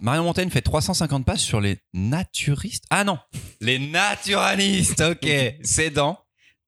Marion 0.00 0.22
Montaigne 0.22 0.50
fait 0.50 0.62
350 0.62 1.24
pages 1.24 1.40
sur 1.40 1.60
les 1.60 1.78
naturistes. 1.92 2.84
Ah 2.90 3.02
non, 3.04 3.18
les 3.60 3.78
naturalistes. 3.80 5.00
Ok, 5.10 5.28
c'est 5.62 5.90
dans 5.90 6.18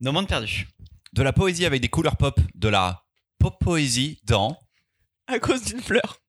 Nos 0.00 0.10
mondes 0.12 0.26
perdus. 0.26 0.66
de 1.12 1.22
la 1.22 1.32
poésie 1.32 1.64
avec 1.64 1.80
des 1.80 1.88
couleurs 1.88 2.16
pop, 2.16 2.40
de 2.56 2.68
la 2.68 3.04
pop 3.38 3.56
poésie 3.60 4.18
dans 4.24 4.58
À 5.28 5.38
cause 5.38 5.62
d'une 5.62 5.80
fleur. 5.80 6.20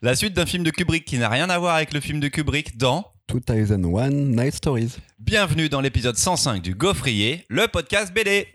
la 0.00 0.16
suite 0.16 0.32
d'un 0.32 0.46
film 0.46 0.64
de 0.64 0.70
Kubrick 0.70 1.04
qui 1.04 1.18
n'a 1.18 1.28
rien 1.28 1.50
à 1.50 1.58
voir 1.58 1.74
avec 1.76 1.92
le 1.92 2.00
film 2.00 2.20
de 2.20 2.28
Kubrick 2.28 2.78
dans 2.78 3.12
2001 3.28 4.10
Night 4.10 4.54
Stories. 4.54 4.96
Bienvenue 5.18 5.68
dans 5.68 5.82
l'épisode 5.82 6.16
105 6.16 6.62
du 6.62 6.74
Gaufrier, 6.74 7.44
le 7.50 7.68
podcast 7.68 8.14
BD. 8.14 8.48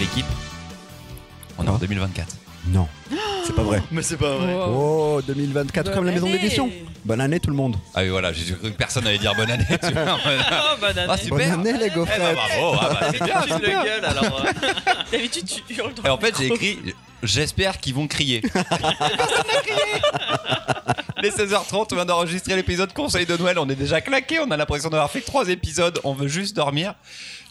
L'équipe, 0.00 0.26
on 1.58 1.64
est 1.64 1.68
en 1.68 1.74
Ah. 1.76 1.78
2024. 1.80 2.26
Non, 2.68 2.88
c'est 3.46 3.54
pas 3.54 3.62
vrai. 3.62 3.82
Mais 3.90 4.02
c'est 4.02 4.16
pas 4.16 4.36
vrai. 4.36 4.54
Oh, 4.66 5.20
2024 5.26 5.92
comme 5.92 6.04
la 6.04 6.12
maison 6.12 6.26
d'édition. 6.28 6.70
Bonne 7.04 7.20
année 7.22 7.40
tout 7.40 7.48
le 7.48 7.56
monde. 7.56 7.76
Ah 7.94 8.02
oui 8.02 8.08
voilà, 8.10 8.32
j'ai 8.32 8.44
cru 8.52 8.70
que 8.70 8.76
personne 8.76 9.06
allait 9.06 9.16
dire 9.18 9.34
bonne 9.34 9.50
année. 9.50 9.64
tu 9.82 9.92
vois. 9.92 10.18
Oh, 10.26 10.76
bonne 10.80 10.92
Ah 10.98 11.12
année. 11.12 11.22
super. 11.22 11.56
Bonne 11.56 11.66
année 11.68 11.78
les 11.78 11.86
Eh 11.86 11.88
bah, 11.88 11.94
gaufrettes. 11.94 12.34
bravo, 12.34 12.76
ah 12.80 12.88
bah, 13.00 13.06
c'est 13.12 13.24
bien, 13.24 13.40
Tu 13.42 13.62
le 13.62 13.68
gueule 13.84 14.04
alors. 14.04 14.44
euh. 14.46 14.92
D'habitude, 15.12 15.46
tu 15.66 15.74
hurles 15.74 15.94
dans 15.94 16.02
Et 16.02 16.08
en 16.10 16.16
le 16.16 16.20
fait, 16.20 16.34
j'ai 16.36 16.50
micro. 16.50 16.56
écrit 16.56 16.78
J'espère 17.22 17.78
qu'ils 17.78 17.94
vont 17.94 18.06
crier. 18.06 18.40
Personne 18.52 18.66
n'a 18.70 19.60
crié 19.62 20.02
Les 21.22 21.30
16h30, 21.30 21.88
on 21.92 21.94
vient 21.94 22.04
d'enregistrer 22.06 22.56
l'épisode 22.56 22.92
Conseil 22.92 23.24
de 23.26 23.36
Noël. 23.36 23.58
On 23.58 23.68
est 23.68 23.74
déjà 23.74 24.00
claqué. 24.02 24.38
On 24.40 24.50
a 24.50 24.56
l'impression 24.56 24.88
d'avoir 24.90 25.10
fait 25.10 25.20
trois 25.22 25.48
épisodes. 25.48 25.98
On 26.04 26.12
veut 26.14 26.28
juste 26.28 26.54
dormir. 26.56 26.94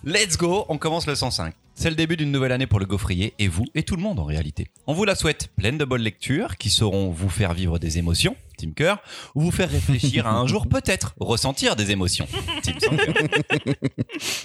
Let's 0.03 0.38
go 0.38 0.66
On 0.70 0.77
commence 0.77 1.05
le 1.08 1.13
105. 1.16 1.53
C'est 1.82 1.90
le 1.90 1.96
début 1.96 2.18
d'une 2.18 2.34
nouvelle 2.34 2.52
année 2.52 2.68
pour 2.68 2.82
le 2.82 2.86
gaufrier 2.86 3.34
et 3.40 3.48
vous 3.48 3.64
et 3.73 3.84
tout 3.84 3.95
le 3.95 4.02
monde 4.02 4.20
en 4.20 4.26
réalité. 4.26 4.67
On 4.86 4.94
vous 4.94 5.06
la 5.06 5.16
souhaite 5.16 5.48
pleine 5.56 5.78
de 5.78 5.86
bonnes 5.86 6.02
lectures 6.02 6.58
qui 6.58 6.70
sauront 6.70 7.09
vous 7.09 7.30
faire 7.30 7.53
vivre 7.53 7.80
des 7.80 7.98
émotions, 7.98 8.36
Team 8.58 8.73
Cœur, 8.73 9.02
ou 9.34 9.44
vous 9.44 9.52
faire 9.52 9.70
réfléchir 9.70 10.28
à 10.28 10.31
un 10.31 10.45
jour 10.45 10.68
peut-être 10.68 11.16
ressentir 11.22 11.78
des 11.78 11.92
émotions, 11.92 12.28
Team. 12.64 12.76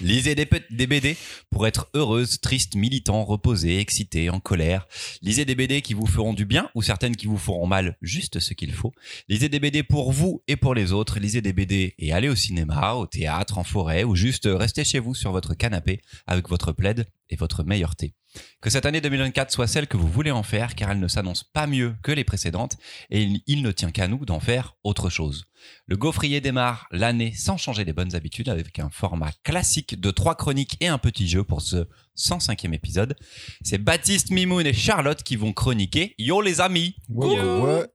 Lisez 0.01 0.33
des, 0.33 0.45
BD 0.45 1.17
pour 1.49 1.67
être 1.67 1.89
heureuse, 1.93 2.39
triste, 2.39 2.75
militant, 2.75 3.25
reposé, 3.25 3.79
excité, 3.79 4.29
en 4.29 4.39
colère. 4.39 4.87
Lisez 5.21 5.43
des 5.43 5.55
BD 5.55 5.81
qui 5.81 5.93
vous 5.93 6.05
feront 6.05 6.33
du 6.33 6.45
bien 6.45 6.69
ou 6.73 6.81
certaines 6.81 7.17
qui 7.17 7.27
vous 7.27 7.37
feront 7.37 7.67
mal, 7.67 7.97
juste 8.01 8.39
ce 8.39 8.53
qu'il 8.53 8.71
faut. 8.71 8.93
Lisez 9.27 9.49
des 9.49 9.59
BD 9.59 9.83
pour 9.83 10.13
vous 10.13 10.41
et 10.47 10.55
pour 10.55 10.73
les 10.73 10.93
autres. 10.93 11.19
Lisez 11.19 11.41
des 11.41 11.51
BD 11.51 11.95
et 11.99 12.13
allez 12.13 12.29
au 12.29 12.35
cinéma, 12.35 12.93
au 12.93 13.07
théâtre, 13.07 13.57
en 13.57 13.65
forêt 13.65 14.05
ou 14.05 14.15
juste 14.15 14.47
restez 14.49 14.85
chez 14.85 14.99
vous 14.99 15.13
sur 15.13 15.33
votre 15.33 15.53
canapé 15.53 15.99
avec 16.27 16.47
votre 16.47 16.71
plaid 16.71 17.05
et 17.29 17.35
votre 17.35 17.63
meilleur 17.63 17.95
thé. 17.95 18.13
Que 18.61 18.69
cette 18.69 18.85
année 18.85 19.01
2024 19.01 19.51
soit 19.51 19.67
celle 19.67 19.87
que 19.87 19.97
vous 19.97 20.07
voulez 20.07 20.31
en 20.31 20.43
faire 20.43 20.75
car 20.75 20.91
elle 20.91 20.99
ne 20.99 21.07
s'annonce 21.07 21.43
pas 21.43 21.67
mieux 21.67 21.95
que 22.03 22.11
les 22.11 22.23
précédentes 22.23 22.77
et 23.09 23.23
il, 23.23 23.41
il 23.47 23.61
ne 23.61 23.71
tient 23.71 23.91
qu'à 23.91 24.07
nous 24.07 24.25
d'en 24.25 24.39
faire 24.39 24.75
autre 24.83 25.09
chose. 25.09 25.45
Le 25.85 25.97
gaufrier 25.97 26.41
démarre 26.41 26.87
l'année 26.91 27.33
sans 27.33 27.57
changer 27.57 27.85
les 27.85 27.93
bonnes 27.93 28.15
habitudes 28.15 28.49
avec 28.49 28.79
un 28.79 28.89
format 28.89 29.31
classique 29.43 29.99
de 29.99 30.11
trois 30.11 30.35
chroniques 30.35 30.77
et 30.81 30.87
un 30.87 30.97
petit 30.97 31.27
jeu 31.27 31.43
pour 31.43 31.61
ce 31.61 31.87
105e 32.17 32.73
épisode. 32.73 33.15
C'est 33.63 33.77
Baptiste, 33.77 34.31
Mimoun 34.31 34.65
et 34.65 34.73
Charlotte 34.73 35.23
qui 35.23 35.35
vont 35.35 35.53
chroniquer 35.53 36.15
Yo 36.17 36.41
les 36.41 36.61
amis 36.61 36.95
Ouais, 37.09 37.85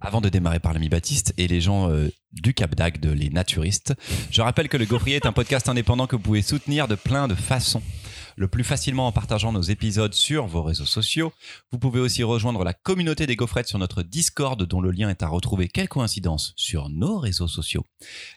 avant 0.00 0.20
de 0.20 0.28
démarrer 0.28 0.60
par 0.60 0.72
l'ami 0.72 0.88
Baptiste 0.88 1.34
et 1.36 1.46
les 1.46 1.60
gens 1.60 1.90
euh, 1.90 2.08
du 2.32 2.54
Cap 2.54 2.74
d'Agde, 2.74 3.00
de 3.00 3.10
les 3.10 3.28
naturistes, 3.28 3.94
je 4.30 4.40
rappelle 4.40 4.68
que 4.68 4.76
le 4.76 4.86
Gaufrier 4.86 5.16
est 5.16 5.26
un 5.26 5.32
podcast 5.32 5.68
indépendant 5.68 6.06
que 6.06 6.16
vous 6.16 6.22
pouvez 6.22 6.42
soutenir 6.42 6.88
de 6.88 6.94
plein 6.94 7.28
de 7.28 7.34
façons. 7.34 7.82
Le 8.40 8.48
plus 8.48 8.64
facilement 8.64 9.06
en 9.06 9.12
partageant 9.12 9.52
nos 9.52 9.60
épisodes 9.60 10.14
sur 10.14 10.46
vos 10.46 10.62
réseaux 10.62 10.86
sociaux. 10.86 11.30
Vous 11.72 11.78
pouvez 11.78 12.00
aussi 12.00 12.22
rejoindre 12.22 12.64
la 12.64 12.72
communauté 12.72 13.26
des 13.26 13.36
gaufrettes 13.36 13.68
sur 13.68 13.78
notre 13.78 14.02
Discord 14.02 14.62
dont 14.62 14.80
le 14.80 14.90
lien 14.92 15.10
est 15.10 15.22
à 15.22 15.28
retrouver, 15.28 15.68
quelle 15.68 15.90
coïncidence, 15.90 16.54
sur 16.56 16.88
nos 16.88 17.18
réseaux 17.18 17.48
sociaux. 17.48 17.84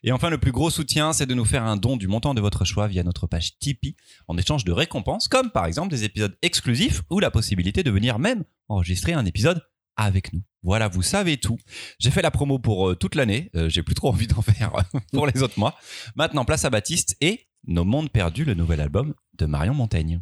Et 0.03 0.11
enfin, 0.11 0.29
le 0.29 0.37
plus 0.37 0.51
gros 0.51 0.69
soutien, 0.69 1.13
c'est 1.13 1.25
de 1.25 1.33
nous 1.33 1.45
faire 1.45 1.63
un 1.63 1.77
don 1.77 1.95
du 1.95 2.09
montant 2.09 2.33
de 2.33 2.41
votre 2.41 2.65
choix 2.65 2.89
via 2.89 3.01
notre 3.03 3.27
page 3.27 3.57
Tipeee 3.59 3.95
en 4.27 4.37
échange 4.37 4.65
de 4.65 4.73
récompenses 4.73 5.29
comme 5.29 5.51
par 5.51 5.67
exemple 5.67 5.91
des 5.91 6.03
épisodes 6.03 6.37
exclusifs 6.41 7.03
ou 7.09 7.21
la 7.21 7.31
possibilité 7.31 7.81
de 7.81 7.89
venir 7.89 8.19
même 8.19 8.43
enregistrer 8.67 9.13
un 9.13 9.25
épisode 9.25 9.61
avec 9.95 10.33
nous. 10.33 10.41
Voilà, 10.63 10.89
vous 10.89 11.01
savez 11.01 11.37
tout. 11.37 11.57
J'ai 11.99 12.11
fait 12.11 12.21
la 12.21 12.31
promo 12.31 12.59
pour 12.59 12.89
euh, 12.89 12.95
toute 12.95 13.15
l'année. 13.15 13.51
Euh, 13.55 13.69
J'ai 13.69 13.83
plus 13.83 13.95
trop 13.95 14.09
envie 14.09 14.27
d'en 14.27 14.41
faire 14.41 14.73
pour 15.13 15.27
les 15.27 15.41
autres 15.43 15.57
mois. 15.57 15.75
Maintenant, 16.17 16.43
place 16.43 16.65
à 16.65 16.69
Baptiste 16.69 17.15
et 17.21 17.47
Nos 17.65 17.85
Mondes 17.85 18.09
Perdus, 18.09 18.43
le 18.43 18.55
nouvel 18.55 18.81
album 18.81 19.13
de 19.37 19.45
Marion 19.45 19.73
Montaigne. 19.73 20.19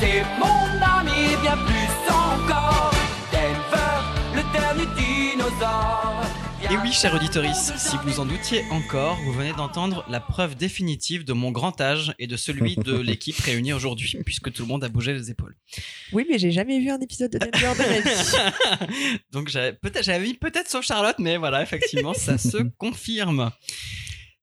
C'est 0.00 0.24
mon 0.38 0.46
ami 0.98 1.36
bien 1.42 1.56
plus 1.56 2.10
encore. 2.10 2.92
Denver, 3.32 3.96
le 4.34 4.42
dernier 4.52 4.86
dinosaure. 4.94 6.45
Et 6.68 6.76
oui, 6.78 6.90
cher 6.92 7.14
auditorice, 7.14 7.72
si 7.76 7.96
vous 8.02 8.18
en 8.18 8.26
doutiez 8.26 8.64
encore, 8.70 9.16
vous 9.22 9.32
venez 9.32 9.52
d'entendre 9.52 10.04
la 10.08 10.18
preuve 10.18 10.56
définitive 10.56 11.24
de 11.24 11.32
mon 11.32 11.52
grand 11.52 11.80
âge 11.80 12.12
et 12.18 12.26
de 12.26 12.36
celui 12.36 12.74
de 12.74 12.96
l'équipe 13.00 13.38
réunie 13.38 13.72
aujourd'hui, 13.72 14.18
puisque 14.24 14.52
tout 14.52 14.62
le 14.62 14.68
monde 14.68 14.82
a 14.82 14.88
bougé 14.88 15.12
les 15.12 15.30
épaules. 15.30 15.56
Oui, 16.12 16.26
mais 16.28 16.38
j'ai 16.38 16.50
jamais 16.50 16.80
vu 16.80 16.90
un 16.90 16.98
épisode 16.98 17.30
de 17.30 17.38
Denver 17.38 17.72
de 17.72 17.88
ma 17.88 18.00
vie. 18.00 19.20
Donc 19.30 19.48
j'avais 19.48 19.74
peut-être, 19.74 20.04
j'avais 20.04 20.26
mis 20.26 20.34
peut-être 20.34 20.68
sauf 20.68 20.84
Charlotte, 20.84 21.20
mais 21.20 21.36
voilà, 21.36 21.62
effectivement, 21.62 22.14
ça 22.14 22.36
se 22.36 22.56
confirme. 22.78 23.52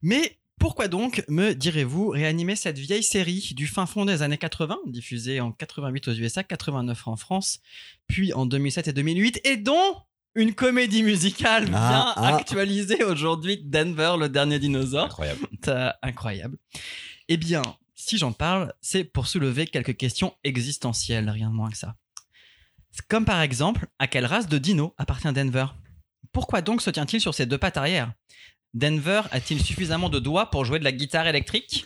Mais 0.01 0.37
pourquoi 0.59 0.87
donc, 0.87 1.25
me 1.27 1.51
direz-vous, 1.51 2.07
réanimer 2.07 2.55
cette 2.55 2.79
vieille 2.79 3.03
série 3.03 3.51
du 3.53 3.67
fin 3.67 3.85
fond 3.85 4.05
des 4.05 4.21
années 4.21 4.37
80, 4.37 4.77
diffusée 4.85 5.41
en 5.41 5.51
88 5.51 6.07
aux 6.07 6.13
USA, 6.13 6.41
89 6.41 7.05
en 7.05 7.17
France, 7.17 7.59
puis 8.07 8.31
en 8.31 8.45
2007 8.45 8.87
et 8.87 8.93
2008, 8.93 9.41
et 9.43 9.57
dont 9.57 9.97
une 10.35 10.53
comédie 10.53 11.03
musicale 11.03 11.65
bien 11.65 11.77
Ah, 11.77 12.13
ah. 12.15 12.35
actualisée 12.35 13.03
aujourd'hui, 13.03 13.61
Denver, 13.63 14.15
le 14.19 14.29
dernier 14.29 14.59
dinosaure. 14.59 15.05
Incroyable. 15.05 15.47
Incroyable. 16.01 16.57
Eh 17.27 17.37
bien, 17.37 17.61
si 17.95 18.17
j'en 18.17 18.31
parle, 18.31 18.73
c'est 18.81 19.03
pour 19.03 19.27
soulever 19.27 19.67
quelques 19.67 19.95
questions 19.95 20.33
existentielles, 20.43 21.29
rien 21.29 21.49
de 21.49 21.55
moins 21.55 21.69
que 21.69 21.77
ça. 21.77 21.95
Comme 23.09 23.25
par 23.25 23.41
exemple, 23.41 23.87
à 23.99 24.07
quelle 24.07 24.25
race 24.25 24.47
de 24.47 24.57
dino 24.57 24.93
appartient 24.97 25.31
Denver? 25.31 25.67
Pourquoi 26.31 26.61
donc 26.61 26.81
se 26.81 26.89
tient-il 26.89 27.21
sur 27.21 27.33
ses 27.33 27.45
deux 27.45 27.57
pattes 27.57 27.77
arrière? 27.77 28.11
Denver 28.73 29.21
a-t-il 29.31 29.63
suffisamment 29.63 30.09
de 30.09 30.19
doigts 30.19 30.49
pour 30.49 30.65
jouer 30.65 30.79
de 30.79 30.83
la 30.83 30.91
guitare 30.91 31.27
électrique? 31.27 31.85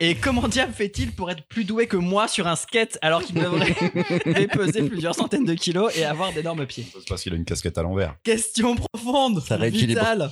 Et 0.00 0.14
comment 0.14 0.48
diable 0.48 0.72
fait-il 0.72 1.12
pour 1.12 1.30
être 1.30 1.46
plus 1.48 1.64
doué 1.64 1.86
que 1.86 1.96
moi 1.96 2.28
sur 2.28 2.46
un 2.46 2.56
skate 2.56 2.98
alors 3.02 3.22
qu'il 3.22 3.36
devrait 3.36 3.74
peser 4.52 4.82
plusieurs 4.82 5.14
centaines 5.14 5.44
de 5.44 5.54
kilos 5.54 5.96
et 5.96 6.04
avoir 6.04 6.32
d'énormes 6.32 6.66
pieds? 6.66 6.86
C'est 6.92 7.08
parce 7.08 7.22
qu'il 7.22 7.32
a 7.32 7.36
une 7.36 7.44
casquette 7.44 7.78
à 7.78 7.82
l'envers. 7.82 8.16
Question 8.22 8.76
profonde, 8.76 9.42
Ça 9.42 9.56
vitale, 9.56 10.30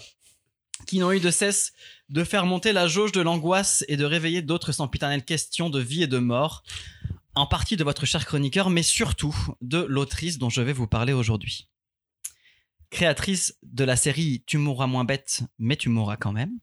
qui 0.87 0.99
n'ont 0.99 1.13
eu 1.13 1.21
de 1.21 1.31
cesse 1.31 1.73
de 2.09 2.23
faire 2.23 2.47
monter 2.47 2.73
la 2.73 2.87
jauge 2.87 3.13
de 3.13 3.21
l'angoisse 3.21 3.85
et 3.89 3.97
de 3.97 4.05
réveiller 4.05 4.43
d'autres 4.43 4.73
sempiternelles 4.73 5.25
questions 5.25 5.71
de 5.71 5.81
vie 5.81 6.05
et 6.05 6.07
de 6.07 6.19
mort, 6.19 6.63
en 7.35 7.47
partie 7.47 7.77
de 7.77 7.85
votre 7.85 8.07
cher 8.07 8.25
chroniqueur, 8.25 8.71
mais 8.71 8.83
surtout 8.83 9.37
de 9.61 9.85
l'autrice 9.89 10.39
dont 10.39 10.51
je 10.51 10.63
vais 10.63 10.73
vous 10.73 10.87
parler 10.87 11.13
aujourd'hui. 11.13 11.69
Créatrice 12.91 13.59
de 13.63 13.85
la 13.85 13.97
série 13.97 14.43
Tu 14.47 14.59
mourras 14.59 14.87
moins 14.87 15.05
bête, 15.05 15.43
mais 15.59 15.77
tu 15.77 15.89
mourras 15.89 16.17
quand 16.17 16.33
même, 16.33 16.59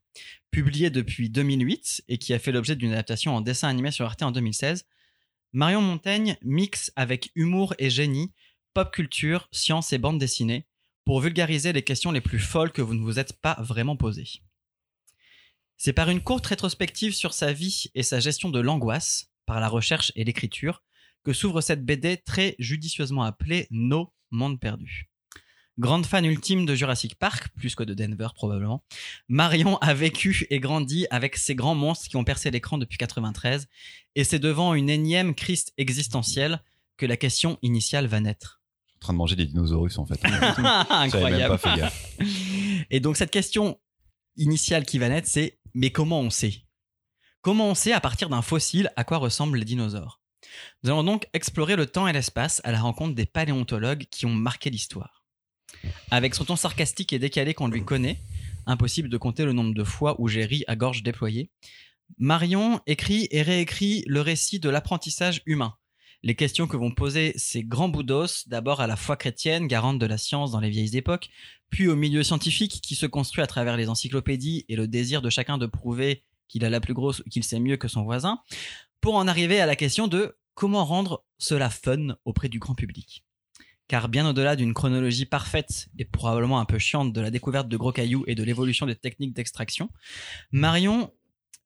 publiée 0.52 0.90
depuis 0.90 1.30
2008 1.30 2.04
et 2.08 2.18
qui 2.18 2.34
a 2.34 2.40
fait 2.40 2.52
l'objet 2.52 2.76
d'une 2.76 2.94
adaptation 2.94 3.36
en 3.36 3.42
dessin 3.42 3.68
animé 3.68 3.92
sur 3.92 4.06
Arte 4.06 4.24
en 4.24 4.32
2016, 4.32 4.86
Marion 5.52 5.82
Montaigne 5.82 6.38
mixe 6.42 6.92
avec 6.96 7.32
humour 7.36 7.76
et 7.78 7.90
génie 7.90 8.32
pop 8.74 8.92
culture, 8.92 9.48
science 9.52 9.94
et 9.94 10.00
bande 10.00 10.18
dessinée 10.18 10.66
pour 11.06 11.20
vulgariser 11.20 11.74
les 11.74 11.84
questions 11.84 12.12
les 12.12 12.22
plus 12.22 12.40
folles 12.40 12.72
que 12.72 12.82
vous 12.82 12.96
ne 12.96 13.04
vous 13.04 13.20
êtes 13.20 13.40
pas 13.40 13.58
vraiment 13.60 13.98
posées. 13.98 14.42
C'est 15.78 15.94
par 15.94 16.10
une 16.10 16.22
courte 16.22 16.46
rétrospective 16.48 17.14
sur 17.14 17.34
sa 17.34 17.54
vie 17.54 17.86
et 17.94 18.04
sa 18.04 18.20
gestion 18.20 18.50
de 18.50 18.60
l'angoisse, 18.60 19.32
par 19.46 19.60
la 19.60 19.68
recherche 19.68 20.12
et 20.16 20.24
l'écriture, 20.24 20.82
que 21.24 21.34
s'ouvre 21.34 21.62
cette 21.62 21.86
BD 21.86 22.18
très 22.18 22.56
judicieusement 22.58 23.24
appelée 23.24 23.68
Nos 23.70 24.14
mondes 24.32 24.60
perdus. 24.60 25.10
Grande 25.80 26.06
fan 26.06 26.24
ultime 26.24 26.68
de 26.68 26.76
Jurassic 26.76 27.16
Park, 27.16 27.48
plus 27.56 27.74
que 27.74 27.84
de 27.84 27.96
Denver 27.96 28.28
probablement, 28.36 28.84
Marion 29.28 29.78
a 29.78 29.96
vécu 29.96 30.46
et 30.52 30.60
grandi 30.60 31.08
avec 31.10 31.36
ces 31.36 31.56
grands 31.56 31.74
monstres 31.74 32.08
qui 32.10 32.16
ont 32.16 32.24
percé 32.24 32.52
l'écran 32.52 32.78
depuis 32.78 33.00
93, 33.00 33.68
et 34.16 34.24
c'est 34.24 34.38
devant 34.38 34.76
une 34.76 34.90
énième 34.90 35.34
crise 35.34 35.66
existentielle 35.78 36.62
que 36.98 37.08
la 37.08 37.18
question 37.18 37.58
initiale 37.64 38.06
va 38.06 38.20
naître. 38.20 38.62
en 38.98 39.00
train 39.00 39.14
de 39.14 39.18
manger 39.18 39.36
des 39.36 39.48
dinosaures 39.48 39.88
en 39.98 40.06
fait. 40.06 40.24
Incroyable. 40.90 41.58
pas 41.58 41.58
fait 41.58 41.80
gaffe. 41.80 42.18
Et 42.92 43.00
donc 43.00 43.18
cette 43.18 43.32
question 43.32 43.80
initiale 44.38 44.86
qui 44.86 45.00
va 45.00 45.10
naître, 45.10 45.28
c'est 45.28 45.58
mais 45.74 45.90
comment 45.90 46.20
on 46.20 46.30
sait? 46.30 46.66
Comment 47.42 47.70
on 47.70 47.76
sait 47.76 47.94
à 47.94 48.00
partir 48.00 48.30
d'un 48.30 48.44
fossile 48.44 48.92
à 48.96 49.04
quoi 49.04 49.18
ressemblent 49.18 49.58
les 49.58 49.66
dinosaures? 49.66 50.22
Nous 50.84 50.92
allons 50.92 51.04
donc 51.04 51.28
explorer 51.34 51.76
le 51.76 51.88
temps 51.88 52.08
et 52.08 52.14
l'espace 52.14 52.62
à 52.64 52.72
la 52.72 52.80
rencontre 52.80 53.16
des 53.16 53.26
paléontologues 53.26 54.06
qui 54.12 54.28
ont 54.28 54.34
marqué 54.34 54.70
l'histoire. 54.70 55.23
Avec 56.12 56.36
son 56.36 56.46
ton 56.46 56.56
sarcastique 56.56 57.14
et 57.14 57.20
décalé 57.20 57.54
qu'on 57.54 57.68
lui 57.68 57.84
connaît, 57.84 58.20
impossible 58.66 59.10
de 59.10 59.18
compter 59.18 59.46
le 59.46 59.54
nombre 59.54 59.74
de 59.74 59.84
fois 59.84 60.16
où 60.20 60.28
j'ai 60.28 60.46
ri 60.46 60.64
à 60.68 60.76
gorge 60.76 61.04
déployée, 61.04 61.50
Marion 62.18 62.80
écrit 62.86 63.28
et 63.32 63.42
réécrit 63.42 64.04
le 64.08 64.22
récit 64.22 64.60
de 64.60 64.70
l'apprentissage 64.70 65.42
humain. 65.46 65.76
Les 66.22 66.36
questions 66.36 66.68
que 66.68 66.78
vont 66.78 66.92
poser 66.92 67.34
ces 67.36 67.64
grands 67.64 67.90
boudos, 67.90 68.48
d'abord 68.48 68.80
à 68.80 68.88
la 68.88 68.96
foi 68.96 69.18
chrétienne, 69.18 69.68
garante 69.68 70.00
de 70.00 70.06
la 70.06 70.18
science 70.18 70.52
dans 70.52 70.62
les 70.62 70.70
vieilles 70.70 70.96
époques, 70.96 71.30
puis 71.70 71.90
au 71.90 71.98
milieu 71.98 72.24
scientifique 72.24 72.80
qui 72.82 72.96
se 72.96 73.06
construit 73.06 73.44
à 73.44 73.48
travers 73.48 73.76
les 73.76 73.90
encyclopédies 73.90 74.64
et 74.70 74.76
le 74.76 74.88
désir 74.88 75.22
de 75.22 75.30
chacun 75.30 75.58
de 75.58 75.66
prouver 75.66 76.24
qu'il 76.48 76.64
a 76.64 76.70
la 76.70 76.80
plus 76.80 76.94
grosse, 76.94 77.24
qu'il 77.30 77.44
sait 77.44 77.60
mieux 77.60 77.78
que 77.78 77.88
son 77.90 78.04
voisin, 78.04 78.40
pour 79.02 79.16
en 79.16 79.28
arriver 79.28 79.60
à 79.60 79.66
la 79.66 79.76
question 79.76 80.08
de 80.08 80.38
comment 80.54 80.86
rendre 80.86 81.26
cela 81.40 81.70
fun 81.70 82.16
auprès 82.24 82.48
du 82.48 82.60
grand 82.60 82.76
public. 82.76 83.26
Car 83.94 84.10
bien 84.10 84.28
au-delà 84.28 84.56
d'une 84.56 84.74
chronologie 84.74 85.28
parfaite 85.28 85.88
et 86.00 86.06
probablement 86.06 86.60
un 86.60 86.66
peu 86.66 86.80
chiante 86.80 87.14
de 87.14 87.22
la 87.22 87.30
découverte 87.30 87.68
de 87.68 87.78
gros 87.78 87.92
cailloux 87.92 88.24
et 88.26 88.34
de 88.34 88.42
l'évolution 88.42 88.88
des 88.88 88.96
techniques 88.96 89.36
d'extraction, 89.36 89.92
Marion 90.52 91.14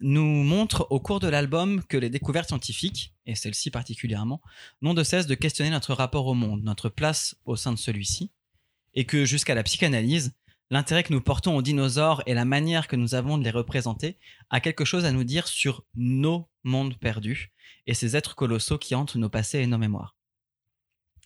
nous 0.02 0.44
montre 0.44 0.88
au 0.90 1.00
cours 1.00 1.22
de 1.22 1.30
l'album 1.30 1.82
que 1.86 1.96
les 1.96 2.10
découvertes 2.10 2.50
scientifiques, 2.50 3.16
et 3.28 3.36
celle-ci 3.36 3.72
particulièrement, 3.72 4.42
n'ont 4.82 4.94
de 4.94 5.04
cesse 5.04 5.26
de 5.26 5.36
questionner 5.36 5.70
notre 5.70 5.94
rapport 5.94 6.28
au 6.28 6.34
monde, 6.34 6.64
notre 6.64 6.90
place 6.90 7.38
au 7.46 7.56
sein 7.56 7.72
de 7.72 7.78
celui-ci, 7.78 8.30
et 8.94 9.06
que 9.06 9.24
jusqu'à 9.24 9.56
la 9.56 9.64
psychanalyse, 9.64 10.34
l'intérêt 10.70 11.04
que 11.04 11.14
nous 11.14 11.22
portons 11.22 11.56
aux 11.56 11.62
dinosaures 11.62 12.24
et 12.26 12.34
la 12.34 12.44
manière 12.44 12.90
que 12.90 12.98
nous 12.98 13.16
avons 13.16 13.38
de 13.38 13.46
les 13.46 13.52
représenter 13.52 14.18
a 14.50 14.60
quelque 14.60 14.84
chose 14.84 15.06
à 15.06 15.14
nous 15.14 15.24
dire 15.24 15.48
sur 15.48 15.86
nos 15.96 16.50
mondes 16.66 16.98
perdus 16.98 17.54
et 17.86 17.94
ces 17.94 18.18
êtres 18.18 18.36
colossaux 18.36 18.78
qui 18.78 18.96
hantent 18.96 19.16
nos 19.16 19.30
passés 19.30 19.60
et 19.60 19.68
nos 19.68 19.78
mémoires. 19.78 20.17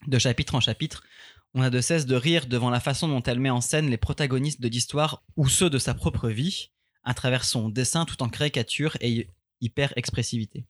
De 0.07 0.17
chapitre 0.17 0.55
en 0.55 0.59
chapitre, 0.59 1.03
on 1.53 1.61
a 1.61 1.69
de 1.69 1.81
cesse 1.81 2.05
de 2.05 2.15
rire 2.15 2.47
devant 2.47 2.69
la 2.69 2.79
façon 2.79 3.07
dont 3.07 3.21
elle 3.23 3.39
met 3.39 3.49
en 3.49 3.61
scène 3.61 3.89
les 3.89 3.97
protagonistes 3.97 4.61
de 4.61 4.67
l'histoire 4.67 5.23
ou 5.35 5.47
ceux 5.47 5.69
de 5.69 5.77
sa 5.77 5.93
propre 5.93 6.29
vie, 6.29 6.71
à 7.03 7.13
travers 7.13 7.43
son 7.43 7.69
dessin 7.69 8.05
tout 8.05 8.21
en 8.23 8.29
caricature 8.29 8.97
et 9.01 9.29
hyper 9.59 9.93
expressivité. 9.97 10.65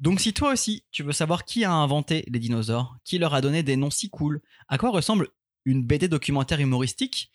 Donc 0.00 0.20
si 0.20 0.34
toi 0.34 0.52
aussi 0.52 0.84
tu 0.90 1.02
veux 1.02 1.12
savoir 1.12 1.44
qui 1.44 1.64
a 1.64 1.72
inventé 1.72 2.24
les 2.28 2.38
dinosaures, 2.38 2.96
qui 3.04 3.18
leur 3.18 3.32
a 3.34 3.40
donné 3.40 3.62
des 3.62 3.76
noms 3.76 3.90
si 3.90 4.10
cool, 4.10 4.42
à 4.68 4.76
quoi 4.76 4.90
ressemble 4.90 5.28
une 5.64 5.84
BD 5.84 6.08
documentaire 6.08 6.60
humoristique 6.60 7.32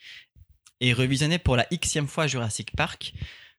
et 0.80 0.94
revisionner 0.94 1.40
pour 1.40 1.56
la 1.56 1.68
xème 1.72 2.08
fois 2.08 2.28
Jurassic 2.28 2.76
Park, 2.76 3.14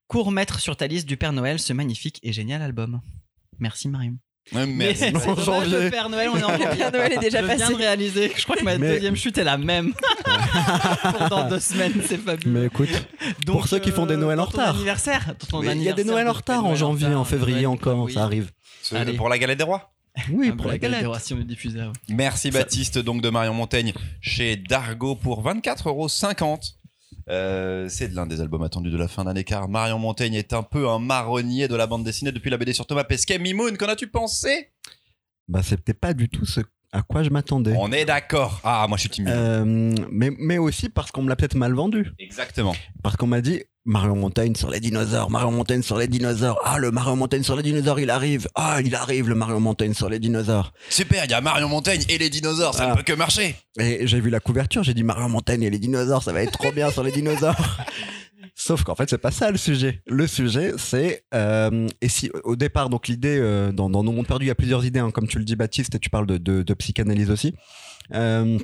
cours 0.06 0.30
mettre 0.30 0.60
sur 0.60 0.76
ta 0.76 0.86
liste 0.86 1.08
du 1.08 1.16
Père 1.16 1.32
Noël 1.32 1.58
ce 1.58 1.72
magnifique 1.72 2.20
et 2.22 2.32
génial 2.32 2.62
album. 2.62 3.00
Merci 3.58 3.88
Marion. 3.88 4.18
Ouais. 4.52 4.66
Mais- 4.66 4.90
En 4.90 4.94
c'est 4.96 5.12
dommage, 5.12 5.44
janvier. 5.44 5.84
Le 5.84 5.90
Père 5.90 6.08
Noël, 6.10 6.28
on 6.32 6.36
est 6.36 6.42
en 6.44 6.48
janvier. 6.58 6.66
Le 6.70 6.76
Père 6.76 6.92
Noël 6.92 7.12
est 7.12 7.18
déjà 7.18 7.40
Je 7.40 7.46
viens 7.46 7.56
passé. 7.58 7.72
de 7.72 7.78
réaliser, 7.78 8.32
je 8.36 8.42
crois 8.44 8.56
que 8.56 8.64
ma 8.64 8.76
Mais- 8.78 8.94
deuxième 8.94 9.16
chute 9.16 9.38
est 9.38 9.44
la 9.44 9.56
même. 9.56 9.92
Pour 11.18 11.28
dans 11.28 11.48
deux 11.48 11.60
semaines, 11.60 11.94
c'est 12.06 12.18
fabuleux. 12.18 12.50
Mais 12.50 12.66
écoute, 12.66 12.88
Donc, 13.46 13.56
pour 13.56 13.68
ceux 13.68 13.78
qui 13.78 13.90
font 13.90 14.06
des 14.06 14.16
Noëls 14.16 14.40
en 14.40 14.44
retard. 14.44 14.74
anniversaire. 14.74 15.34
il 15.62 15.82
y 15.82 15.88
a 15.88 15.92
des 15.92 16.04
Noëls 16.04 16.28
en 16.28 16.32
de- 16.32 16.36
retard 16.36 16.64
en 16.64 16.74
janvier, 16.74 17.08
en 17.14 17.24
février 17.24 17.66
encore, 17.66 17.98
oui. 18.04 18.12
ça 18.12 18.24
arrive. 18.24 18.50
Allez. 18.92 19.12
Pour 19.14 19.28
la 19.28 19.38
galette 19.38 19.58
des 19.58 19.64
rois. 19.64 19.90
Oui, 20.30 20.50
Ah, 20.52 20.56
pour 20.56 20.66
la 20.68 20.76
galette. 20.76 21.06
Si 21.20 21.32
on 21.32 21.38
le 21.38 21.44
diffusait. 21.44 21.80
ouais. 21.80 21.92
Merci 22.10 22.50
Baptiste, 22.50 22.98
donc 22.98 23.22
de 23.22 23.30
Marion 23.30 23.54
Montaigne 23.54 23.92
chez 24.20 24.56
Dargo 24.56 25.14
pour 25.14 25.42
24,50€. 25.42 26.74
Euh, 27.28 27.88
c'est 27.88 28.12
l'un 28.12 28.26
des 28.26 28.40
albums 28.40 28.62
attendus 28.62 28.90
de 28.90 28.96
la 28.96 29.08
fin 29.08 29.24
d'année 29.24 29.44
car 29.44 29.68
Marion 29.68 29.98
Montaigne 29.98 30.34
est 30.34 30.52
un 30.52 30.62
peu 30.62 30.88
un 30.88 30.98
marronnier 30.98 31.68
de 31.68 31.76
la 31.76 31.86
bande 31.86 32.04
dessinée 32.04 32.32
depuis 32.32 32.50
la 32.50 32.58
BD 32.58 32.72
sur 32.72 32.86
Thomas 32.86 33.04
Pesquet. 33.04 33.38
Mimoun, 33.38 33.76
qu'en 33.76 33.86
as-tu 33.86 34.08
pensé? 34.08 34.72
Bah, 35.48 35.62
c'était 35.62 35.94
pas 35.94 36.14
du 36.14 36.28
tout 36.28 36.46
ce 36.46 36.60
à 36.92 37.02
quoi 37.02 37.22
je 37.22 37.30
m'attendais. 37.30 37.74
On 37.76 37.90
est 37.90 38.04
d'accord. 38.04 38.60
Ah, 38.64 38.84
moi 38.88 38.96
je 38.98 39.02
suis 39.02 39.10
timide. 39.10 39.32
Euh, 39.32 39.94
mais, 40.10 40.30
mais 40.38 40.58
aussi 40.58 40.88
parce 40.88 41.10
qu'on 41.10 41.22
me 41.22 41.28
l'a 41.28 41.36
peut-être 41.36 41.54
mal 41.56 41.72
vendu. 41.72 42.10
Exactement. 42.18 42.74
Parce 43.02 43.16
qu'on 43.16 43.26
m'a 43.26 43.40
dit 43.40 43.62
Marion 43.84 44.14
Montaigne 44.14 44.54
sur 44.54 44.70
les 44.70 44.78
dinosaures, 44.78 45.28
Marion 45.30 45.50
Montaigne 45.50 45.82
sur 45.82 45.98
les 45.98 46.06
dinosaures. 46.06 46.60
Ah, 46.64 46.78
le 46.78 46.90
Marion 46.92 47.16
Montaigne 47.16 47.42
sur 47.42 47.56
les 47.56 47.62
dinosaures, 47.64 47.98
il 47.98 48.10
arrive. 48.10 48.46
Ah, 48.54 48.78
il 48.84 48.94
arrive, 48.94 49.28
le 49.28 49.34
Marion 49.34 49.58
Montaigne 49.58 49.94
sur 49.94 50.08
les 50.08 50.18
dinosaures. 50.20 50.72
Super, 50.88 51.24
il 51.24 51.30
y 51.30 51.34
a 51.34 51.40
Marion 51.40 51.68
Montaigne 51.68 52.02
et 52.08 52.18
les 52.18 52.30
dinosaures, 52.30 52.74
ça 52.74 52.84
Ah. 52.86 52.90
ne 52.90 52.96
peut 52.96 53.02
que 53.02 53.12
marcher. 53.14 53.56
Et 53.80 54.06
j'ai 54.06 54.20
vu 54.20 54.30
la 54.30 54.38
couverture, 54.40 54.82
j'ai 54.84 54.94
dit 54.94 55.02
Marion 55.02 55.28
Montaigne 55.30 55.62
et 55.64 55.70
les 55.70 55.78
dinosaures, 55.80 56.22
ça 56.22 56.32
va 56.32 56.42
être 56.42 56.52
trop 56.52 56.70
bien 56.72 56.90
sur 56.90 57.02
les 57.02 57.10
dinosaures. 57.10 57.56
Sauf 58.54 58.84
qu'en 58.84 58.94
fait, 58.94 59.08
c'est 59.10 59.18
pas 59.18 59.30
ça 59.30 59.50
le 59.50 59.58
sujet. 59.58 60.02
Le 60.06 60.26
sujet, 60.26 60.72
c'est 60.76 61.24
euh, 61.34 61.88
et 62.00 62.08
si 62.08 62.30
au 62.44 62.56
départ, 62.56 62.88
donc 62.88 63.08
l'idée 63.08 63.38
euh, 63.38 63.72
dans, 63.72 63.90
dans 63.90 64.02
nos 64.02 64.12
mondes 64.12 64.26
perdus, 64.26 64.46
il 64.46 64.48
y 64.48 64.52
a 64.52 64.54
plusieurs 64.54 64.84
idées, 64.84 65.00
hein, 65.00 65.10
comme 65.10 65.28
tu 65.28 65.38
le 65.38 65.44
dis, 65.44 65.56
Baptiste, 65.56 65.94
et 65.94 65.98
tu 65.98 66.10
parles 66.10 66.26
de, 66.26 66.74
psychanalyse 66.74 67.30
aussi. 67.30 67.54
Euh, 68.14 68.58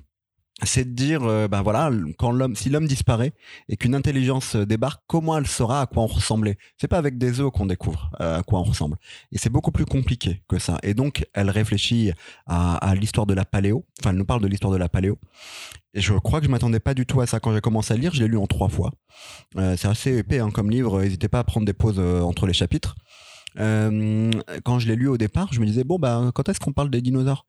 c'est 0.64 0.84
de 0.84 0.90
dire, 0.90 1.20
ben 1.20 1.62
voilà, 1.62 1.88
quand 2.19 2.32
l'homme, 2.32 2.56
si 2.56 2.69
l'homme 2.69 2.88
disparaît 2.88 3.32
et 3.69 3.76
qu'une 3.76 3.94
intelligence 3.94 4.56
débarque, 4.56 5.00
comment 5.06 5.38
elle 5.38 5.46
saura 5.46 5.82
à 5.82 5.86
quoi 5.86 6.02
on 6.02 6.06
ressemblait 6.08 6.58
C'est 6.78 6.88
pas 6.88 6.98
avec 6.98 7.16
des 7.16 7.38
œufs 7.38 7.52
qu'on 7.52 7.66
découvre 7.66 8.10
à 8.19 8.42
quoi 8.44 8.58
on 8.58 8.64
ressemble. 8.64 8.96
Et 9.30 9.38
c'est 9.38 9.50
beaucoup 9.50 9.70
plus 9.70 9.84
compliqué 9.84 10.42
que 10.48 10.58
ça. 10.58 10.78
Et 10.82 10.94
donc, 10.94 11.25
elle 11.32 11.48
réfléchit 11.48 12.10
à, 12.46 12.75
à 12.78 12.96
l'histoire 12.96 13.25
de 13.25 13.34
la 13.34 13.44
paléo. 13.44 13.86
Enfin, 14.00 14.10
elle 14.10 14.16
nous 14.16 14.25
parle 14.25 14.42
de 14.42 14.48
l'histoire 14.48 14.72
de 14.72 14.78
la 14.78 14.88
paléo. 14.88 15.16
Et 15.94 16.00
je 16.00 16.12
crois 16.14 16.40
que 16.40 16.46
je 16.46 16.50
m'attendais 16.50 16.81
pas 16.81 16.94
du 16.94 17.06
tout 17.06 17.20
à 17.20 17.26
ça 17.26 17.40
quand 17.40 17.52
j'ai 17.55 17.61
commencé 17.61 17.94
à 17.94 17.96
lire. 17.96 18.12
Je 18.14 18.23
l'ai 18.23 18.29
lu 18.29 18.37
en 18.37 18.46
trois 18.46 18.69
fois. 18.69 18.93
Euh, 19.56 19.75
c'est 19.76 19.88
assez 19.88 20.17
épais 20.19 20.38
hein, 20.38 20.50
comme 20.50 20.70
livre. 20.70 21.00
N'hésitez 21.00 21.29
pas 21.29 21.38
à 21.40 21.44
prendre 21.44 21.67
des 21.67 21.73
pauses 21.73 21.96
euh, 21.99 22.20
entre 22.20 22.46
les 22.46 22.52
chapitres. 22.52 22.94
Euh, 23.58 24.31
quand 24.64 24.79
je 24.79 24.87
l'ai 24.87 24.94
lu 24.94 25.08
au 25.08 25.17
départ, 25.17 25.49
je 25.52 25.58
me 25.61 25.67
disais 25.67 25.82
bon 25.82 25.99
bah 25.99 26.31
quand 26.35 26.49
est-ce 26.50 26.61
qu'on 26.61 26.73
parle 26.75 26.90
des 26.90 27.00
dinosaures? 27.00 27.46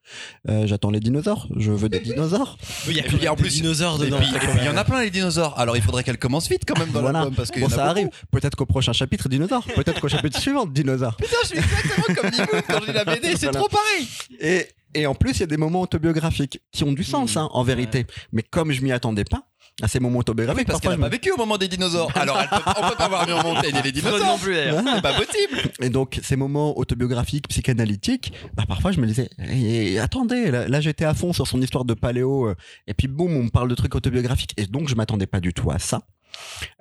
Euh, 0.48 0.66
J'attends 0.66 0.90
les 0.90 0.98
dinosaures. 0.98 1.46
Je 1.56 1.70
veux 1.70 1.90
des 1.90 2.00
dinosaures. 2.00 2.56
Il 2.88 2.96
y 3.22 3.26
a 3.26 3.32
en 3.32 3.36
plus, 3.36 3.50
dinosaures 3.52 4.02
Et 4.02 4.06
dedans. 4.06 4.18
puis, 4.18 4.34
et 4.34 4.38
puis, 4.38 4.48
il 4.60 4.64
y 4.64 4.68
en 4.70 4.76
a 4.78 4.84
plein 4.84 5.02
les 5.02 5.10
dinosaures. 5.10 5.56
Alors 5.58 5.76
il 5.76 5.82
faudrait 5.82 6.02
qu'elle 6.02 6.18
commence 6.18 6.48
vite 6.48 6.62
quand 6.66 6.78
même 6.78 6.90
dans 6.90 7.02
Voilà. 7.02 7.20
l'album 7.20 7.36
parce 7.36 7.50
que 7.50 7.60
Bon 7.60 7.68
ça 7.68 7.84
arrive. 7.86 8.08
Peut-être 8.32 8.56
qu'au 8.56 8.66
prochain 8.66 8.92
chapitre 8.94 9.28
dinosaures. 9.28 9.64
Peut-être 9.76 10.00
qu'au 10.00 10.08
chapitre 10.08 10.40
suivant 10.40 10.64
dinosaures. 10.66 11.16
Putain, 11.16 11.36
je 11.42 11.48
suis 11.48 11.58
exactement 11.58 12.06
comme 12.16 12.30
Mimoun 12.30 12.62
quand 12.66 12.80
j'ai 12.86 12.92
la 12.94 13.04
BD, 13.14 13.28
c'est 13.36 13.46
Voilà. 13.50 13.58
trop 13.60 13.68
pareil. 13.68 14.08
Et, 14.40 14.66
et 14.94 15.06
en 15.06 15.14
plus, 15.14 15.32
il 15.32 15.40
y 15.40 15.42
a 15.44 15.46
des 15.46 15.56
moments 15.56 15.82
autobiographiques 15.82 16.60
qui 16.72 16.84
ont 16.84 16.92
du 16.92 17.04
sens, 17.04 17.34
Mmh. 17.34 17.38
hein, 17.38 17.48
en 17.52 17.62
vérité. 17.62 18.06
Mais 18.32 18.42
comme 18.42 18.72
je 18.72 18.82
m'y 18.82 18.92
attendais 18.92 19.24
pas, 19.24 19.44
à 19.82 19.88
ces 19.88 19.98
moments 20.00 20.18
autobiographiques, 20.18 20.66
Parce 20.66 20.80
qu'elle 20.80 20.90
n'a 20.92 20.96
pas 20.98 21.08
vécu 21.08 21.30
au 21.30 21.36
moment 21.38 21.56
des 21.56 21.68
dinosaures. 21.68 22.10
Alors 22.14 22.38
elle 22.38 22.48
peut- 22.50 22.56
on 22.76 22.88
peut 22.90 22.96
pas 22.96 23.08
voir 23.08 23.26
Marion 23.26 23.42
Montaigne 23.54 23.76
et 23.76 23.90
les 23.92 24.00
Freud 24.00 24.20
non 24.20 24.36
dinosaures. 24.36 24.38
plus 24.38 24.54
C'est 24.54 25.00
pas 25.02 25.14
possible. 25.14 25.58
Et 25.80 25.88
donc, 25.88 26.20
ces 26.22 26.36
moments 26.36 26.76
autobiographiques, 26.78 27.48
psychanalytiques, 27.48 28.32
bah, 28.54 28.64
parfois, 28.68 28.92
je 28.92 29.00
me 29.00 29.06
disais, 29.06 29.30
Eh, 29.38 29.98
attendez, 29.98 30.50
là, 30.50 30.68
là, 30.68 30.80
j'étais 30.82 31.04
à 31.06 31.14
fond 31.14 31.32
sur 31.32 31.46
son 31.46 31.62
histoire 31.62 31.84
de 31.86 31.94
paléo, 31.94 32.48
euh, 32.48 32.56
et 32.86 32.94
puis 32.94 33.08
boum, 33.08 33.34
on 33.34 33.44
me 33.44 33.48
parle 33.50 33.68
de 33.70 33.74
trucs 33.74 33.94
autobiographiques, 33.94 34.52
et 34.58 34.66
donc, 34.66 34.88
je 34.88 34.94
m'attendais 34.96 35.26
pas 35.26 35.40
du 35.40 35.54
tout 35.54 35.70
à 35.70 35.78
ça. 35.78 36.02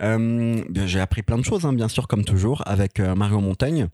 Euh, 0.02 0.62
j'ai 0.86 1.00
appris 1.00 1.22
plein 1.24 1.38
de 1.38 1.44
choses, 1.46 1.66
hein, 1.66 1.74
bien 1.74 1.88
sûr, 1.88 2.08
comme 2.08 2.24
toujours, 2.26 2.64
avec 2.66 3.00
euh, 3.00 3.16
Marion 3.16 3.42
Montaigne. 3.42 3.88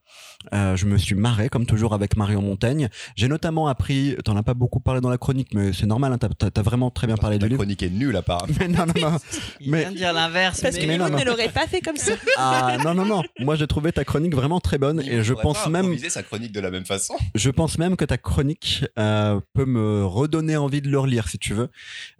Euh, 0.53 0.75
je 0.75 0.85
me 0.85 0.97
suis 0.97 1.15
marré, 1.15 1.49
comme 1.49 1.65
toujours, 1.65 1.93
avec 1.93 2.17
Marion 2.17 2.41
Montaigne. 2.41 2.89
J'ai 3.15 3.27
notamment 3.27 3.67
appris, 3.67 4.15
t'en 4.23 4.35
as 4.37 4.43
pas 4.43 4.53
beaucoup 4.53 4.79
parlé 4.79 5.01
dans 5.01 5.09
la 5.09 5.17
chronique, 5.17 5.53
mais 5.53 5.73
c'est 5.73 5.87
normal, 5.87 6.13
hein, 6.13 6.17
t'as, 6.19 6.51
t'as 6.51 6.61
vraiment 6.61 6.91
très 6.91 7.07
bien 7.07 7.17
parlé 7.17 7.37
La 7.37 7.43
du 7.43 7.49
livre. 7.49 7.61
chronique 7.61 7.81
est 7.81 7.89
nulle 7.89 8.15
apparemment. 8.15 8.53
Mais 8.59 8.67
non, 8.67 8.85
non, 8.85 8.93
non. 9.11 9.17
Il 9.59 9.71
Mais- 9.71 9.79
vient 9.81 9.91
de 9.91 9.97
dire 9.97 10.13
l'inverse. 10.13 10.61
Parce 10.61 10.75
que 10.75 10.81
mais- 10.85 10.97
Mimoun 10.97 11.11
non. 11.11 11.19
ne 11.19 11.23
l'aurait 11.25 11.49
pas 11.49 11.65
fait 11.67 11.81
comme 11.81 11.97
ça. 11.97 12.13
Ah, 12.37 12.77
non, 12.83 12.93
non, 12.93 13.05
non. 13.05 13.23
Moi, 13.39 13.55
j'ai 13.55 13.65
trouvé 13.65 13.91
ta 13.91 14.03
chronique 14.03 14.35
vraiment 14.35 14.59
très 14.59 14.77
bonne, 14.77 14.99
et 15.01 15.23
je 15.23 15.33
pense 15.33 15.65
même, 15.67 15.85
Improviser 15.85 16.09
sa 16.09 16.21
chronique 16.21 16.51
de 16.51 16.59
la 16.59 16.69
même 16.69 16.85
façon. 16.85 17.15
Je 17.33 17.49
pense 17.49 17.77
même 17.77 17.95
que 17.95 18.05
ta 18.05 18.17
chronique 18.17 18.85
euh, 18.99 19.39
peut 19.53 19.65
me 19.65 20.05
redonner 20.05 20.57
envie 20.57 20.81
de 20.81 20.89
le 20.89 20.99
relire 20.99 21.27
si 21.29 21.37
tu 21.39 21.53
veux. 21.53 21.69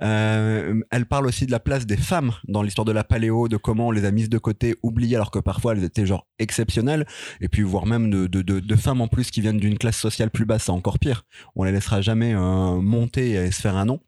Euh, 0.01 0.81
elle 0.91 1.05
parle 1.05 1.27
aussi 1.27 1.45
de 1.45 1.51
la 1.51 1.59
place 1.59 1.85
des 1.85 1.97
femmes 1.97 2.31
dans 2.47 2.61
l'histoire 2.61 2.85
de 2.85 2.91
la 2.91 3.03
de 3.27 3.57
comment 3.57 3.87
on 3.87 3.91
les 3.91 4.05
a 4.05 4.11
mises 4.11 4.29
de 4.29 4.37
côté, 4.37 4.75
oubliées 4.83 5.15
alors 5.15 5.31
que 5.31 5.39
parfois 5.39 5.73
elles 5.73 5.83
étaient 5.83 6.05
genre 6.05 6.27
exceptionnelles, 6.39 7.05
et 7.41 7.49
puis 7.49 7.61
voire 7.61 7.85
même 7.85 8.09
de, 8.09 8.75
femmes 8.75 9.01
en 9.01 9.07
plus 9.07 9.31
qui 9.31 9.41
viennent 9.41 9.57
d'une 9.57 9.77
classe 9.77 9.97
sociale 9.97 10.29
plus 10.29 10.45
basse, 10.45 10.65
c'est 10.65 10.71
encore 10.71 10.99
pire. 10.99 11.23
On 11.55 11.63
les 11.63 11.71
laissera 11.71 12.01
jamais 12.01 12.33
euh, 12.33 12.81
monter 12.81 13.31
et 13.31 13.51
se 13.51 13.61
faire 13.61 13.75
un 13.75 13.85
nom. 13.85 13.99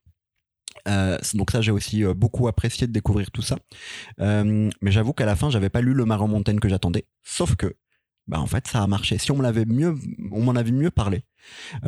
Euh, 0.88 1.18
donc 1.34 1.52
ça 1.52 1.62
j'ai 1.62 1.72
aussi 1.72 2.04
euh, 2.04 2.14
beaucoup 2.14 2.48
apprécié 2.48 2.88
de 2.88 2.92
découvrir 2.92 3.32
tout 3.32 3.42
ça. 3.42 3.58
Mais 4.20 4.92
j'avoue 4.92 5.14
qu'à 5.14 5.26
la 5.26 5.36
fin 5.36 5.50
j'avais 5.50 5.70
pas 5.70 5.82
lu 5.82 5.94
le 5.94 6.06
Marin 6.06 6.28
Montaigne 6.28 6.60
que 6.60 6.70
j'attendais. 6.70 7.06
Sauf 7.24 7.56
que 7.56 7.76
bah 8.28 8.40
en 8.40 8.48
fait 8.48 8.68
ça 8.68 8.84
a 8.84 8.88
marché. 8.88 9.18
Si 9.18 9.32
on 9.32 9.42
l'avait 9.42 9.66
mieux, 9.66 9.96
on 10.32 10.44
m'en 10.44 10.56
avait 10.56 10.72
mieux 10.72 10.92
parlé, 10.92 11.24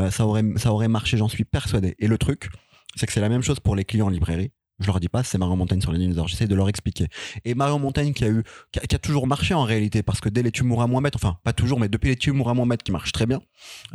ça 0.09 0.25
aurait 0.25 0.43
ça 0.57 0.73
aurait 0.73 0.87
marché, 0.87 1.17
j'en 1.17 1.27
suis 1.27 1.45
persuadé. 1.45 1.95
Et 1.99 2.07
le 2.07 2.17
truc, 2.17 2.49
c'est 2.95 3.05
que 3.05 3.13
c'est 3.13 3.21
la 3.21 3.29
même 3.29 3.43
chose 3.43 3.59
pour 3.59 3.75
les 3.75 3.85
clients 3.85 4.07
en 4.07 4.09
librairie. 4.09 4.51
Je 4.79 4.85
leur 4.87 4.99
dis 4.99 5.09
pas 5.09 5.23
c'est 5.23 5.37
Marion 5.37 5.55
Montaigne 5.55 5.81
sur 5.81 5.91
les 5.91 5.99
dinosaures. 5.99 6.27
J'essaie 6.27 6.47
de 6.47 6.55
leur 6.55 6.69
expliquer. 6.69 7.07
Et 7.45 7.53
Marion 7.53 7.79
Montaigne 7.79 8.13
qui 8.13 8.23
a 8.23 8.29
eu, 8.29 8.43
qui 8.71 8.95
a, 8.95 8.99
toujours 8.99 9.27
marché 9.27 9.53
en 9.53 9.63
réalité, 9.63 10.03
parce 10.03 10.19
que 10.19 10.29
dès 10.29 10.43
les 10.43 10.51
Tumura 10.51 10.87
Mohamed, 10.87 11.13
enfin 11.15 11.37
pas 11.43 11.53
toujours, 11.53 11.79
mais 11.79 11.89
depuis 11.89 12.09
les 12.09 12.15
Tumura 12.15 12.53
Mohamed 12.53 12.81
qui 12.81 12.91
marche 12.91 13.11
très 13.11 13.25
bien 13.25 13.41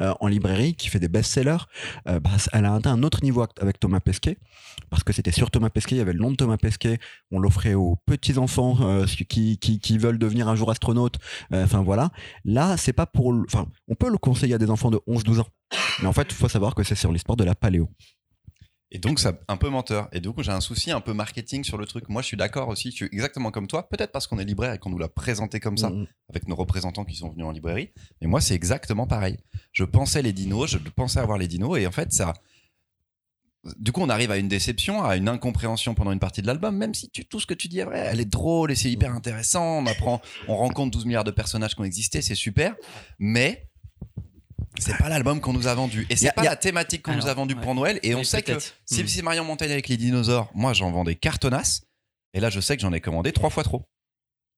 euh, 0.01 0.15
en 0.21 0.29
librairie, 0.29 0.75
qui 0.75 0.89
fait 0.89 0.99
des 0.99 1.09
best-sellers, 1.09 1.65
euh, 2.09 2.21
bah, 2.21 2.31
elle 2.53 2.65
a 2.65 2.75
atteint 2.75 2.93
un 2.93 3.03
autre 3.03 3.23
niveau 3.23 3.45
avec 3.61 3.81
Thomas 3.81 4.01
Pesquet, 4.01 4.39
parce 4.91 5.05
que 5.05 5.13
c'était 5.13 5.33
sur 5.33 5.51
Thomas 5.51 5.71
Pesquet, 5.71 5.97
il 5.97 5.99
y 5.99 6.03
avait 6.03 6.13
le 6.13 6.21
nom 6.21 6.31
de 6.31 6.37
Thomas 6.37 6.57
Pesquet, 6.57 6.99
on 7.31 7.39
l'offrait 7.39 7.75
aux 7.75 7.97
petits 8.07 8.39
enfants 8.39 8.77
euh, 8.81 9.07
qui, 9.29 9.99
veulent 9.99 10.19
devenir 10.19 10.49
un 10.49 10.57
jour 10.57 10.71
astronaute. 10.71 11.17
Enfin 11.53 11.83
voilà. 11.83 12.11
Là, 12.45 12.77
c'est 12.77 12.93
pas 12.93 13.07
pour, 13.07 13.33
enfin, 13.47 13.67
on 13.89 13.95
peut 13.95 14.11
le 14.11 14.19
conseiller 14.19 14.55
à 14.55 14.59
des 14.59 14.71
enfants 14.71 14.91
de 14.91 14.99
11-12 15.09 15.41
ans, 15.41 15.49
mais 16.01 16.07
en 16.07 16.13
fait, 16.13 16.27
il 16.31 16.35
faut 16.35 16.49
savoir 16.49 16.75
que 16.75 16.83
c'est 16.83 16.95
sur 16.95 17.13
l'histoire 17.13 17.37
de 17.37 17.45
la 17.45 17.55
paléo. 17.55 17.89
Et 18.95 18.99
donc, 18.99 19.19
c'est 19.19 19.37
un 19.49 19.57
peu 19.57 19.69
menteur. 19.71 20.09
Et 20.13 20.21
du 20.21 20.31
coup, 20.31 20.45
j'ai 20.45 20.53
un 20.53 20.61
souci 20.61 20.93
un 20.93 21.01
peu 21.01 21.13
marketing 21.13 21.65
sur 21.65 21.77
le 21.79 21.85
truc. 21.85 22.09
Moi, 22.09 22.23
je 22.23 22.29
suis 22.29 22.37
d'accord 22.37 22.69
aussi. 22.69 22.93
Je 22.93 22.97
suis 22.97 23.05
exactement 23.07 23.51
comme 23.51 23.67
toi. 23.67 23.89
Peut-être 23.89 24.13
parce 24.13 24.29
qu'on 24.29 24.39
est 24.39 24.45
libraire 24.45 24.73
et 24.73 24.79
qu'on 24.79 24.89
nous 24.89 24.99
l'a 24.99 25.09
présenté 25.09 25.59
comme 25.59 25.77
ça, 25.77 25.91
Mm. 25.91 26.07
avec 26.31 26.47
nos 26.47 26.55
représentants 26.55 27.05
qui 27.05 27.17
sont 27.17 27.29
venus 27.29 27.45
en 27.45 27.51
librairie. 27.51 27.91
Mais 28.21 28.29
moi, 28.29 28.41
c'est 28.41 28.55
exactement 28.55 29.09
pareil. 29.09 29.37
Je 29.73 29.83
pensais 29.83 30.23
les 30.23 30.33
dinos, 30.33 30.71
je 30.71 30.79
pensais 30.79 31.19
avoir 31.19 31.39
les 31.39 31.49
dinos. 31.49 31.77
Et 31.77 31.89
en 31.89 31.91
fait, 31.91 32.13
ça. 32.13 32.35
Du 33.81 33.91
coup, 33.91 34.01
on 34.01 34.11
arrive 34.11 34.31
à 34.31 34.37
une 34.37 34.47
déception, 34.47 35.03
à 35.03 35.17
une 35.17 35.29
incompréhension 35.29 35.95
pendant 35.97 36.13
une 36.13 36.21
partie 36.21 36.41
de 36.43 36.47
l'album, 36.47 36.77
même 36.77 36.95
si 36.95 37.11
tu, 37.11 37.25
tout 37.25 37.41
ce 37.41 37.47
que 37.47 37.55
tu 37.55 37.67
dis 37.67 37.81
est 37.81 37.85
vrai. 37.85 37.99
Elle 37.99 38.21
est 38.21 38.25
drôle 38.27 38.71
et 38.71 38.77
c'est 38.77 38.93
hyper 38.93 39.13
intéressant. 39.13 39.79
On 39.79 39.87
apprend, 39.87 40.21
on 40.47 40.57
rencontre 40.57 40.93
12 40.93 41.07
milliards 41.07 41.25
de 41.25 41.33
personnages 41.33 41.75
qui 41.75 41.81
ont 41.81 41.85
existé, 41.85 42.23
c'est 42.23 42.37
super. 42.37 42.77
Mais. 43.19 43.67
C'est 44.79 44.97
pas 44.99 45.09
l'album 45.09 45.41
qu'on 45.41 45.53
nous 45.53 45.67
a 45.67 45.75
vendu. 45.75 46.07
Et 46.11 46.17
c'est 46.17 46.33
pas 46.33 46.43
a- 46.43 46.45
la 46.45 46.57
thématique 46.57 47.03
qu'on 47.03 47.15
nous 47.15 47.27
a 47.27 47.35
vendue 47.35 47.55
ouais. 47.55 47.63
pour 47.63 47.75
Noël. 47.75 48.01
Et 48.03 48.15
on 48.15 48.25
sait 48.25 48.43
que 48.43 48.53
peut-être. 48.53 48.75
si 48.87 49.09
c'est 49.09 49.23
Marion 49.23 49.45
Montaigne 49.45 49.71
avec 49.73 49.89
les 49.89 49.97
dinosaures, 49.97 50.51
moi 50.55 50.73
j'en 50.73 50.91
vends 50.91 51.05
des 51.05 51.15
cartonnasses. 51.15 51.83
Et 52.33 52.41
là, 52.41 52.51
je 52.51 52.61
sais 52.61 52.77
que 52.77 52.83
j'en 52.83 52.93
ai 52.93 53.01
commandé 53.01 53.33
trois 53.33 53.51
fois 53.51 53.63
trop. 53.63 53.83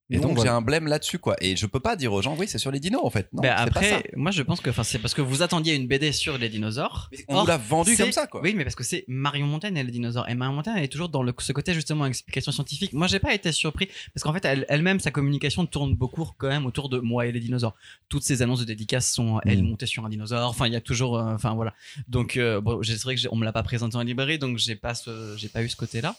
Et 0.09 0.17
Non, 0.19 0.29
donc 0.29 0.37
voilà. 0.37 0.51
j'ai 0.53 0.57
un 0.57 0.61
blême 0.63 0.87
là-dessus, 0.87 1.19
quoi. 1.19 1.35
Et 1.41 1.57
je 1.57 1.67
peux 1.67 1.81
pas 1.81 1.97
dire 1.97 2.13
aux 2.13 2.23
gens, 2.23 2.37
oui, 2.39 2.47
c'est 2.47 2.59
sur 2.59 2.71
les 2.71 2.79
dinos 2.79 3.01
en 3.03 3.11
fait. 3.11 3.29
Non, 3.33 3.43
Ben, 3.43 3.51
pas 3.51 3.57
ça. 3.57 3.65
après, 3.65 4.11
moi 4.15 4.31
je 4.31 4.43
pense 4.43 4.61
que 4.61 4.71
enfin, 4.71 4.85
c'est 4.85 5.01
parce 5.01 5.15
que 5.15 5.21
vous 5.21 5.43
attendiez 5.43 5.75
une 5.75 5.89
BD 5.89 6.13
sur 6.13 6.39
les 6.39 6.49
dinosaures. 6.49 7.09
Mais 7.11 7.25
on 7.27 7.35
Or, 7.35 7.41
nous 7.43 7.49
l'a 7.49 7.57
vendu 7.57 7.97
comme 7.97 8.13
ça, 8.13 8.29
quoi. 8.29 8.41
Oui, 8.41 8.55
mais 8.55 8.63
parce 8.63 8.77
que 8.77 8.85
c'est 8.85 9.05
Marion 9.09 9.47
Montaigne 9.49 9.77
et 9.77 9.83
les 9.83 9.91
dinosaures. 9.91 10.29
Et 10.29 10.35
Marion 10.37 10.55
Montaigne, 10.55 10.75
elle 10.77 10.85
est 10.85 10.89
toujours 10.89 11.09
dans 11.09 11.25
le, 11.25 11.35
ce 11.39 11.53
côté 11.53 11.75
justement 11.75 12.07
explication 12.07 12.53
scientifique. 12.53 12.93
Moi, 12.93 13.09
j'ai 13.09 13.19
pas 13.19 13.35
été 13.35 13.51
surpris 13.51 13.89
parce 14.15 14.23
qu'en 14.23 14.33
fait, 14.33 14.45
elle- 14.45 14.65
elle-même, 14.69 15.01
sa 15.01 15.11
communication 15.11 15.67
tourne 15.67 15.95
beaucoup 15.97 16.29
quand 16.39 16.49
même 16.49 16.67
autour 16.67 16.89
de 16.89 16.99
moi 17.01 17.27
et 17.27 17.33
les 17.33 17.41
dinosaures. 17.41 17.75
Toutes 18.09 18.23
ses 18.23 18.43
annonces 18.43 18.61
de 18.61 18.65
dédicaces 18.65 19.11
sont 19.13 19.41
elle 19.45 19.63
Mm. 19.65 19.69
montée 19.71 19.87
sur 19.87 20.07
un 20.07 20.09
dinosaure. 20.09 20.49
Enfin, 20.49 20.69
il 20.69 20.73
y 20.73 20.77
a 20.77 20.81
toujours, 20.81 21.19
euh, 21.19 21.35
enfin 21.35 21.55
voilà. 21.55 21.75
Donc, 22.07 22.37
euh, 22.37 22.61
bon, 22.61 22.81
c'est 22.85 23.03
vrai 23.03 23.17
que 23.17 23.23
on 23.33 23.37
me 23.37 23.45
l'a 23.45 23.53
pas 23.53 23.65
présenté 23.65 23.97
en 23.97 24.03
librairie, 24.03 24.39
donc 24.39 24.59
j'ai 24.59 24.77
pas, 24.77 24.95
ce- 24.95 25.35
j'ai 25.37 25.49
pas 25.49 25.63
eu 25.65 25.69
ce 25.69 25.75
côté-là. 25.77 26.15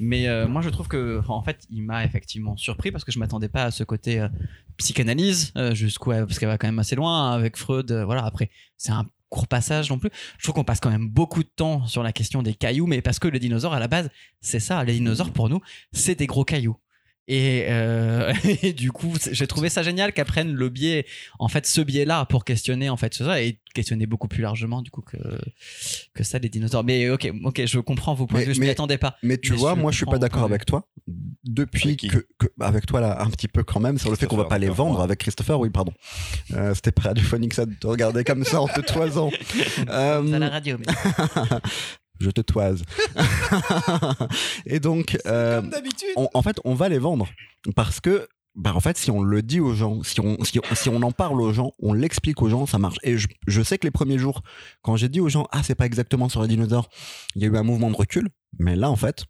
Mais 0.00 0.28
euh, 0.28 0.46
moi, 0.46 0.62
je 0.62 0.68
trouve 0.68 0.88
que, 0.88 1.20
en 1.28 1.42
fait, 1.42 1.66
il 1.70 1.82
m'a 1.82 2.04
effectivement 2.04 2.56
surpris 2.56 2.90
parce 2.90 3.04
que 3.04 3.12
je 3.12 3.18
m'attendais 3.18 3.48
pas 3.48 3.64
à 3.64 3.70
ce 3.70 3.84
côté 3.84 4.20
euh, 4.20 4.28
psychanalyse 4.76 5.52
euh, 5.56 5.74
jusqu'où, 5.74 6.10
parce 6.10 6.38
qu'elle 6.38 6.48
va 6.48 6.58
quand 6.58 6.68
même 6.68 6.78
assez 6.78 6.96
loin 6.96 7.30
hein, 7.30 7.34
avec 7.34 7.56
Freud. 7.56 7.90
voilà, 7.90 8.24
après, 8.24 8.50
c'est 8.76 8.92
un 8.92 9.06
court 9.28 9.48
passage 9.48 9.90
non 9.90 9.98
plus. 9.98 10.10
Je 10.38 10.44
trouve 10.44 10.54
qu'on 10.54 10.64
passe 10.64 10.80
quand 10.80 10.90
même 10.90 11.08
beaucoup 11.08 11.42
de 11.42 11.48
temps 11.48 11.86
sur 11.86 12.02
la 12.02 12.12
question 12.12 12.42
des 12.42 12.54
cailloux, 12.54 12.86
mais 12.86 13.02
parce 13.02 13.18
que 13.18 13.28
les 13.28 13.38
dinosaures, 13.38 13.74
à 13.74 13.80
la 13.80 13.88
base, 13.88 14.10
c'est 14.40 14.60
ça. 14.60 14.82
Les 14.84 14.94
dinosaures, 14.94 15.32
pour 15.32 15.48
nous, 15.48 15.60
c'est 15.92 16.14
des 16.14 16.26
gros 16.26 16.44
cailloux. 16.44 16.76
Et, 17.30 17.66
euh, 17.68 18.32
et 18.62 18.72
du 18.72 18.90
coup, 18.90 19.12
j'ai 19.30 19.46
trouvé 19.46 19.68
ça 19.68 19.82
génial 19.82 20.12
prennent 20.24 20.54
le 20.54 20.68
biais, 20.70 21.04
en 21.38 21.48
fait, 21.48 21.66
ce 21.66 21.80
biais-là 21.82 22.24
pour 22.26 22.44
questionner 22.44 22.88
en 22.88 22.96
fait 22.96 23.12
ça 23.14 23.42
et 23.42 23.60
questionner 23.74 24.06
beaucoup 24.06 24.28
plus 24.28 24.42
largement 24.42 24.80
du 24.82 24.90
coup 24.90 25.02
que 25.02 25.18
que 26.14 26.24
ça 26.24 26.38
les 26.38 26.48
dinosaures. 26.48 26.84
Mais 26.84 27.08
ok, 27.10 27.30
ok, 27.44 27.66
je 27.66 27.78
comprends 27.80 28.14
vos 28.14 28.26
points 28.26 28.40
de 28.40 28.46
vue. 28.46 28.54
Je 28.54 28.60
m'y 28.60 28.70
attendais 28.70 28.96
pas. 28.98 29.16
Mais 29.22 29.36
tu 29.36 29.52
Mais 29.52 29.58
vois, 29.58 29.74
je 29.76 29.80
moi, 29.80 29.92
je 29.92 29.98
suis 29.98 30.06
pas 30.06 30.18
d'accord 30.18 30.44
avec 30.44 30.64
toi. 30.64 30.88
Depuis 31.44 31.90
Avec 31.90 32.00
que, 32.10 32.26
que- 32.46 32.52
avec 32.60 32.86
toi 32.86 33.00
là, 33.00 33.22
un 33.22 33.30
petit 33.30 33.48
peu 33.48 33.62
quand 33.62 33.80
même, 33.80 33.98
sur 33.98 34.10
le 34.10 34.16
fait 34.16 34.26
qu'on 34.26 34.36
va 34.36 34.44
Christopher, 34.44 34.48
pas 34.48 34.58
les 34.58 34.70
vendre 34.74 35.00
avec 35.00 35.18
Christopher. 35.20 35.60
Oui, 35.60 35.70
pardon. 35.70 35.92
Euh, 36.54 36.74
C'était 36.74 36.92
pas 36.92 37.02
radiophonique 37.02 37.52
ça 37.54 37.66
de 37.66 37.74
te 37.74 37.86
regarder 37.86 38.24
comme 38.24 38.44
ça 38.44 38.60
en 38.62 38.68
te 38.68 38.80
toisant. 38.80 39.30
Euh, 39.88 40.22
C'est 40.28 40.34
à 40.34 40.38
la 40.38 40.48
radio. 40.48 40.76
mais- 40.78 40.86
je 42.20 42.30
te 42.30 42.40
toise. 42.40 42.82
Et 44.66 44.80
donc, 44.80 45.16
euh, 45.26 45.60
Comme 45.60 45.70
d'habitude. 45.70 46.08
on- 46.16 46.28
en 46.34 46.42
fait, 46.42 46.60
on 46.64 46.74
va 46.74 46.88
les 46.88 46.98
vendre 46.98 47.28
parce 47.76 48.00
que, 48.00 48.28
bah, 48.54 48.72
en 48.74 48.80
fait, 48.80 48.96
si 48.96 49.10
on 49.10 49.22
le 49.22 49.42
dit 49.42 49.60
aux 49.60 49.74
gens, 49.74 50.02
si 50.02 50.20
on, 50.20 50.42
si, 50.44 50.58
on- 50.58 50.74
si 50.74 50.88
on 50.88 51.00
en 51.02 51.12
parle 51.12 51.40
aux 51.40 51.52
gens, 51.52 51.72
on 51.80 51.92
l'explique 51.92 52.42
aux 52.42 52.48
gens, 52.48 52.66
ça 52.66 52.78
marche. 52.78 52.98
Et 53.02 53.16
je, 53.18 53.28
je 53.46 53.62
sais 53.62 53.78
que 53.78 53.86
les 53.86 53.90
premiers 53.90 54.18
jours, 54.18 54.42
quand 54.82 54.96
j'ai 54.96 55.08
dit 55.08 55.20
aux 55.20 55.28
gens, 55.28 55.46
ah, 55.52 55.62
c'est 55.62 55.74
pas 55.74 55.86
exactement 55.86 56.28
sur 56.28 56.42
les 56.42 56.48
dinosaures, 56.48 56.88
il 57.34 57.42
y 57.42 57.44
a 57.44 57.48
eu 57.48 57.56
un 57.56 57.62
mouvement 57.62 57.90
de 57.90 57.96
recul. 57.96 58.28
Mais 58.58 58.74
là, 58.76 58.90
en 58.90 58.96
fait, 58.96 59.24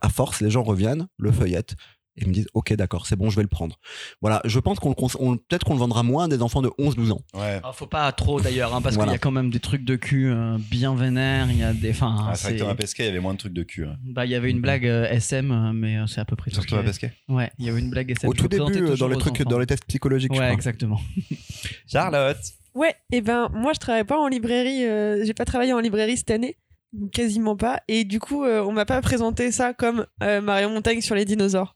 à 0.00 0.08
force, 0.08 0.40
les 0.40 0.50
gens 0.50 0.62
reviennent, 0.62 1.06
le 1.18 1.30
feuillettent 1.32 1.76
et 2.16 2.24
me 2.26 2.32
disent, 2.32 2.48
ok, 2.54 2.72
d'accord, 2.74 3.06
c'est 3.06 3.16
bon, 3.16 3.30
je 3.30 3.36
vais 3.36 3.42
le 3.42 3.48
prendre. 3.48 3.78
Voilà, 4.20 4.40
je 4.44 4.58
pense 4.58 4.78
qu'on 4.78 4.92
peut-être 4.94 5.64
qu'on 5.64 5.74
le 5.74 5.78
vendra 5.78 6.02
moins 6.02 6.24
à 6.24 6.28
des 6.28 6.42
enfants 6.42 6.62
de 6.62 6.68
11-12 6.78 7.12
ans. 7.12 7.20
Ouais. 7.34 7.60
Ah, 7.62 7.72
faut 7.72 7.86
pas 7.86 8.10
trop 8.12 8.40
d'ailleurs, 8.40 8.74
hein, 8.74 8.80
parce 8.82 8.94
Voilà. 8.96 9.10
qu'il 9.10 9.14
y 9.14 9.16
a 9.16 9.18
quand 9.18 9.30
même 9.30 9.50
des 9.50 9.60
trucs 9.60 9.84
de 9.84 9.96
cul 9.96 10.30
euh, 10.30 10.56
bien 10.70 10.94
vénères. 10.94 11.48
Il 11.50 11.58
y 11.58 11.62
a 11.62 11.72
des, 11.72 11.90
enfin, 11.90 12.16
Ah, 12.28 12.34
c'est 12.34 12.42
vrai 12.42 12.50
c'est- 12.50 12.54
que 12.56 12.60
Thomas 12.62 12.74
Pesquet, 12.74 13.02
il 13.04 13.06
y 13.06 13.10
avait 13.10 13.20
moins 13.20 13.34
de 13.34 13.38
trucs 13.38 13.52
de 13.52 13.62
cul. 13.62 13.84
hein. 13.86 13.96
bah, 14.04 14.24
il 14.24 14.30
y 14.30 14.34
avait 14.34 14.50
une 14.50 14.60
blague 14.60 14.86
euh, 14.86 15.06
SM, 15.10 15.50
euh, 15.50 15.72
mais 15.72 15.96
euh, 15.98 16.06
c'est 16.06 16.20
à 16.20 16.24
peu 16.24 16.36
près 16.36 16.50
tout. 16.50 16.54
Sur 16.56 16.62
ce 16.64 16.68
Thomas 16.68 16.82
qu'il 16.82 16.88
y 16.88 16.92
Pesquet. 16.92 17.12
Ouais, 17.28 17.50
il 17.58 17.66
y 17.66 17.68
avait 17.68 17.80
une 17.80 17.90
blague 17.90 18.10
SM. 18.10 18.28
Au 18.28 18.32
je 18.32 18.38
tout 18.38 18.48
début, 18.48 18.58
dans 18.96 19.08
les 19.08 19.16
trucs, 19.18 19.40
enfants. 19.40 19.50
dans 19.50 19.58
les 19.58 19.66
tests 19.66 19.84
psychologiques. 19.86 20.32
je 20.32 20.38
Ouais, 20.38 20.46
crois. 20.46 20.54
exactement. 20.54 21.00
Charlotte. 21.86 22.38
Ouais, 22.74 22.94
et 23.10 23.20
ben 23.22 23.48
moi 23.54 23.72
je 23.74 23.78
travaille 23.78 24.04
pas 24.04 24.18
en 24.18 24.28
librairie, 24.28 24.84
euh, 24.84 25.24
j'ai 25.24 25.32
pas 25.34 25.44
travaillé 25.46 25.72
en 25.72 25.80
librairie 25.80 26.16
cette 26.18 26.30
année, 26.30 26.58
quasiment 27.12 27.56
pas, 27.56 27.80
et 27.88 28.04
du 28.04 28.20
coup 28.20 28.44
euh, 28.44 28.62
on 28.62 28.72
m'a 28.72 28.84
pas 28.84 29.00
présenté 29.00 29.50
ça 29.50 29.72
comme 29.72 30.06
euh, 30.22 30.40
Marion 30.42 30.70
Montaigne 30.70 31.00
sur 31.00 31.14
les 31.14 31.24
dinosaures. 31.24 31.75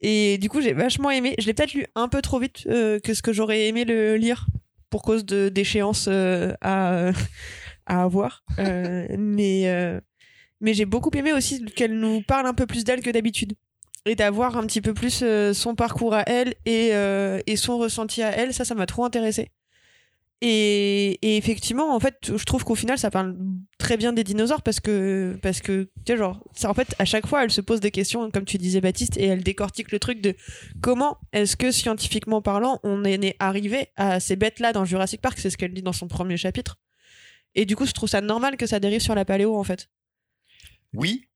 Et 0.00 0.38
du 0.38 0.48
coup 0.48 0.60
j'ai 0.60 0.72
vachement 0.72 1.10
aimé, 1.10 1.34
je 1.38 1.46
l'ai 1.46 1.54
peut-être 1.54 1.74
lu 1.74 1.86
un 1.94 2.08
peu 2.08 2.22
trop 2.22 2.38
vite 2.38 2.64
euh, 2.66 3.00
que 3.00 3.14
ce 3.14 3.22
que 3.22 3.32
j'aurais 3.32 3.66
aimé 3.66 3.84
le 3.84 4.16
lire 4.16 4.46
pour 4.90 5.02
cause 5.02 5.24
de 5.24 5.48
d'échéances 5.48 6.06
euh, 6.08 6.52
à 6.60 7.10
à 7.86 8.02
avoir, 8.02 8.44
Euh, 8.58 9.06
mais 9.18 10.00
mais 10.60 10.74
j'ai 10.74 10.84
beaucoup 10.86 11.10
aimé 11.16 11.32
aussi 11.32 11.64
qu'elle 11.64 11.98
nous 11.98 12.22
parle 12.22 12.46
un 12.46 12.54
peu 12.54 12.66
plus 12.66 12.84
d'elle 12.84 13.00
que 13.00 13.10
d'habitude. 13.10 13.54
Et 14.06 14.14
d'avoir 14.14 14.56
un 14.56 14.66
petit 14.66 14.80
peu 14.80 14.94
plus 14.94 15.24
son 15.52 15.74
parcours 15.74 16.14
à 16.14 16.22
elle 16.26 16.54
et, 16.64 16.92
et 17.46 17.56
son 17.56 17.76
ressenti 17.78 18.22
à 18.22 18.30
elle, 18.30 18.54
ça, 18.54 18.64
ça 18.64 18.74
m'a 18.74 18.86
trop 18.86 19.04
intéressé. 19.04 19.50
Et, 20.40 21.36
effectivement, 21.36 21.94
en 21.94 21.98
fait, 21.98 22.16
je 22.36 22.44
trouve 22.44 22.62
qu'au 22.62 22.76
final, 22.76 22.96
ça 22.96 23.10
parle 23.10 23.36
très 23.76 23.96
bien 23.96 24.12
des 24.12 24.22
dinosaures 24.22 24.62
parce 24.62 24.78
que, 24.78 25.36
parce 25.42 25.60
que, 25.60 25.90
tu 26.04 26.12
sais, 26.12 26.16
genre, 26.16 26.44
en 26.64 26.74
fait, 26.74 26.94
à 27.00 27.04
chaque 27.04 27.26
fois, 27.26 27.42
elle 27.42 27.50
se 27.50 27.60
pose 27.60 27.80
des 27.80 27.90
questions, 27.90 28.30
comme 28.30 28.44
tu 28.44 28.56
disais, 28.56 28.80
Baptiste, 28.80 29.16
et 29.16 29.24
elle 29.24 29.42
décortique 29.42 29.90
le 29.90 29.98
truc 29.98 30.20
de 30.20 30.36
comment 30.80 31.18
est-ce 31.32 31.56
que, 31.56 31.72
scientifiquement 31.72 32.40
parlant, 32.40 32.78
on 32.84 33.04
est 33.04 33.34
arrivé 33.40 33.88
à 33.96 34.20
ces 34.20 34.36
bêtes-là 34.36 34.72
dans 34.72 34.84
Jurassic 34.84 35.20
Park, 35.20 35.38
c'est 35.38 35.50
ce 35.50 35.56
qu'elle 35.56 35.74
dit 35.74 35.82
dans 35.82 35.92
son 35.92 36.06
premier 36.06 36.36
chapitre. 36.36 36.78
Et 37.56 37.64
du 37.64 37.74
coup, 37.74 37.86
je 37.86 37.92
trouve 37.92 38.08
ça 38.08 38.20
normal 38.20 38.56
que 38.56 38.66
ça 38.66 38.78
dérive 38.78 39.00
sur 39.00 39.16
la 39.16 39.24
paléo, 39.24 39.56
en 39.56 39.64
fait. 39.64 39.90
Oui, 40.94 41.28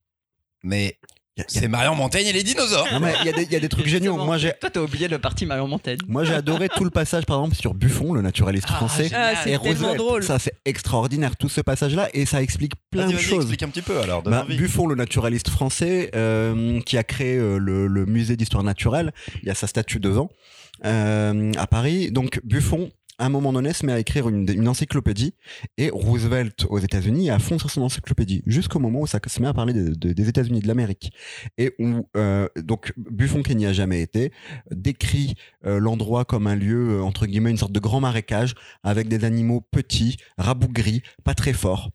mais 0.62 0.98
c'est 1.48 1.66
Marion 1.68 1.94
Montaigne 1.94 2.26
et 2.26 2.32
les 2.32 2.42
dinosaures. 2.42 2.86
Il 2.90 3.26
y, 3.26 3.28
a 3.30 3.32
des- 3.32 3.42
il 3.44 3.52
y 3.52 3.56
a 3.56 3.60
des 3.60 3.68
trucs 3.68 3.86
géniaux. 3.86 4.16
Moi, 4.16 4.36
j'ai 4.38 4.52
Toi, 4.60 4.68
t'as 4.70 4.80
oublié 4.80 5.08
le 5.08 5.18
parti 5.18 5.46
Marion 5.46 5.66
Montaigne. 5.66 5.98
Moi, 6.06 6.24
j'ai 6.24 6.34
adoré 6.34 6.68
tout 6.68 6.84
le 6.84 6.90
passage, 6.90 7.24
par 7.24 7.38
exemple, 7.38 7.56
sur 7.56 7.72
Buffon, 7.74 8.12
le 8.12 8.20
naturaliste 8.22 8.66
Ah, 8.70 8.74
français. 8.74 9.10
Ah, 9.14 9.32
c'est 9.42 9.58
tellement 9.58 9.94
drôle. 9.94 10.22
Ça, 10.22 10.38
c'est 10.38 10.54
extraordinaire, 10.64 11.36
tout 11.36 11.48
ce 11.48 11.60
passage-là, 11.62 12.08
et 12.12 12.26
ça 12.26 12.42
explique 12.42 12.72
plein 12.90 13.08
de 13.08 13.16
choses. 13.16 13.44
explique 13.44 13.62
un 13.62 13.68
petit 13.68 13.82
peu 13.82 13.98
alors. 14.00 14.22
Bah. 14.22 14.44
Buffon, 14.48 14.86
le 14.86 14.94
naturaliste 14.94 15.48
français, 15.48 16.10
euh, 16.14 16.80
qui 16.82 16.98
a 16.98 17.02
créé 17.04 17.36
euh, 17.38 17.56
le, 17.58 17.86
le 17.86 18.04
musée 18.06 18.36
d'histoire 18.36 18.62
naturelle, 18.62 19.12
il 19.42 19.48
y 19.48 19.50
a 19.50 19.54
sa 19.54 19.66
statue 19.66 20.00
devant, 20.00 20.28
euh, 20.84 21.52
à 21.56 21.66
Paris. 21.66 22.10
Donc, 22.10 22.40
Buffon, 22.44 22.90
un 23.26 23.28
moment 23.28 23.52
donné, 23.52 23.72
se 23.72 23.84
met 23.86 23.92
à 23.92 23.98
écrire 23.98 24.28
une, 24.28 24.68
encyclopédie, 24.68 25.34
et 25.78 25.90
Roosevelt, 25.90 26.66
aux 26.68 26.78
États-Unis, 26.78 27.30
à 27.30 27.38
fond 27.38 27.58
sur 27.58 27.70
son 27.70 27.82
encyclopédie, 27.82 28.42
jusqu'au 28.46 28.78
moment 28.78 29.00
où 29.00 29.06
ça 29.06 29.20
se 29.26 29.40
met 29.42 29.48
à 29.48 29.54
parler 29.54 29.72
de- 29.72 29.94
de- 29.94 30.12
des 30.12 30.28
États-Unis, 30.28 30.60
de 30.60 30.68
l'Amérique. 30.68 31.12
Et 31.58 31.74
où, 31.78 32.08
euh, 32.16 32.48
donc, 32.56 32.92
Buffon, 32.96 33.42
qui 33.42 33.54
n'y 33.56 33.66
a 33.66 33.72
jamais 33.72 34.00
été, 34.02 34.32
décrit 34.70 35.34
euh, 35.66 35.78
l'endroit 35.78 36.24
comme 36.24 36.46
un 36.46 36.56
lieu, 36.56 36.98
euh, 36.98 37.02
entre 37.02 37.26
guillemets, 37.26 37.50
une 37.50 37.56
sorte 37.56 37.72
de 37.72 37.80
grand 37.80 38.00
marécage, 38.00 38.54
avec 38.82 39.08
des 39.08 39.24
animaux 39.24 39.60
petits, 39.60 40.16
rabougris, 40.38 41.02
pas 41.24 41.34
très 41.34 41.52
forts. 41.52 41.90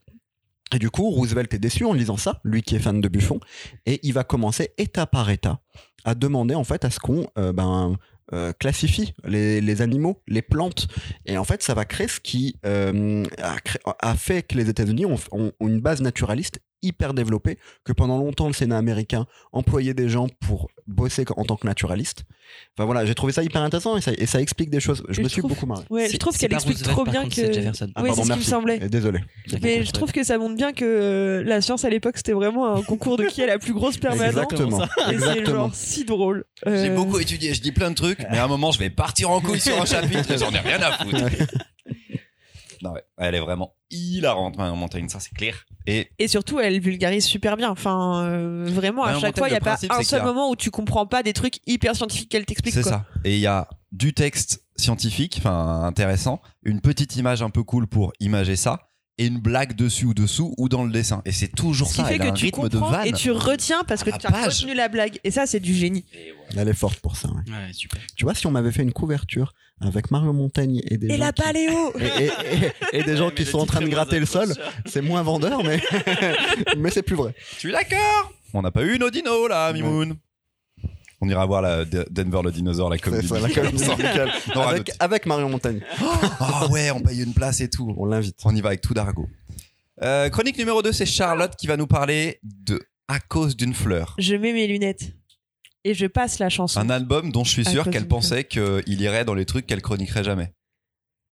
Et 0.74 0.78
du 0.78 0.90
coup, 0.90 1.08
Roosevelt 1.10 1.52
est 1.54 1.58
déçu 1.58 1.84
en 1.84 1.92
lisant 1.94 2.16
ça, 2.18 2.40
lui 2.44 2.62
qui 2.62 2.76
est 2.76 2.78
fan 2.78 3.00
de 3.00 3.08
Buffon, 3.08 3.40
et 3.86 4.00
il 4.02 4.12
va 4.12 4.22
commencer 4.24 4.70
état 4.76 5.06
par 5.06 5.30
état 5.30 5.60
à 6.04 6.14
demander 6.14 6.54
en 6.54 6.64
fait 6.64 6.84
à 6.84 6.90
ce 6.90 7.00
qu'on 7.00 7.26
ben, 7.36 7.96
euh, 8.32 8.52
classifie 8.52 9.14
les, 9.24 9.60
les 9.60 9.82
animaux, 9.82 10.22
les 10.26 10.42
plantes, 10.42 10.86
et 11.26 11.38
en 11.38 11.44
fait 11.44 11.62
ça 11.62 11.74
va 11.74 11.84
créer 11.84 12.08
ce 12.08 12.20
qui 12.20 12.56
euh, 12.66 13.24
a, 13.42 13.58
cré- 13.60 13.80
a 14.00 14.14
fait 14.16 14.42
que 14.42 14.56
les 14.56 14.68
États-Unis 14.68 15.06
ont- 15.06 15.16
ont 15.32 15.52
une 15.60 15.80
base 15.80 16.00
naturaliste 16.02 16.60
hyper 16.82 17.14
développé, 17.14 17.58
que 17.84 17.92
pendant 17.92 18.18
longtemps 18.18 18.46
le 18.46 18.52
Sénat 18.52 18.78
américain 18.78 19.26
employait 19.52 19.94
des 19.94 20.08
gens 20.08 20.26
pour 20.40 20.68
bosser 20.86 21.24
en 21.36 21.44
tant 21.44 21.56
que 21.56 21.66
naturaliste. 21.66 22.24
Enfin 22.74 22.86
voilà, 22.86 23.04
j'ai 23.04 23.14
trouvé 23.14 23.32
ça 23.32 23.42
hyper 23.42 23.60
intéressant 23.62 23.96
et 23.96 24.00
ça, 24.00 24.12
et 24.16 24.24
ça 24.24 24.40
explique 24.40 24.70
des 24.70 24.80
choses. 24.80 25.02
Je 25.10 25.20
me 25.20 25.28
suis 25.28 25.40
trouve- 25.42 25.50
beaucoup 25.52 25.66
marré. 25.66 25.84
Ouais, 25.90 26.08
je 26.08 26.16
trouve 26.16 26.36
qu'elle 26.36 26.52
explique 26.52 26.82
trop 26.82 27.04
bien 27.04 27.24
contre, 27.24 27.36
que. 27.36 27.52
Jefferson. 27.52 27.90
Ah, 27.94 28.02
oui, 28.02 28.08
pardon, 28.08 28.22
c'est 28.22 28.28
ce 28.28 28.32
qui 28.34 28.38
me 28.38 28.44
semblait. 28.44 28.78
Et 28.82 28.88
désolé. 28.88 29.20
Mais 29.62 29.84
je 29.84 29.90
trouve 29.92 30.12
que 30.12 30.22
ça 30.24 30.38
montre 30.38 30.54
bien 30.56 30.72
que 30.72 30.84
euh, 30.84 31.44
la 31.44 31.60
science 31.60 31.84
à 31.84 31.90
l'époque 31.90 32.16
c'était 32.16 32.32
vraiment 32.32 32.74
un 32.74 32.82
concours 32.82 33.16
de 33.18 33.24
qui 33.26 33.42
a 33.42 33.46
la 33.46 33.58
plus 33.58 33.74
grosse 33.74 33.96
permanence. 33.98 34.28
Exactement. 34.28 34.82
Et 35.10 35.18
c'est 35.18 35.44
genre 35.44 35.70
si 35.74 36.04
drôle. 36.04 36.44
Euh, 36.66 36.82
J'ai 36.84 36.90
beaucoup 36.90 37.18
étudié, 37.18 37.52
je 37.54 37.60
dis 37.60 37.72
plein 37.72 37.90
de 37.90 37.94
trucs, 37.96 38.20
mais 38.30 38.38
à 38.38 38.44
un 38.44 38.48
moment, 38.48 38.72
je 38.72 38.78
vais 38.78 38.90
partir 38.90 39.30
en 39.30 39.40
couille 39.40 39.60
sur 39.60 39.80
un 39.80 39.84
chapitre 39.84 40.30
et 40.30 40.38
j'en 40.38 40.50
ai 40.52 40.58
rien 40.60 40.80
à 40.80 40.92
foutre. 40.92 41.18
Non, 42.82 42.92
ouais, 42.92 43.02
elle 43.16 43.34
est 43.34 43.40
vraiment 43.40 43.74
hilarante, 43.90 44.56
Marion 44.58 44.76
Montaigne, 44.76 45.08
ça 45.08 45.18
c'est 45.20 45.34
clair. 45.34 45.64
Et 45.86 46.10
Et 46.18 46.28
surtout, 46.28 46.60
elle 46.60 46.78
vulgarise 46.80 47.24
super 47.24 47.56
bien. 47.56 47.70
Enfin, 47.70 48.22
euh, 48.24 48.66
vraiment, 48.68 49.04
à 49.04 49.18
chaque 49.18 49.38
fois, 49.38 49.48
il 49.48 49.52
n'y 49.52 49.56
a 49.56 49.60
pas 49.60 49.70
principe, 49.72 49.92
un 49.92 50.02
seul 50.02 50.20
a- 50.20 50.24
moment 50.24 50.50
où 50.50 50.56
tu 50.56 50.70
comprends 50.70 51.06
pas 51.06 51.22
des 51.22 51.32
trucs 51.32 51.60
hyper 51.66 51.96
scientifiques 51.96 52.28
qu'elle 52.30 52.44
t'explique. 52.46 52.74
c'est 52.74 52.82
ça. 52.82 53.06
Et 53.24 53.34
il 53.34 53.40
y 53.40 53.46
a 53.46 53.68
du 53.92 54.12
texte 54.12 54.62
scientifique, 54.76 55.36
enfin 55.38 55.84
intéressant, 55.84 56.40
une 56.62 56.80
petite 56.80 57.16
image 57.16 57.42
un 57.42 57.50
peu 57.50 57.62
cool 57.62 57.86
pour 57.86 58.12
imager 58.20 58.54
ça, 58.56 58.80
et 59.20 59.26
une 59.26 59.38
blague 59.40 59.74
dessus 59.74 60.04
ou 60.04 60.14
dessous 60.14 60.54
ou 60.58 60.68
dans 60.68 60.84
le 60.84 60.92
dessin. 60.92 61.22
Et 61.24 61.32
c'est 61.32 61.48
toujours 61.48 61.88
Ce 61.88 61.94
qui 61.94 62.00
ça. 62.02 62.06
fait 62.06 62.14
Elle 62.14 62.22
a 62.22 62.26
que 62.26 62.30
un 62.30 62.34
tu 62.34 62.44
rythme 62.44 62.68
de 62.68 62.78
comprends 62.78 62.90
vanne. 62.92 63.06
et 63.08 63.12
tu 63.12 63.32
retiens 63.32 63.82
parce 63.88 64.04
que 64.04 64.10
tu 64.10 64.26
as 64.26 64.30
page. 64.30 64.58
retenu 64.60 64.74
la 64.74 64.88
blague. 64.88 65.18
Et 65.24 65.32
ça, 65.32 65.46
c'est 65.46 65.58
du 65.58 65.74
génie. 65.74 66.04
Elle 66.56 66.68
est 66.68 66.72
forte 66.74 67.00
pour 67.00 67.16
ça. 67.16 67.28
ouais. 67.28 67.50
Ouais, 67.52 67.72
super. 67.72 68.00
Tu 68.14 68.24
vois, 68.24 68.34
si 68.34 68.46
on 68.46 68.52
m'avait 68.52 68.70
fait 68.70 68.82
une 68.84 68.92
couverture 68.92 69.54
avec 69.80 70.10
Mario 70.10 70.32
Montaigne 70.32 70.80
et 70.90 70.96
des 70.98 71.06
Et 71.06 71.10
gens 71.16 71.24
la 71.24 71.32
qui- 71.32 71.42
paléo 71.42 71.92
et, 72.00 72.24
et- 72.24 72.26
et- 72.26 73.00
et 73.00 73.02
des 73.04 73.16
gens 73.16 73.30
qui 73.30 73.44
sont 73.44 73.58
en 73.58 73.66
train 73.66 73.80
de 73.80 73.88
gratter 73.88 74.18
le 74.18 74.26
sol, 74.26 74.52
c'est 74.86 75.02
moins 75.02 75.22
vendeur, 75.22 75.62
mais 75.64 75.80
mais 76.76 76.90
c'est 76.90 77.02
plus 77.02 77.16
vrai. 77.16 77.34
Tu 77.58 77.68
es 77.68 77.72
d'accord 77.72 78.32
On 78.54 78.62
n'a 78.62 78.70
pas 78.70 78.82
eu 78.84 78.98
nos 78.98 79.10
dinos 79.10 79.48
là, 79.48 79.72
Mimoun. 79.72 80.16
On 81.20 81.28
ira 81.28 81.44
voir 81.46 81.62
la 81.62 81.84
Denver 81.84 82.40
le 82.44 82.52
dinosaure, 82.52 82.90
la 82.90 82.98
comédie. 82.98 83.26
ça, 83.26 83.40
la 83.40 83.48
comédie 83.50 83.72
musicale. 83.84 84.30
On 84.54 84.58
aura 84.60 84.70
avec, 84.70 84.92
avec 85.00 85.26
Mario 85.26 85.48
Montaigne. 85.48 85.80
Ah 86.40 86.66
ouais, 86.70 86.90
on 86.92 87.00
paye 87.00 87.22
une 87.24 87.34
place 87.34 87.60
et 87.60 87.68
tout. 87.68 87.92
On 87.98 88.04
l'invite. 88.06 88.36
On 88.44 88.54
y 88.54 88.60
va 88.60 88.68
avec 88.68 88.80
tout 88.82 88.94
d'argot. 88.94 89.28
Euh, 90.02 90.28
chronique 90.28 90.56
numéro 90.58 90.80
2, 90.80 90.92
c'est 90.92 91.06
Charlotte 91.06 91.54
qui 91.56 91.66
va 91.66 91.76
nous 91.76 91.88
parler 91.88 92.38
de 92.44 92.80
À 93.08 93.18
cause 93.18 93.56
d'une 93.56 93.74
fleur. 93.74 94.14
Je 94.18 94.36
mets 94.36 94.52
mes 94.52 94.68
lunettes. 94.68 95.12
Et 95.84 95.94
je 95.94 96.06
passe 96.06 96.38
la 96.38 96.48
chanson. 96.48 96.80
Un 96.80 96.90
album 96.90 97.30
dont 97.32 97.44
je 97.44 97.50
suis 97.50 97.64
sûr 97.64 97.88
qu'elle 97.90 98.08
pensait 98.08 98.44
qu'il 98.44 99.00
irait 99.00 99.24
dans 99.24 99.34
les 99.34 99.44
trucs 99.46 99.66
qu'elle 99.66 99.82
chroniquerait 99.82 100.24
jamais. 100.24 100.52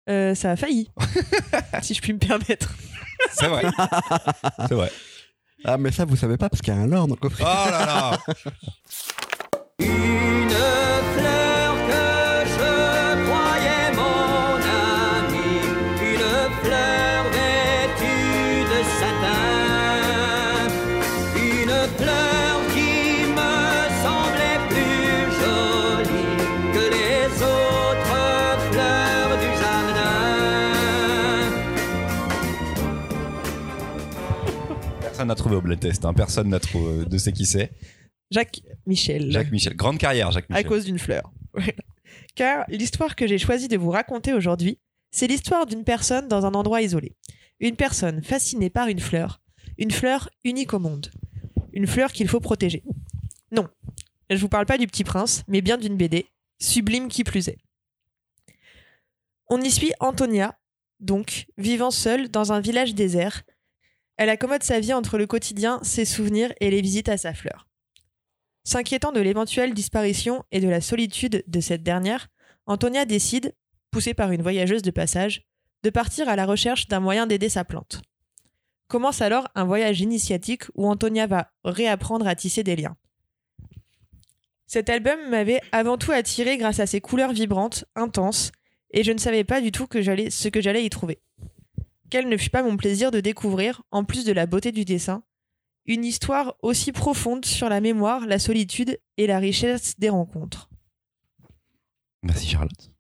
Euh, 0.09 0.35
ça 0.35 0.51
a 0.51 0.55
failli. 0.55 0.89
si 1.81 1.93
je 1.95 2.01
puis 2.01 2.13
me 2.13 2.19
permettre. 2.19 2.73
C'est 3.31 3.47
vrai. 3.47 3.63
c'est 4.67 4.75
vrai. 4.75 4.91
Ah, 5.63 5.77
mais 5.79 5.91
ça, 5.91 6.05
vous 6.05 6.15
savez 6.15 6.37
pas 6.37 6.47
parce 6.47 6.61
qu'il 6.61 6.73
y 6.73 6.77
a 6.77 6.79
un 6.79 6.85
lore 6.85 7.07
dans 7.07 7.15
le 7.15 7.19
Oh 7.23 7.27
coffret. 7.27 7.43
là 7.43 7.85
là 7.85 8.19
Une 9.79 10.49
fleur 10.49 11.44
Personne 35.25 35.27
n'a 35.27 35.36
trouvé 35.36 35.55
au 35.55 35.62
blind 35.62 35.79
test. 35.79 36.05
hein. 36.05 36.13
Personne 36.13 36.50
n'a 36.50 36.60
trouvé 36.60 37.05
de 37.05 37.17
sait 37.17 37.32
qui 37.32 37.46
c'est. 37.46 37.72
Jacques 38.32 38.62
Michel. 38.86 39.32
Jacques 39.32 39.51
Michel. 39.51 39.75
Grande 39.75 39.98
carrière, 39.98 40.32
Jacques 40.32 40.46
à 40.50 40.55
Michel. 40.55 40.67
cause 40.67 40.86
d'une 40.86 41.00
fleur. 41.00 41.32
Car 42.36 42.65
l'histoire 42.70 43.15
que 43.15 43.27
j'ai 43.27 43.38
choisi 43.38 43.67
de 43.67 43.77
vous 43.77 43.89
raconter 43.91 44.34
aujourd'hui, 44.34 44.79
c'est 45.12 45.27
l'histoire 45.27 45.65
d'une 45.65 45.84
personne 45.84 46.27
dans 46.27 46.46
un 46.46 46.53
endroit 46.53 46.82
isolé. 46.82 47.15
Une 47.60 47.75
personne 47.75 48.22
fascinée 48.24 48.70
par 48.70 48.88
une 48.88 49.00
fleur, 49.00 49.41
une 49.77 49.91
fleur 49.91 50.29
unique 50.44 50.74
au 50.74 50.79
monde. 50.79 51.10
Une 51.74 51.88
fleur 51.88 52.12
qu'il 52.12 52.27
faut 52.27 52.39
protéger. 52.41 52.84
Non, 53.51 53.67
je 54.29 54.38
vous 54.38 54.50
parle 54.50 54.65
pas 54.65 54.77
du 54.77 54.88
petit 54.88 55.03
prince, 55.03 55.44
mais 55.48 55.62
bien 55.62 55.77
d'une 55.77 55.98
BD, 55.98 56.25
sublime 56.60 57.08
qui 57.08 57.24
plus 57.24 57.48
est. 57.48 57.58
On 59.50 59.62
y 59.62 59.72
suit 59.72 59.94
Antonia, 60.00 60.58
donc, 61.00 61.46
vivant 61.58 61.91
seule 61.91 62.29
dans 62.29 62.51
un 62.51 62.60
village 62.60 62.96
désert. 62.96 63.44
Elle 64.17 64.29
accommode 64.29 64.63
sa 64.63 64.79
vie 64.79 64.93
entre 64.93 65.17
le 65.17 65.27
quotidien, 65.27 65.79
ses 65.84 66.05
souvenirs 66.05 66.53
et 66.62 66.69
les 66.69 66.81
visites 66.81 67.10
à 67.10 67.17
sa 67.17 67.34
fleur. 67.34 67.67
S'inquiétant 68.63 69.12
de 69.12 69.19
l'éventuelle 69.19 69.74
disparition 69.74 70.43
et 70.51 70.60
de 70.60 70.69
la 70.69 70.81
solitude 70.81 71.43
de 71.45 71.60
cette 71.60 71.84
dernière, 71.84 72.29
Antonia 72.65 73.05
décide, 73.05 73.53
poussée 73.91 74.13
par 74.13 74.31
une 74.31 74.41
voyageuse 74.41 74.81
de 74.81 74.91
passage, 74.91 75.43
de 75.83 75.89
partir 75.89 76.27
à 76.29 76.35
la 76.35 76.46
recherche 76.46 76.87
d'un 76.87 77.00
moyen 77.00 77.27
d'aider 77.27 77.50
sa 77.50 77.63
plante. 77.63 78.01
Commence 78.87 79.22
alors 79.22 79.48
un 79.55 79.66
voyage 79.66 80.01
initiatique 80.01 80.63
où 80.75 80.87
Antonia 80.87 81.27
va 81.27 81.51
réapprendre 81.63 82.27
à 82.27 82.35
tisser 82.35 82.63
des 82.63 82.75
liens. 82.75 82.96
Cet 84.68 84.89
album 84.89 85.20
m'avait 85.29 85.61
avant 85.72 85.98
tout 85.98 86.11
attiré 86.11 86.57
grâce 86.57 86.79
à 86.79 86.87
ses 86.87 87.01
couleurs 87.01 87.33
vibrantes, 87.33 87.85
intenses, 87.96 88.51
et 88.92 89.03
je 89.03 89.11
ne 89.11 89.20
savais 89.20 89.44
pas 89.44 89.61
du 89.61 89.72
tout 89.72 89.87
ce 89.92 90.48
que 90.48 90.61
j'allais 90.61 90.85
y 90.85 90.89
trouver. 90.89 91.20
Quel 92.09 92.29
ne 92.29 92.37
fut 92.37 92.50
pas 92.50 92.63
mon 92.63 92.77
plaisir 92.77 93.11
de 93.11 93.20
découvrir, 93.20 93.81
en 93.91 94.03
plus 94.03 94.25
de 94.25 94.31
la 94.31 94.46
beauté 94.46 94.72
du 94.72 94.85
dessin, 94.85 95.24
une 95.85 96.03
histoire 96.05 96.55
aussi 96.61 96.91
profonde 96.91 97.46
sur 97.46 97.70
la 97.70 97.81
mémoire, 97.81 98.25
la 98.25 98.39
solitude 98.39 99.00
et 99.18 99.27
la 99.27 99.39
richesse 99.39 100.00
des 100.00 100.09
rencontres. 100.09 100.70
Merci 102.24 102.48
Charlotte. 102.48 102.91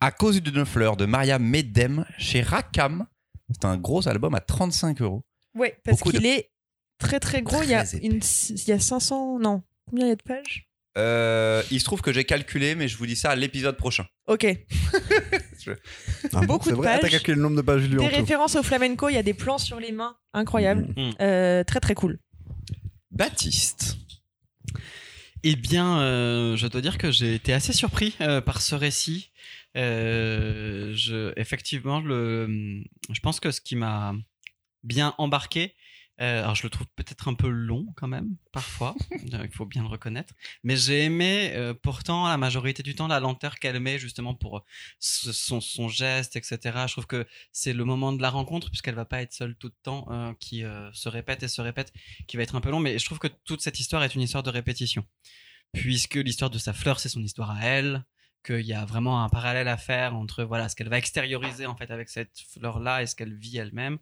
À 0.00 0.10
cause 0.10 0.40
d'une 0.42 0.64
fleur 0.66 0.96
de 0.96 1.06
Maria 1.06 1.38
Medem 1.38 2.04
chez 2.18 2.42
Rakam. 2.42 3.06
C'est 3.50 3.64
un 3.64 3.76
gros 3.78 4.06
album 4.08 4.34
à 4.34 4.40
35 4.40 5.00
euros. 5.02 5.24
Ouais, 5.54 5.78
parce 5.84 6.00
qu'il 6.02 6.20
de- 6.20 6.26
est 6.26 6.50
très 6.98 7.18
très 7.20 7.42
gros. 7.42 7.62
il, 7.62 7.70
y 7.70 7.74
a 7.74 7.84
une, 8.02 8.20
il 8.50 8.68
y 8.68 8.72
a 8.72 8.78
500. 8.78 9.38
Non. 9.38 9.62
Combien 9.88 10.06
il 10.06 10.08
y 10.10 10.12
a 10.12 10.16
de 10.16 10.22
pages? 10.22 10.68
Euh, 10.98 11.62
il 11.70 11.78
se 11.80 11.84
trouve 11.84 12.02
que 12.02 12.12
j'ai 12.12 12.24
calculé, 12.24 12.74
mais 12.74 12.88
je 12.88 12.96
vous 12.96 13.06
dis 13.06 13.16
ça 13.16 13.30
à 13.30 13.36
l'épisode 13.36 13.76
prochain. 13.76 14.04
Ok. 14.26 14.46
Ah 16.32 16.40
Beaucoup 16.46 16.70
de 16.70 16.74
vrai 16.74 16.88
Ah, 16.88 16.94
T'as 16.96 17.02
pages. 17.02 17.10
calculé 17.12 17.36
le 17.36 17.42
nombre 17.42 17.56
de 17.56 17.62
pages 17.62 17.88
Des 17.88 17.96
tout. 17.96 18.02
références 18.04 18.56
au 18.56 18.62
flamenco, 18.62 19.08
il 19.08 19.14
y 19.14 19.18
a 19.18 19.22
des 19.22 19.34
plans 19.34 19.58
sur 19.58 19.78
les 19.80 19.92
mains 19.92 20.16
incroyables. 20.32 20.88
Mm. 20.96 21.10
Euh, 21.20 21.64
très 21.64 21.80
très 21.80 21.94
cool. 21.94 22.18
Baptiste. 23.10 23.96
Eh 25.42 25.56
bien, 25.56 26.00
euh, 26.00 26.56
je 26.56 26.66
dois 26.66 26.80
dire 26.80 26.98
que 26.98 27.10
j'ai 27.10 27.34
été 27.34 27.52
assez 27.52 27.72
surpris 27.72 28.14
euh, 28.20 28.40
par 28.40 28.60
ce 28.60 28.74
récit. 28.74 29.30
Euh, 29.76 30.92
je, 30.94 31.32
effectivement, 31.36 32.00
le, 32.00 32.82
je 33.10 33.20
pense 33.20 33.40
que 33.40 33.50
ce 33.50 33.60
qui 33.60 33.74
m'a 33.76 34.14
bien 34.82 35.14
embarqué, 35.18 35.74
euh, 36.20 36.42
alors 36.42 36.54
je 36.54 36.62
le 36.64 36.70
trouve 36.70 36.86
peut-être 36.96 37.28
un 37.28 37.34
peu 37.34 37.48
long 37.48 37.86
quand 37.96 38.08
même, 38.08 38.36
parfois, 38.52 38.94
euh, 39.34 39.44
il 39.44 39.50
faut 39.54 39.66
bien 39.66 39.82
le 39.82 39.88
reconnaître, 39.88 40.34
mais 40.62 40.76
j'ai 40.76 41.04
aimé 41.04 41.52
euh, 41.54 41.72
pourtant 41.74 42.28
la 42.28 42.36
majorité 42.36 42.82
du 42.82 42.94
temps 42.94 43.08
la 43.08 43.20
lenteur 43.20 43.56
qu'elle 43.58 43.80
met 43.80 43.98
justement 43.98 44.34
pour 44.34 44.64
ce- 44.98 45.32
son, 45.32 45.60
son 45.60 45.88
geste, 45.88 46.36
etc. 46.36 46.58
Je 46.86 46.92
trouve 46.92 47.06
que 47.06 47.26
c'est 47.52 47.72
le 47.72 47.84
moment 47.84 48.12
de 48.12 48.20
la 48.20 48.30
rencontre, 48.30 48.68
puisqu'elle 48.68 48.94
va 48.94 49.04
pas 49.04 49.22
être 49.22 49.32
seule 49.32 49.54
tout 49.56 49.68
le 49.68 49.76
temps, 49.82 50.06
euh, 50.10 50.32
qui 50.40 50.62
se 50.92 51.08
répète 51.08 51.42
et 51.42 51.48
se 51.48 51.60
répète, 51.60 51.92
qui 52.26 52.36
va 52.36 52.42
être 52.42 52.54
un 52.54 52.60
peu 52.60 52.70
long, 52.70 52.80
mais 52.80 52.98
je 52.98 53.04
trouve 53.04 53.18
que 53.18 53.28
toute 53.44 53.62
cette 53.62 53.80
histoire 53.80 54.02
est 54.04 54.14
une 54.14 54.22
histoire 54.22 54.42
de 54.42 54.50
répétition. 54.50 55.04
Puisque 55.72 56.16
l'histoire 56.16 56.50
de 56.50 56.58
sa 56.58 56.72
fleur, 56.72 56.98
c'est 57.00 57.08
son 57.08 57.22
histoire 57.22 57.50
à 57.52 57.64
elle, 57.64 58.04
qu'il 58.42 58.66
y 58.66 58.72
a 58.72 58.84
vraiment 58.84 59.22
un 59.24 59.28
parallèle 59.28 59.68
à 59.68 59.76
faire 59.76 60.14
entre 60.16 60.44
voilà 60.44 60.68
ce 60.68 60.76
qu'elle 60.76 60.88
va 60.88 60.98
extérioriser 60.98 61.66
en 61.66 61.76
fait 61.76 61.90
avec 61.90 62.08
cette 62.08 62.30
fleur 62.52 62.78
là 62.80 63.02
et 63.02 63.06
ce 63.06 63.14
qu'elle 63.14 63.34
vit 63.34 63.58
elle-même. 63.58 63.98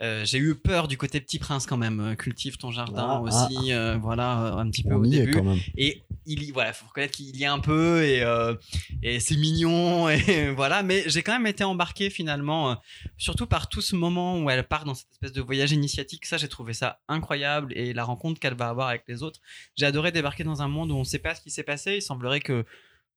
Euh, 0.00 0.24
J'ai 0.24 0.38
eu 0.38 0.54
peur 0.54 0.86
du 0.86 0.96
côté 0.96 1.20
petit 1.20 1.38
prince 1.38 1.66
quand 1.66 1.76
même. 1.76 1.98
Euh, 2.00 2.14
Cultive 2.14 2.56
ton 2.56 2.70
jardin 2.70 3.14
Ah, 3.16 3.20
aussi, 3.20 3.72
euh, 3.72 3.96
voilà 4.00 4.30
un 4.56 4.70
petit 4.70 4.84
peu 4.84 4.94
au 4.94 5.04
début. 5.04 5.32
quand 5.32 5.42
même. 5.42 5.58
Et 5.76 6.02
il 6.26 6.42
y, 6.44 6.50
voilà, 6.52 6.72
faut 6.72 6.86
reconnaître 6.86 7.14
qu'il 7.16 7.36
y 7.36 7.44
a 7.44 7.52
un 7.52 7.58
peu 7.58 8.04
et, 8.04 8.22
euh, 8.22 8.54
et 9.02 9.18
c'est 9.18 9.36
mignon 9.36 10.08
et 10.08 10.50
voilà. 10.50 10.82
Mais 10.82 11.02
j'ai 11.06 11.22
quand 11.22 11.32
même 11.32 11.46
été 11.48 11.64
embarqué 11.64 12.10
finalement, 12.10 12.76
surtout 13.16 13.46
par 13.46 13.68
tout 13.68 13.80
ce 13.80 13.96
moment 13.96 14.38
où 14.40 14.50
elle 14.50 14.62
part 14.64 14.84
dans 14.84 14.94
cette 14.94 15.10
espèce 15.10 15.32
de 15.32 15.40
voyage 15.40 15.72
initiatique. 15.72 16.26
Ça, 16.26 16.36
j'ai 16.36 16.48
trouvé 16.48 16.74
ça 16.74 17.00
incroyable 17.08 17.72
et 17.76 17.92
la 17.92 18.04
rencontre 18.04 18.38
qu'elle 18.38 18.54
va 18.54 18.68
avoir 18.68 18.88
avec 18.88 19.02
les 19.08 19.22
autres. 19.22 19.40
J'ai 19.76 19.86
adoré 19.86 20.12
débarquer 20.12 20.44
dans 20.44 20.62
un 20.62 20.68
monde 20.68 20.92
où 20.92 20.94
on 20.94 21.00
ne 21.00 21.04
sait 21.04 21.18
pas 21.18 21.34
ce 21.34 21.40
qui 21.40 21.50
s'est 21.50 21.62
passé. 21.64 21.96
Il 21.96 22.02
semblerait 22.02 22.40
que 22.40 22.64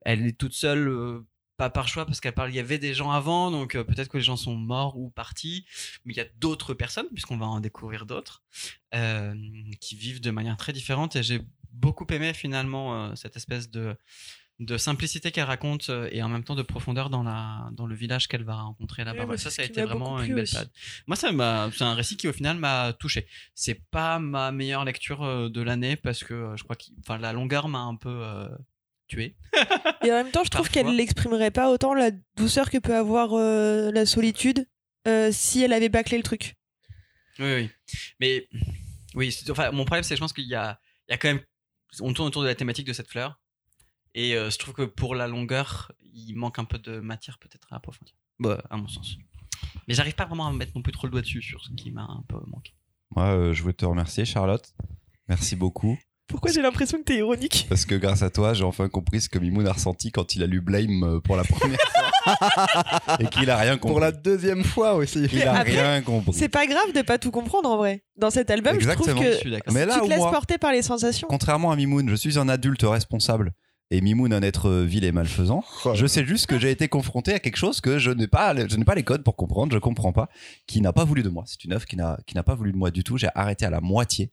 elle 0.02 0.26
est 0.26 0.38
toute 0.38 0.54
seule. 0.54 0.88
euh, 0.88 1.26
pas 1.58 1.70
par 1.70 1.88
choix 1.88 2.08
parce 2.08 2.20
qu'elle 2.20 2.34
parle, 2.34 2.50
il 2.50 2.56
y 2.56 2.60
avait 2.60 2.80
des 2.80 2.96
gens 2.96 3.12
avant, 3.12 3.52
donc 3.52 3.76
euh, 3.76 3.84
peut-être 3.84 4.10
que 4.10 4.18
les 4.18 4.24
gens 4.24 4.36
sont 4.36 4.56
morts 4.56 4.98
ou 4.98 5.12
partis, 5.12 5.64
mais 6.06 6.14
il 6.14 6.18
y 6.18 6.20
a 6.20 6.26
d'autres 6.40 6.74
personnes, 6.74 7.06
puisqu'on 7.14 7.38
va 7.38 7.46
en 7.46 7.60
découvrir 7.60 8.08
d'autres, 8.08 8.42
euh, 8.96 9.36
qui 9.80 9.96
vivent 9.96 10.22
de 10.22 10.32
manière 10.32 10.58
très 10.58 10.74
différente 10.74 11.16
et 11.16 11.22
j'ai 11.22 11.42
beaucoup 11.72 12.08
aimé 12.10 12.34
finalement 12.34 13.16
cette 13.16 13.36
espèce 13.36 13.70
de 13.70 13.96
de 14.60 14.78
simplicité 14.78 15.32
qu'elle 15.32 15.46
raconte 15.46 15.90
et 16.12 16.22
en 16.22 16.30
même 16.30 16.44
temps 16.44 16.54
de 16.56 16.62
profondeur 16.62 17.10
dans 17.10 17.24
la 17.24 17.70
dans 17.74 17.88
le 17.88 17.96
village 17.96 18.28
qu'elle 18.28 18.44
va 18.44 18.56
rencontrer 18.56 19.04
là-bas. 19.04 19.26
Ça, 19.38 19.50
ça 19.50 19.62
a 19.62 19.66
été 19.66 19.82
vraiment 19.84 20.18
une 20.22 20.36
belle 20.36 20.46
période. 20.52 20.72
Moi, 21.08 21.16
ça 21.16 21.32
m'a, 21.32 21.70
c'est 21.74 21.84
un 21.84 21.96
récit 21.96 22.16
qui 22.18 22.28
au 22.28 22.34
final 22.34 22.58
m'a 22.58 22.94
touché. 22.94 23.28
C'est 23.56 23.82
pas 23.92 24.18
ma 24.20 24.52
meilleure 24.52 24.86
lecture 24.86 25.50
de 25.50 25.62
l'année 25.62 25.96
parce 25.96 26.24
que 26.24 26.54
je 26.58 26.64
crois 26.64 26.76
que, 26.76 26.86
enfin, 27.00 27.18
la 27.20 27.34
longueur 27.34 27.68
m'a 27.70 27.80
un 27.82 27.96
peu 27.96 28.10
euh, 28.24 28.50
Et 30.04 30.12
en 30.12 30.16
même 30.16 30.32
temps, 30.32 30.44
je 30.44 30.50
trouve 30.50 30.70
qu'elle 30.70 30.96
n'exprimerait 30.96 31.52
pas 31.52 31.70
autant 31.70 31.94
la 31.94 32.12
douceur 32.38 32.70
que 32.70 32.78
peut 32.78 32.96
avoir 32.96 33.34
euh, 33.34 33.92
la 33.92 34.06
solitude 34.06 34.68
euh, 35.08 35.30
si 35.32 35.62
elle 35.62 35.74
avait 35.74 35.90
bâclé 35.90 36.18
le 36.18 36.24
truc. 36.24 36.56
Oui, 37.40 37.54
oui. 37.54 37.70
Mais 38.20 38.48
oui, 39.16 39.36
enfin, 39.50 39.72
mon 39.72 39.86
problème, 39.86 40.04
c'est 40.04 40.14
que 40.14 40.18
je 40.18 40.22
pense 40.22 40.34
qu'il 40.34 40.48
y 40.48 40.56
a, 40.56 40.80
il 41.08 41.12
y 41.12 41.16
a 41.16 41.18
quand 41.18 41.28
même, 41.28 41.42
on 42.00 42.14
tourne 42.14 42.28
autour 42.28 42.44
de 42.44 42.48
la 42.48 42.56
thématique 42.56 42.88
de 42.88 42.94
cette 42.94 43.10
fleur. 43.10 43.40
Et 44.14 44.36
euh, 44.36 44.50
je 44.50 44.58
trouve 44.58 44.74
que 44.74 44.84
pour 44.84 45.16
la 45.16 45.28
longueur, 45.28 45.92
il 46.14 46.36
manque 46.36 46.60
un 46.60 46.66
peu 46.66 46.78
de 46.78 47.00
matière 47.00 47.38
peut-être 47.40 47.72
à 47.72 47.78
approfondir. 47.78 48.16
Bah, 48.40 48.62
à 48.70 48.78
mon 48.78 48.88
sens. 48.88 49.18
Mais 49.88 49.94
j'arrive 49.94 50.16
pas 50.16 50.26
vraiment 50.26 50.48
à 50.48 50.52
mettre 50.52 50.74
non 50.76 50.82
plus 50.82 50.92
trop 50.92 51.08
le 51.08 51.12
doigt 51.12 51.22
dessus 51.22 51.42
sur 51.42 51.64
ce 51.64 51.72
qui 51.72 51.92
m'a 51.92 52.04
un 52.04 52.24
peu 52.28 52.38
manqué. 52.48 52.74
Moi, 53.16 53.26
euh, 53.26 53.54
je 53.54 53.64
veux 53.64 53.74
te 53.74 53.86
remercier, 53.86 54.26
Charlotte. 54.26 54.74
Merci 55.28 55.56
beaucoup. 55.56 55.98
Pourquoi 56.32 56.52
j'ai 56.52 56.62
l'impression 56.62 56.98
que 56.98 57.04
t'es 57.04 57.18
ironique 57.18 57.66
Parce 57.70 57.86
que 57.86 57.96
grâce 57.96 58.24
à 58.24 58.30
toi, 58.30 58.54
j'ai 58.54 58.64
enfin 58.64 58.90
compris 58.90 59.22
ce 59.22 59.30
que 59.30 59.38
Mimoun 59.38 59.68
a 59.68 59.74
ressenti 59.74 60.12
quand 60.12 60.36
il 60.36 60.42
a 60.44 60.48
lu 60.48 60.62
Blame 60.62 61.04
euh, 61.04 61.20
pour 61.20 61.36
la 61.36 61.44
première 61.44 61.78
fois. 61.80 63.18
Et 63.20 63.26
qu'il 63.28 63.50
a 63.50 63.58
rien 63.58 63.74
compris. 63.78 63.92
Pour 63.92 64.00
la 64.00 64.12
deuxième 64.12 64.64
fois 64.64 64.94
aussi. 64.96 65.26
Il 65.34 65.44
a 65.44 65.54
Après, 65.60 65.72
rien 65.72 66.02
compris. 66.02 66.34
C'est 66.34 66.50
pas 66.50 66.66
grave 66.66 66.94
de 66.96 67.02
pas 67.02 67.18
tout 67.18 67.32
comprendre 67.32 67.70
en 67.70 67.78
vrai. 67.78 68.04
Dans 68.18 68.30
cet 68.30 68.50
album, 68.50 68.76
Exactement. 68.76 69.06
je 69.08 69.12
trouve 69.12 69.24
Je 69.26 69.30
que 69.32 69.38
suis 69.38 69.52
d'accord. 69.52 69.74
Mais 69.74 69.86
là 69.86 69.96
tu 69.96 70.02
te 70.02 70.08
laisses 70.10 70.18
moi, 70.20 70.32
porter 70.32 70.58
par 70.58 70.72
les 70.72 70.82
sensations. 70.82 71.28
contrairement 71.30 71.72
à 71.72 71.76
Mimoun, 71.76 72.10
je 72.10 72.16
suis 72.16 72.40
un 72.40 72.48
adulte 72.50 72.84
responsable. 72.84 73.54
Et 73.94 74.00
Mimoun, 74.00 74.32
un 74.32 74.42
être 74.42 74.72
vil 74.72 75.04
et 75.04 75.12
malfaisant. 75.12 75.66
Je 75.94 76.06
sais 76.06 76.26
juste 76.26 76.46
que 76.48 76.58
j'ai 76.58 76.72
été 76.72 76.88
confronté 76.88 77.34
à 77.34 77.40
quelque 77.40 77.58
chose 77.58 77.82
que 77.82 78.00
je 78.00 78.10
n'ai 78.12 78.28
pas, 78.28 78.56
je 78.56 78.78
n'ai 78.78 78.86
pas 78.86 78.96
les 78.96 79.04
codes 79.04 79.22
pour 79.24 79.36
comprendre, 79.36 79.74
je 79.74 79.80
comprends 79.80 80.14
pas, 80.14 80.30
qui 80.66 80.80
n'a 80.80 80.94
pas 80.94 81.04
voulu 81.04 81.24
de 81.24 81.30
moi. 81.30 81.44
C'est 81.46 81.66
une 81.66 81.74
œuvre 81.74 81.86
qui 81.86 81.98
n'a, 81.98 82.18
qui 82.26 82.36
n'a 82.36 82.44
pas 82.44 82.56
voulu 82.56 82.72
de 82.72 82.78
moi 82.78 82.90
du 82.90 83.04
tout. 83.04 83.18
J'ai 83.18 83.28
arrêté 83.36 83.66
à 83.66 83.70
la 83.70 83.82
moitié. 83.82 84.32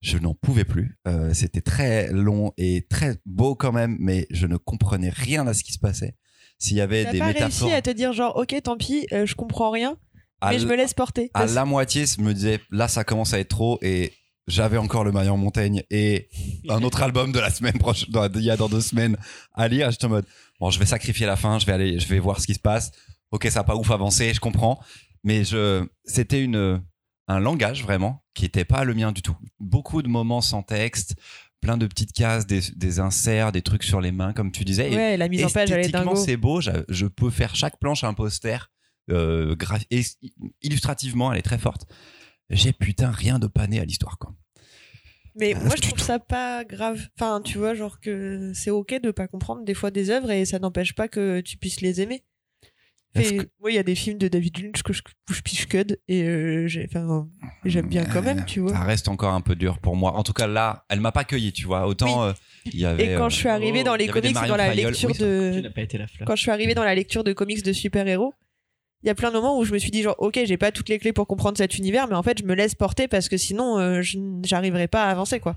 Je 0.00 0.16
n'en 0.18 0.34
pouvais 0.34 0.64
plus. 0.64 0.96
Euh, 1.08 1.34
c'était 1.34 1.60
très 1.60 2.12
long 2.12 2.52
et 2.56 2.86
très 2.88 3.16
beau 3.26 3.54
quand 3.54 3.72
même, 3.72 3.96
mais 3.98 4.26
je 4.30 4.46
ne 4.46 4.56
comprenais 4.56 5.10
rien 5.10 5.46
à 5.46 5.54
ce 5.54 5.64
qui 5.64 5.72
se 5.72 5.78
passait. 5.78 6.14
S'il 6.58 6.76
y 6.76 6.80
avait 6.80 7.04
des 7.06 7.18
pas 7.18 7.26
métaphores 7.28 7.68
réussi 7.68 7.72
à 7.76 7.82
te 7.82 7.90
dire 7.90 8.12
genre 8.12 8.36
ok 8.36 8.54
tant 8.62 8.76
pis, 8.76 9.06
euh, 9.12 9.26
je 9.26 9.34
comprends 9.34 9.70
rien, 9.70 9.96
à, 10.40 10.50
mais 10.50 10.58
je 10.58 10.66
me 10.66 10.76
laisse 10.76 10.94
porter. 10.94 11.30
à 11.34 11.40
Parce- 11.40 11.54
la 11.54 11.64
moitié, 11.64 12.04
je 12.06 12.20
me 12.20 12.32
disais 12.34 12.60
là 12.70 12.88
ça 12.88 13.04
commence 13.04 13.32
à 13.34 13.38
être 13.40 13.48
trop 13.48 13.78
et 13.82 14.12
j'avais 14.48 14.76
encore 14.78 15.04
le 15.04 15.12
Marion 15.12 15.36
Montaigne 15.36 15.82
et 15.90 16.28
un 16.68 16.82
autre 16.82 17.02
album 17.02 17.32
de 17.32 17.38
la 17.38 17.50
semaine 17.50 17.78
prochaine, 17.78 18.08
il 18.34 18.40
y 18.42 18.50
a 18.50 18.56
dans 18.56 18.68
deux 18.68 18.80
semaines 18.80 19.16
à 19.54 19.68
lire. 19.68 19.90
J'étais 19.90 20.06
en 20.06 20.10
mode 20.10 20.26
bon, 20.60 20.70
je 20.70 20.78
vais 20.78 20.86
sacrifier 20.86 21.26
la 21.26 21.36
fin, 21.36 21.58
je 21.58 21.66
vais 21.66 21.72
aller, 21.72 21.98
je 21.98 22.06
vais 22.08 22.18
voir 22.18 22.40
ce 22.40 22.46
qui 22.46 22.54
se 22.54 22.60
passe. 22.60 22.90
Ok, 23.30 23.46
ça 23.50 23.60
a 23.60 23.64
pas 23.64 23.76
ouf 23.76 23.90
avancé, 23.90 24.32
je 24.32 24.40
comprends, 24.40 24.80
mais 25.22 25.44
je, 25.44 25.84
c'était 26.06 26.42
une 26.42 26.82
un 27.28 27.38
langage 27.40 27.82
vraiment 27.82 28.24
qui 28.34 28.44
était 28.44 28.64
pas 28.64 28.84
le 28.84 28.94
mien 28.94 29.12
du 29.12 29.22
tout. 29.22 29.36
Beaucoup 29.60 30.02
de 30.02 30.08
moments 30.08 30.40
sans 30.40 30.62
texte, 30.62 31.14
plein 31.60 31.76
de 31.76 31.86
petites 31.86 32.12
cases, 32.12 32.46
des, 32.46 32.60
des 32.76 32.98
inserts, 33.00 33.52
des 33.52 33.62
trucs 33.62 33.82
sur 33.84 34.00
les 34.00 34.12
mains 34.12 34.32
comme 34.32 34.50
tu 34.52 34.64
disais. 34.64 34.90
Et 34.90 34.96
Ouais, 34.96 35.16
la 35.16 35.28
mise 35.28 35.44
en 35.44 35.50
page 35.50 35.70
elle 35.70 35.84
est 35.84 35.88
dingo. 35.90 36.16
c'est 36.16 36.36
beau. 36.36 36.60
Je 36.60 37.06
peux 37.06 37.30
faire 37.30 37.54
chaque 37.54 37.78
planche 37.78 38.02
un 38.04 38.14
poster. 38.14 38.70
Euh, 39.10 39.56
et 39.90 40.02
illustrativement, 40.62 41.32
elle 41.32 41.38
est 41.38 41.42
très 41.42 41.58
forte. 41.58 41.86
J'ai 42.50 42.72
putain 42.72 43.10
rien 43.10 43.38
de 43.38 43.46
pané 43.46 43.80
à 43.80 43.84
l'histoire, 43.84 44.18
quoi. 44.18 44.34
Mais 45.34 45.54
Ah, 45.54 45.60
moi, 45.64 45.74
je 45.76 45.82
trouve 45.82 46.00
ça 46.00 46.18
pas 46.18 46.64
grave. 46.64 47.08
Enfin, 47.18 47.40
tu 47.42 47.58
vois, 47.58 47.74
genre 47.74 48.00
que 48.00 48.52
c'est 48.54 48.70
ok 48.70 49.00
de 49.02 49.10
pas 49.10 49.28
comprendre 49.28 49.64
des 49.64 49.74
fois 49.74 49.90
des 49.90 50.10
œuvres 50.10 50.30
et 50.30 50.44
ça 50.44 50.58
n'empêche 50.58 50.94
pas 50.94 51.08
que 51.08 51.40
tu 51.40 51.56
puisses 51.58 51.80
les 51.80 52.00
aimer. 52.00 52.24
Est-ce 53.14 53.32
Et 53.32 53.36
que- 53.38 53.48
Moi, 53.60 53.72
il 53.72 53.74
y 53.74 53.78
a 53.78 53.82
des 53.82 53.94
films 53.94 54.18
de 54.18 54.28
David 54.28 54.58
Lynch 54.58 54.82
que 54.82 54.92
je, 54.92 55.02
où 55.30 55.32
je 55.32 55.40
piche 55.40 55.66
cud 55.66 55.98
et 56.08 56.22
euh, 56.24 56.68
enfin, 56.86 57.28
j'aime 57.64 57.88
bien 57.88 58.04
quand 58.04 58.22
même, 58.22 58.44
tu 58.44 58.60
vois. 58.60 58.72
Ça 58.72 58.80
reste 58.84 59.08
encore 59.08 59.32
un 59.32 59.40
peu 59.40 59.56
dur 59.56 59.78
pour 59.78 59.96
moi. 59.96 60.12
En 60.14 60.22
tout 60.22 60.32
cas, 60.32 60.46
là, 60.46 60.84
elle 60.88 61.00
m'a 61.00 61.12
pas 61.12 61.24
cueilli, 61.24 61.52
tu 61.52 61.66
vois. 61.66 61.86
Autant 61.86 62.24
euh, 62.24 62.32
il 62.66 62.78
y 62.78 62.84
avait. 62.84 63.14
Et 63.14 63.16
quand 63.16 63.26
euh, 63.26 63.28
je 63.30 63.36
suis 63.36 63.48
arrivée 63.48 63.80
oh, 63.80 63.84
dans 63.84 63.96
les 63.96 64.08
comics 64.08 64.34
dans 64.34 64.56
la 64.56 64.74
lecture 64.74 65.10
Oui, 65.10 65.18
de, 65.18 65.68
pas 65.74 65.82
été 65.82 65.98
la 65.98 66.06
fleur. 66.06 66.26
quand 66.26 66.36
je 66.36 66.42
suis 66.42 66.50
arrivée 66.50 66.74
dans 66.74 66.84
la 66.84 66.94
lecture 66.94 67.24
de 67.24 67.32
comics 67.32 67.62
de 67.62 67.72
super-héros, 67.72 68.34
il 69.02 69.06
y 69.06 69.10
a 69.10 69.14
plein 69.14 69.30
de 69.30 69.34
moments 69.36 69.58
où 69.58 69.64
je 69.64 69.72
me 69.72 69.78
suis 69.78 69.90
dit 69.90 70.02
genre 70.02 70.16
ok 70.18 70.40
j'ai 70.44 70.56
pas 70.56 70.72
toutes 70.72 70.88
les 70.88 70.98
clés 70.98 71.12
pour 71.12 71.26
comprendre 71.28 71.56
cet 71.56 71.78
univers 71.78 72.08
mais 72.08 72.16
en 72.16 72.22
fait 72.24 72.38
je 72.40 72.44
me 72.44 72.54
laisse 72.54 72.74
porter 72.74 73.06
parce 73.06 73.28
que 73.28 73.36
sinon 73.36 73.78
euh, 73.78 74.02
je 74.02 74.18
j'arriverai 74.42 74.88
pas 74.88 75.04
à 75.04 75.10
avancer 75.10 75.38
quoi. 75.38 75.56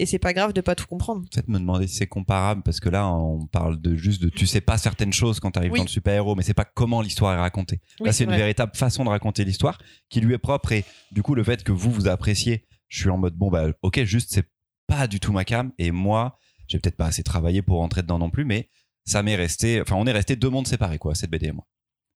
Et 0.00 0.06
c'est 0.06 0.18
pas 0.18 0.32
grave 0.32 0.54
de 0.54 0.62
pas 0.62 0.74
tout 0.74 0.86
comprendre. 0.86 1.26
Peut-être 1.30 1.48
me 1.48 1.58
demander 1.58 1.86
si 1.86 1.96
c'est 1.96 2.06
comparable 2.06 2.62
parce 2.62 2.80
que 2.80 2.88
là, 2.88 3.06
on 3.06 3.46
parle 3.46 3.78
de 3.82 3.96
juste 3.96 4.22
de 4.22 4.30
tu 4.30 4.46
sais 4.46 4.62
pas 4.62 4.78
certaines 4.78 5.12
choses 5.12 5.40
quand 5.40 5.50
tu 5.50 5.58
arrives 5.58 5.72
Oui. 5.72 5.78
dans 5.80 5.84
le 5.84 5.90
super-héros, 5.90 6.34
mais 6.36 6.42
c'est 6.42 6.54
pas 6.54 6.64
comment 6.64 7.02
l'histoire 7.02 7.34
est 7.34 7.38
racontée. 7.40 7.80
Oui, 8.00 8.06
là, 8.06 8.12
c'est 8.14 8.24
une 8.24 8.30
vrai. 8.30 8.38
véritable 8.38 8.72
façon 8.74 9.04
de 9.04 9.10
raconter 9.10 9.44
l'histoire 9.44 9.76
qui 10.08 10.22
lui 10.22 10.32
est 10.32 10.38
propre 10.38 10.72
et 10.72 10.86
du 11.12 11.22
coup, 11.22 11.34
le 11.34 11.44
fait 11.44 11.62
que 11.62 11.70
vous 11.70 11.90
vous 11.92 12.08
appréciez, 12.08 12.64
je 12.88 12.98
suis 13.00 13.10
en 13.10 13.18
mode 13.18 13.34
bon, 13.34 13.50
bah, 13.50 13.66
ok, 13.82 14.02
juste 14.04 14.30
c'est 14.32 14.48
pas 14.86 15.06
du 15.06 15.20
tout 15.20 15.32
ma 15.32 15.44
cam 15.44 15.70
et 15.76 15.90
moi, 15.90 16.38
j'ai 16.66 16.78
peut-être 16.78 16.96
pas 16.96 17.06
assez 17.06 17.22
travaillé 17.22 17.60
pour 17.60 17.76
rentrer 17.76 18.00
dedans 18.00 18.18
non 18.18 18.30
plus, 18.30 18.46
mais 18.46 18.70
ça 19.04 19.22
m'est 19.22 19.36
resté, 19.36 19.82
enfin, 19.82 19.96
on 19.96 20.06
est 20.06 20.12
resté 20.12 20.34
deux 20.34 20.48
mondes 20.48 20.66
séparés, 20.66 20.96
quoi, 20.98 21.14
cette 21.14 21.30
BD 21.30 21.48
et 21.48 21.52
moi. 21.52 21.66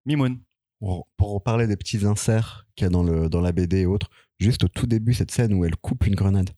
Mimoun. 0.07 0.39
Pour, 0.81 1.07
pour 1.19 1.43
parler 1.43 1.67
des 1.67 1.77
petits 1.77 2.07
inserts 2.07 2.67
qu'il 2.77 2.87
y 2.87 2.89
a 2.89 2.91
dans, 2.91 3.03
le, 3.03 3.29
dans 3.29 3.43
la 3.43 3.53
BD 3.53 3.81
et 3.81 3.87
autres, 3.87 4.09
juste 4.39 4.65
au 4.65 4.69
tout 4.69 4.87
début, 4.87 5.13
cette 5.13 5.31
scène 5.31 5.53
où 5.53 5.65
elle 5.67 5.77
coupe 5.77 6.07
une 6.07 6.15
grenade, 6.15 6.49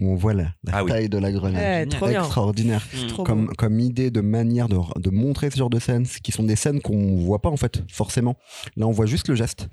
où 0.00 0.10
on 0.12 0.14
voit 0.14 0.32
la, 0.34 0.44
la 0.64 0.72
Ah 0.72 0.84
oui. 0.84 0.90
taille 0.90 1.08
de 1.08 1.18
la 1.18 1.32
grenade. 1.32 1.54
Ouais, 1.62 1.80
génial. 1.84 1.88
trop 1.88 2.06
bien. 2.08 2.20
Extraordinaire. 2.22 2.86
Mm. 2.94 3.06
Trop 3.08 3.24
Comme, 3.24 3.48
comme 3.56 3.80
idée 3.80 4.10
de 4.10 4.20
manière 4.20 4.68
de, 4.68 4.76
de 5.00 5.10
montrer 5.10 5.50
ce 5.50 5.56
genre 5.56 5.70
de 5.70 5.78
scènes, 5.78 6.06
qui 6.06 6.32
sont 6.32 6.44
des 6.44 6.56
scènes 6.56 6.80
qu'on 6.80 7.16
voit 7.16 7.40
pas 7.42 7.50
en 7.50 7.56
fait, 7.56 7.82
forcément. 7.92 8.36
Là, 8.76 8.86
on 8.86 8.92
voit 8.92 9.06
juste 9.06 9.28
le 9.28 9.34
geste. 9.34 9.68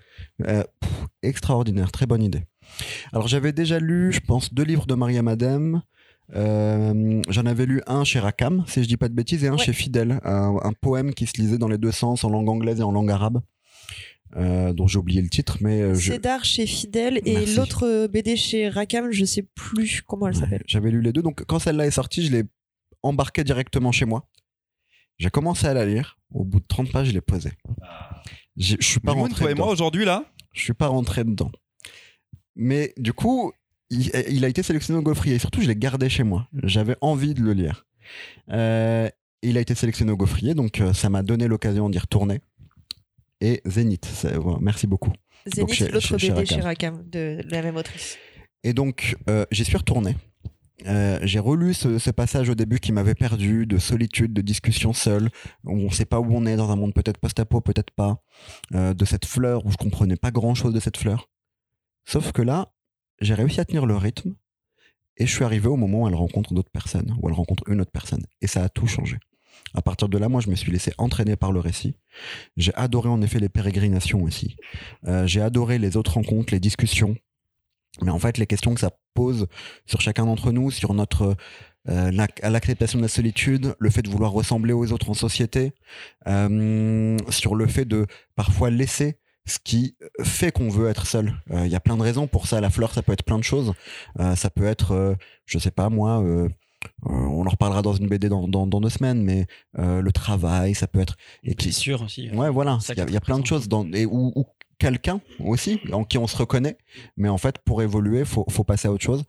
Euh, 0.48 0.64
pff, 0.80 0.92
extraordinaire, 1.24 1.92
très 1.92 2.06
bonne 2.06 2.24
idée. 2.24 2.44
Alors, 3.14 3.28
j'avais 3.28 3.52
déjà 3.52 3.80
lu, 3.80 4.12
je 4.12 4.20
pense, 4.20 4.54
deux 4.54 4.64
livres 4.64 4.86
de 4.88 4.96
Maria 4.96 5.22
Madame. 5.22 5.82
Euh, 6.36 7.22
J'en 7.30 7.46
avais 7.46 7.66
lu 7.68 7.82
un 7.86 8.04
chez 8.04 8.20
Rakam, 8.20 8.64
si 8.68 8.82
je 8.84 8.88
dis 8.88 8.98
pas 8.98 9.08
de 9.10 9.14
bêtises, 9.14 9.44
et 9.44 9.48
un 9.48 9.52
Ouais. 9.54 9.58
chez 9.60 9.74
Fidèle, 9.74 10.20
un, 10.24 10.56
un 10.64 10.74
poème 10.74 11.14
qui 11.14 11.28
se 11.28 11.40
lisait 11.40 11.60
dans 11.60 11.68
les 11.68 11.78
deux 11.78 11.92
sens, 11.92 12.24
en 12.24 12.30
langue 12.30 12.50
anglaise 12.50 12.80
et 12.80 12.84
en 12.84 12.92
langue 12.92 13.12
arabe, 13.12 13.42
euh, 14.36 14.74
dont 14.74 14.88
j'ai 14.88 14.98
oublié 15.00 15.22
le 15.22 15.30
titre, 15.30 15.58
mais 15.62 15.82
euh, 15.82 15.96
je- 15.96 16.12
Cédar 16.14 16.44
chez 16.44 16.66
Fidèle 16.68 17.22
et 17.26 17.46
l'autre 17.56 17.86
euh, 17.88 18.08
BD 18.08 18.36
chez 18.36 18.70
Rakam, 18.70 19.12
je 19.12 19.24
sais 19.26 19.44
plus 19.56 20.02
comment 20.02 20.28
elle 20.28 20.34
Ouais, 20.36 20.40
s'appelle. 20.42 20.64
J'avais 20.68 20.92
lu 20.92 21.02
les 21.02 21.14
deux, 21.14 21.22
donc 21.22 21.44
quand 21.46 21.60
celle-là 21.60 21.86
est 21.88 21.92
sortie, 21.92 22.26
je 22.26 22.32
l'ai 22.32 22.44
embarquée 23.04 23.44
directement 23.44 23.92
chez 23.92 24.06
moi. 24.06 24.28
J'ai 25.18 25.30
commencé 25.30 25.66
à 25.68 25.74
la 25.74 25.86
lire. 25.86 26.18
Au 26.34 26.44
bout 26.44 26.60
de 26.60 26.66
30 26.68 26.92
pages, 26.92 27.08
je 27.08 27.14
l'ai 27.14 27.22
posée. 27.22 27.52
J'ai- 28.58 28.78
Je 28.80 28.86
suis 28.86 29.00
pas 29.00 29.14
rentré 29.14 29.44
toi 29.46 29.52
et 29.52 29.54
moi 29.56 29.68
aujourd'hui, 29.70 30.04
là 30.06 30.26
Je 30.52 30.62
suis 30.62 30.74
pas 30.74 30.88
rentré 30.88 31.24
dedans. 31.24 31.52
Mais 32.56 32.94
du 32.98 33.14
coup, 33.14 33.52
il, 33.90 34.12
il 34.30 34.44
a 34.44 34.48
été 34.50 34.64
sélectionné 34.64 35.00
au 35.00 35.04
Gaufrier. 35.04 35.36
Et 35.36 35.40
surtout, 35.40 35.62
je 35.62 35.68
l'ai 35.68 35.76
gardé 35.76 36.10
chez 36.10 36.24
moi. 36.24 36.48
J'avais 36.64 36.96
envie 37.02 37.34
de 37.34 37.42
le 37.42 37.54
lire. 37.54 37.86
Euh, 38.52 39.10
il 39.42 39.58
a 39.58 39.62
été 39.62 39.76
sélectionné 39.76 40.12
au 40.12 40.18
Gaufrier, 40.18 40.54
donc 40.56 40.80
euh, 40.82 40.94
ça 40.94 41.10
m'a 41.10 41.22
donné 41.24 41.48
l'occasion 41.48 41.90
d'y 41.90 42.00
retourner. 42.00 42.42
Et 43.46 43.62
Zénith, 43.64 44.26
voilà, 44.42 44.58
merci 44.60 44.88
beaucoup. 44.88 45.14
Zénith, 45.46 45.92
l'autre 45.92 46.18
BD 46.18 46.48
chez 46.48 46.62
Rakam. 46.62 47.08
De 47.08 47.40
la 47.48 47.62
même 47.62 47.76
autrice. 47.76 48.18
Et 48.64 48.74
donc, 48.74 49.16
euh, 49.30 49.46
j'y 49.52 49.64
suis 49.64 49.78
retourné. 49.78 50.16
Euh, 50.88 51.20
j'ai 51.22 51.38
relu 51.38 51.76
ce, 51.76 52.00
ce 52.00 52.10
passage 52.10 52.50
au 52.50 52.56
début 52.56 52.80
qui 52.80 52.92
m'avait 52.92 53.14
perdu, 53.14 53.68
de 53.68 53.78
solitude, 53.78 54.34
de 54.34 54.42
discussion 54.42 54.94
seule, 54.94 55.30
où 55.64 55.74
on 55.74 55.86
ne 55.86 55.90
sait 55.90 56.06
pas 56.06 56.20
où 56.20 56.36
on 56.36 56.48
est 56.48 56.56
dans 56.56 56.72
un 56.72 56.76
monde 56.76 56.96
peut-être 56.96 57.20
post-apo, 57.20 57.62
peut-être 57.62 57.92
pas, 57.92 58.20
euh, 58.74 58.96
de 58.96 59.06
cette 59.06 59.26
fleur 59.26 59.64
où 59.64 59.72
je 59.72 59.78
comprenais 59.78 60.16
pas 60.16 60.32
grand-chose 60.32 60.74
de 60.74 60.80
cette 60.80 60.98
fleur. 60.98 61.30
Sauf 62.04 62.32
que 62.32 62.42
là, 62.42 62.74
j'ai 63.22 63.36
réussi 63.36 63.60
à 63.60 63.66
tenir 63.66 63.86
le 63.86 63.96
rythme 63.96 64.34
et 65.18 65.28
je 65.28 65.32
suis 65.32 65.44
arrivé 65.44 65.68
au 65.68 65.76
moment 65.76 66.02
où 66.02 66.08
elle 66.08 66.16
rencontre 66.16 66.56
d'autres 66.56 66.72
personnes, 66.72 67.16
où 67.22 67.30
elle 67.30 67.36
rencontre 67.36 67.64
une 67.68 67.80
autre 67.80 67.92
personne. 67.92 68.26
Et 68.42 68.48
ça 68.48 68.64
a 68.64 68.70
tout 68.70 68.88
changé. 68.88 69.18
À 69.76 69.82
partir 69.82 70.08
de 70.10 70.18
là, 70.18 70.30
moi, 70.30 70.42
je 70.42 70.50
me 70.50 70.56
suis 70.56 70.72
laissé 70.72 70.94
entraîner 70.98 71.36
par 71.36 71.52
le 71.52 71.60
récit. 71.60 71.98
J'ai 72.56 72.74
adoré 72.76 73.10
en 73.10 73.22
effet 73.22 73.40
les 73.40 73.50
pérégrinations 73.50 74.24
aussi. 74.24 74.56
Euh, 75.08 75.28
j'ai 75.28 75.42
adoré 75.42 75.78
les 75.80 75.98
autres 75.98 76.14
rencontres, 76.14 76.54
les 76.54 76.60
discussions. 76.60 77.16
Mais 78.02 78.12
en 78.12 78.20
fait, 78.20 78.38
les 78.38 78.48
questions 78.48 78.74
que 78.74 78.80
ça 78.80 78.92
pose 79.14 79.48
sur 79.86 80.02
chacun 80.02 80.26
d'entre 80.26 80.52
nous, 80.52 80.72
sur 80.72 80.94
notre 80.94 81.36
euh, 81.88 82.12
l'ac- 82.12 82.42
l'acceptation 82.42 82.98
de 83.00 83.04
la 83.04 83.10
solitude, 83.10 83.76
le 83.80 83.90
fait 83.90 84.02
de 84.02 84.10
vouloir 84.10 84.32
ressembler 84.32 84.74
aux 84.74 84.92
autres 84.92 85.10
en 85.10 85.14
société, 85.14 85.74
euh, 86.28 87.18
sur 87.30 87.56
le 87.56 87.68
fait 87.68 87.86
de 87.86 88.08
parfois 88.36 88.70
laisser 88.70 89.20
ce 89.46 89.60
qui 89.64 89.96
fait 90.24 90.52
qu'on 90.52 90.70
veut 90.70 90.90
être 90.90 91.06
seul. 91.06 91.36
Il 91.52 91.68
y 91.68 91.76
a 91.76 91.80
plein 91.80 91.96
de 91.98 92.02
raisons 92.02 92.26
pour 92.28 92.48
ça. 92.48 92.60
La 92.62 92.72
fleur, 92.72 92.92
ça 92.94 93.04
peut 93.04 93.14
être 93.14 93.24
plein 93.24 93.38
de 93.38 93.44
choses. 93.44 93.74
Ça 94.36 94.50
peut 94.50 94.66
être, 94.66 94.94
euh, 94.94 95.14
je 95.46 95.60
sais 95.60 95.70
pas 95.70 95.90
moi, 95.90 96.24
on 97.04 97.46
en 97.46 97.50
reparlera 97.50 97.82
dans 97.82 97.94
une 97.94 98.08
BD 98.08 98.30
dans, 98.30 98.48
dans, 98.48 98.68
dans 98.68 98.82
deux 98.82 98.90
semaines, 98.90 99.22
mais 99.22 99.46
euh, 99.78 100.02
le 100.02 100.12
travail, 100.12 100.76
ça 100.76 100.88
peut 100.88 101.00
être. 101.00 101.16
Et 101.44 101.56
puis 101.56 101.72
sûr 101.74 102.02
aussi. 102.02 102.30
Ouais, 102.32 102.50
voilà. 102.50 102.80
Il 102.90 102.98
y 102.98 103.02
a, 103.02 103.10
y 103.10 103.20
plein 103.20 103.40
de 103.40 103.46
choses 103.46 103.68
dans, 103.68 103.86
et 103.92 104.06
où, 104.06 104.32
où 104.36 104.46
quelqu'un 104.78 105.22
aussi 105.40 105.80
en 105.92 106.04
qui 106.04 106.18
on 106.18 106.28
se 106.28 106.38
reconnaît, 106.38 106.78
mais 107.18 107.30
en 107.30 107.38
fait 107.38 107.60
pour 107.60 107.82
évoluer, 107.82 108.26
faut, 108.26 108.46
faut 108.50 108.64
passer 108.64 108.88
à 108.88 108.92
autre 108.92 109.04
chose. 109.04 109.24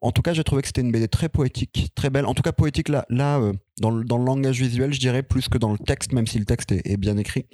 En 0.00 0.12
tout 0.12 0.22
cas, 0.22 0.32
j'ai 0.32 0.44
trouvé 0.44 0.62
que 0.62 0.68
c'était 0.68 0.80
une 0.80 0.92
BD 0.92 1.08
très 1.08 1.28
poétique, 1.28 1.90
très 1.94 2.10
belle. 2.10 2.26
En 2.26 2.34
tout 2.34 2.42
cas, 2.42 2.52
poétique 2.52 2.88
là, 2.88 3.04
là 3.08 3.38
euh, 3.38 3.52
dans, 3.80 3.90
le, 3.90 4.04
dans 4.04 4.18
le 4.18 4.24
langage 4.24 4.60
visuel, 4.60 4.92
je 4.92 5.00
dirais, 5.00 5.22
plus 5.22 5.48
que 5.48 5.58
dans 5.58 5.72
le 5.72 5.78
texte, 5.78 6.12
même 6.12 6.26
si 6.26 6.38
le 6.38 6.44
texte 6.44 6.72
est, 6.72 6.86
est 6.86 6.96
bien 6.96 7.16
écrit. 7.16 7.46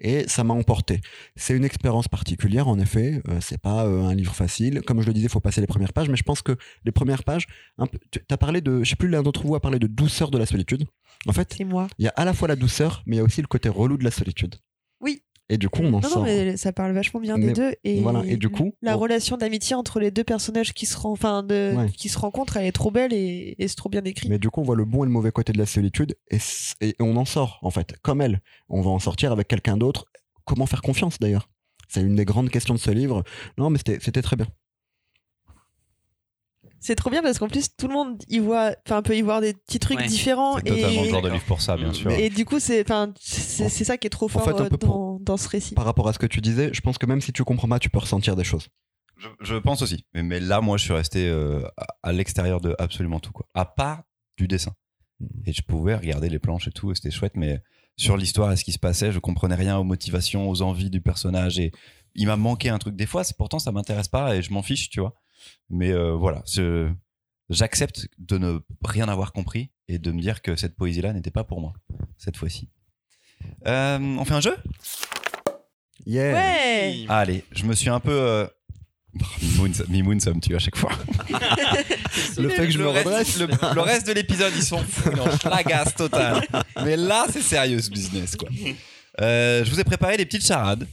Et 0.00 0.26
ça 0.28 0.44
m'a 0.44 0.54
emporté. 0.54 1.00
C'est 1.36 1.54
une 1.54 1.64
expérience 1.64 2.08
particulière, 2.08 2.68
en 2.68 2.78
effet. 2.78 3.22
Euh, 3.28 3.38
c'est 3.40 3.60
pas 3.60 3.84
euh, 3.84 4.04
un 4.04 4.14
livre 4.14 4.34
facile. 4.34 4.80
Comme 4.82 5.02
je 5.02 5.06
le 5.06 5.12
disais, 5.12 5.26
il 5.26 5.30
faut 5.30 5.40
passer 5.40 5.60
les 5.60 5.66
premières 5.66 5.92
pages. 5.92 6.08
Mais 6.08 6.16
je 6.16 6.22
pense 6.22 6.40
que 6.42 6.56
les 6.84 6.92
premières 6.92 7.24
pages, 7.24 7.46
tu 8.10 8.20
as 8.30 8.38
parlé 8.38 8.60
de, 8.60 8.82
je 8.82 8.88
sais 8.90 8.96
plus, 8.96 9.08
l'un 9.08 9.22
d'entre 9.22 9.46
vous 9.46 9.54
a 9.54 9.60
parlé 9.60 9.78
de 9.78 9.86
douceur 9.86 10.30
de 10.30 10.38
la 10.38 10.46
solitude. 10.46 10.86
En 11.26 11.32
fait, 11.32 11.54
C'est 11.56 11.64
moi. 11.64 11.88
il 11.98 12.06
y 12.06 12.08
a 12.08 12.12
à 12.16 12.24
la 12.24 12.32
fois 12.32 12.48
la 12.48 12.56
douceur, 12.56 13.02
mais 13.06 13.16
il 13.16 13.18
y 13.18 13.22
a 13.22 13.24
aussi 13.24 13.42
le 13.42 13.46
côté 13.46 13.68
relou 13.68 13.98
de 13.98 14.04
la 14.04 14.10
solitude. 14.10 14.54
Et 15.52 15.58
du 15.58 15.68
coup, 15.68 15.82
on 15.82 15.88
en 15.88 16.00
Non, 16.00 16.02
sort. 16.02 16.18
non, 16.20 16.24
mais 16.24 16.56
ça 16.56 16.72
parle 16.72 16.92
vachement 16.92 17.18
bien 17.20 17.36
Mais 17.36 17.46
des 17.48 17.52
deux. 17.52 17.72
Et, 17.84 18.00
voilà, 18.00 18.22
et 18.24 18.36
du 18.36 18.48
coup, 18.48 18.72
la 18.82 18.96
on- 18.96 19.00
relation 19.00 19.36
d'amitié 19.36 19.74
entre 19.74 19.98
les 19.98 20.10
deux 20.12 20.22
personnages 20.24 20.72
qui 20.72 20.86
se, 20.86 20.96
ren- 20.96 21.10
enfin, 21.10 21.42
de, 21.42 21.74
Ouais. 21.76 21.90
qui 21.90 22.08
se 22.08 22.18
rencontrent, 22.18 22.56
elle 22.56 22.66
est 22.66 22.72
trop 22.72 22.90
belle 22.92 23.12
et, 23.12 23.56
et 23.58 23.66
c'est 23.68 23.74
trop 23.74 23.88
bien 23.88 24.04
écrit. 24.04 24.28
Mais 24.28 24.38
du 24.38 24.48
coup, 24.48 24.60
on 24.60 24.64
voit 24.64 24.76
le 24.76 24.84
bon 24.84 25.02
et 25.02 25.06
le 25.06 25.12
mauvais 25.12 25.32
côté 25.32 25.52
de 25.52 25.58
la 25.58 25.66
solitude 25.66 26.14
et, 26.30 26.38
et 26.80 26.94
on 27.00 27.16
en 27.16 27.24
sort, 27.24 27.58
en 27.62 27.70
fait, 27.70 27.96
comme 28.00 28.20
elle. 28.20 28.40
On 28.68 28.80
va 28.80 28.90
en 28.90 29.00
sortir 29.00 29.32
avec 29.32 29.48
quelqu'un 29.48 29.76
d'autre. 29.76 30.06
Comment 30.44 30.66
faire 30.66 30.82
confiance, 30.82 31.18
d'ailleurs? 31.18 31.48
C'est 31.88 32.00
une 32.02 32.14
des 32.14 32.24
grandes 32.24 32.50
questions 32.50 32.74
de 32.74 32.78
ce 32.78 32.92
livre. 32.92 33.24
Non, 33.58 33.70
mais 33.70 33.78
c'était 33.84 34.22
très 34.22 34.36
bien. 34.36 34.46
C'est 36.80 36.94
trop 36.94 37.10
bien 37.10 37.22
parce 37.22 37.38
qu'en 37.38 37.48
plus, 37.48 37.68
tout 37.76 37.88
le 37.88 37.92
monde 37.94 38.22
y 38.28 38.38
voit, 38.38 38.74
enfin, 38.86 39.02
peut 39.02 39.14
y 39.16 39.20
voir 39.20 39.40
des 39.42 39.52
petits 39.52 39.78
trucs 39.78 39.98
Ouais. 39.98 40.06
différents. 40.06 40.56
C'est 40.56 40.62
totalement 40.64 41.02
le 41.02 41.06
Et, 41.06 41.10
genre 41.10 41.22
de 41.22 41.28
livre 41.28 41.44
pour 41.44 41.60
ça, 41.60 41.76
bien 41.76 41.92
sûr. 41.92 42.10
et 42.10 42.30
du 42.30 42.44
coup, 42.46 42.58
c'est, 42.58 42.80
enfin, 42.82 43.12
c'est 43.20 43.68
c'est 43.68 43.84
ça 43.84 43.98
qui 43.98 44.06
est 44.06 44.10
trop 44.10 44.28
fort 44.28 44.42
fait, 44.44 44.58
euh, 44.58 44.68
pour- 44.70 45.20
dans, 45.20 45.36
ce 45.36 45.48
récit. 45.48 45.74
Par 45.74 45.84
rapport 45.84 46.08
à 46.08 46.12
ce 46.14 46.18
que 46.18 46.26
tu 46.26 46.40
disais, 46.40 46.70
je 46.72 46.80
pense 46.80 46.96
que 46.96 47.04
même 47.06 47.20
si 47.20 47.32
tu 47.32 47.44
comprends 47.44 47.68
pas, 47.68 47.78
tu 47.78 47.90
peux 47.90 47.98
ressentir 47.98 48.34
des 48.34 48.44
choses. 48.44 48.68
Je, 49.18 49.28
je 49.42 49.56
pense 49.56 49.82
aussi. 49.82 50.06
Mais, 50.14 50.22
mais 50.22 50.40
là, 50.40 50.62
moi, 50.62 50.78
je 50.78 50.84
suis 50.84 50.94
resté 50.94 51.28
euh, 51.28 51.60
à, 51.76 51.86
à 52.02 52.12
l'extérieur 52.12 52.62
de 52.62 52.74
absolument 52.78 53.20
tout, 53.20 53.32
quoi. 53.32 53.46
À 53.54 53.66
part 53.66 54.02
du 54.38 54.48
dessin. 54.48 54.72
Et 55.44 55.52
je 55.52 55.60
pouvais 55.60 55.94
regarder 55.94 56.30
les 56.30 56.38
planches 56.38 56.66
et 56.68 56.70
tout, 56.72 56.90
et 56.92 56.94
c'était 56.94 57.10
chouette, 57.10 57.34
mais 57.36 57.60
sur 57.98 58.16
l'histoire 58.16 58.50
et 58.52 58.56
ce 58.56 58.64
qui 58.64 58.72
se 58.72 58.78
passait, 58.78 59.12
je 59.12 59.18
comprenais 59.18 59.54
rien 59.54 59.76
aux 59.76 59.84
motivations, 59.84 60.48
aux 60.48 60.62
envies 60.62 60.88
du 60.88 61.02
personnage, 61.02 61.58
et 61.58 61.72
il 62.14 62.26
m'a 62.26 62.36
manqué 62.36 62.70
un 62.70 62.78
truc. 62.78 62.96
Des 62.96 63.04
fois, 63.04 63.22
c'est 63.22 63.36
pourtant, 63.36 63.58
ça 63.58 63.70
m'intéresse 63.70 64.08
pas 64.08 64.34
et 64.34 64.40
je 64.40 64.50
m'en 64.54 64.62
fiche, 64.62 64.88
tu 64.88 65.00
vois. 65.00 65.12
Mais 65.68 65.90
euh, 65.92 66.12
voilà, 66.14 66.42
j'accepte 67.48 68.08
de 68.18 68.38
ne 68.38 68.58
rien 68.84 69.08
avoir 69.08 69.32
compris 69.32 69.70
et 69.88 69.98
de 69.98 70.12
me 70.12 70.20
dire 70.20 70.42
que 70.42 70.56
cette 70.56 70.76
poésie-là 70.76 71.12
n'était 71.12 71.30
pas 71.30 71.44
pour 71.44 71.60
moi, 71.60 71.72
cette 72.18 72.36
fois-ci. 72.36 72.68
Euh, 73.66 73.98
on 73.98 74.24
fait 74.24 74.34
un 74.34 74.40
jeu? 74.40 74.56
Yeah 76.06 76.32
Ouais! 76.34 77.04
Allez, 77.08 77.44
je 77.52 77.64
me 77.64 77.74
suis 77.74 77.88
un 77.90 78.00
peu. 78.00 78.10
euh, 78.12 78.46
Mimoun, 79.42 79.74
ça- 79.74 79.84
Mimoun, 79.88 80.20
ça 80.20 80.32
me 80.32 80.40
tue 80.40 80.54
à 80.54 80.58
chaque 80.58 80.76
fois. 80.76 80.92
Le 82.38 82.48
fait 82.48 82.66
que 82.66 82.70
je 82.72 82.78
le 82.78 82.84
me 82.84 82.90
reste, 82.90 83.06
redresse. 83.06 83.38
le, 83.38 83.46
le 83.74 83.80
reste 83.80 84.06
de 84.06 84.12
l'épisode, 84.12 84.52
ils 84.56 84.62
sont 84.62 84.78
fous. 84.78 85.10
Non, 85.16 85.24
je 85.42 85.48
l'agace 85.48 85.94
total. 85.94 86.46
Mais 86.84 86.96
là, 86.96 87.26
c'est 87.30 87.42
sérieux 87.42 87.80
ce 87.80 87.90
business, 87.90 88.36
quoi. 88.36 88.48
Euh, 89.20 89.64
je 89.64 89.70
vous 89.70 89.80
ai 89.80 89.84
préparé 89.84 90.16
des 90.16 90.24
petites 90.26 90.46
charades, 90.46 90.86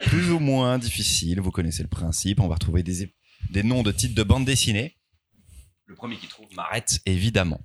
plus 0.00 0.30
ou 0.30 0.38
moins 0.40 0.78
difficiles. 0.78 1.40
Vous 1.40 1.50
connaissez 1.52 1.82
le 1.82 1.88
principe. 1.88 2.40
On 2.40 2.48
va 2.48 2.54
retrouver 2.54 2.82
des, 2.82 3.08
des 3.50 3.62
noms 3.62 3.82
de 3.82 3.92
titres 3.92 4.14
de 4.14 4.22
bande 4.22 4.44
dessinée. 4.44 4.96
Le 5.86 5.94
premier 5.94 6.16
qui 6.16 6.28
trouve 6.28 6.46
m'arrête, 6.54 7.00
évidemment. 7.06 7.60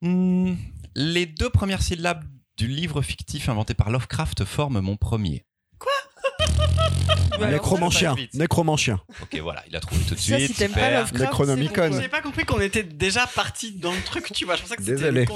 Hmm, 0.00 0.54
les 0.94 1.26
deux 1.26 1.50
premières 1.50 1.82
syllabes 1.82 2.24
du 2.56 2.66
livre 2.66 3.02
fictif 3.02 3.48
inventé 3.48 3.74
par 3.74 3.90
Lovecraft 3.90 4.44
forment 4.44 4.80
mon 4.80 4.96
premier. 4.96 5.44
Nécromancien. 7.40 8.14
vite. 8.14 8.34
Nécromancien. 8.34 9.00
Ok, 9.20 9.36
voilà, 9.40 9.64
il 9.68 9.74
a 9.74 9.80
trouvé 9.80 10.00
tout 10.04 10.14
de 10.14 10.20
Ça, 10.20 10.36
suite. 10.38 10.48
si 10.48 10.54
t'aimes 10.54 10.72
pas 10.72 10.90
Lovecraft, 10.90 11.14
Necronomicon. 11.24 11.74
c'est 11.74 11.80
bon, 11.80 11.88
quoi. 11.88 11.96
J'avais 11.96 12.08
pas 12.08 12.20
compris 12.20 12.44
qu'on 12.44 12.60
était 12.60 12.82
déjà 12.84 13.26
parti 13.26 13.72
dans 13.72 13.92
le 13.92 14.00
truc, 14.02 14.30
tu 14.32 14.44
vois. 14.44 14.56
Je 14.56 14.62
pensais 14.62 14.76
que 14.76 14.82
c'était 14.82 14.96
Désolé. 14.96 15.26
Oh, 15.30 15.34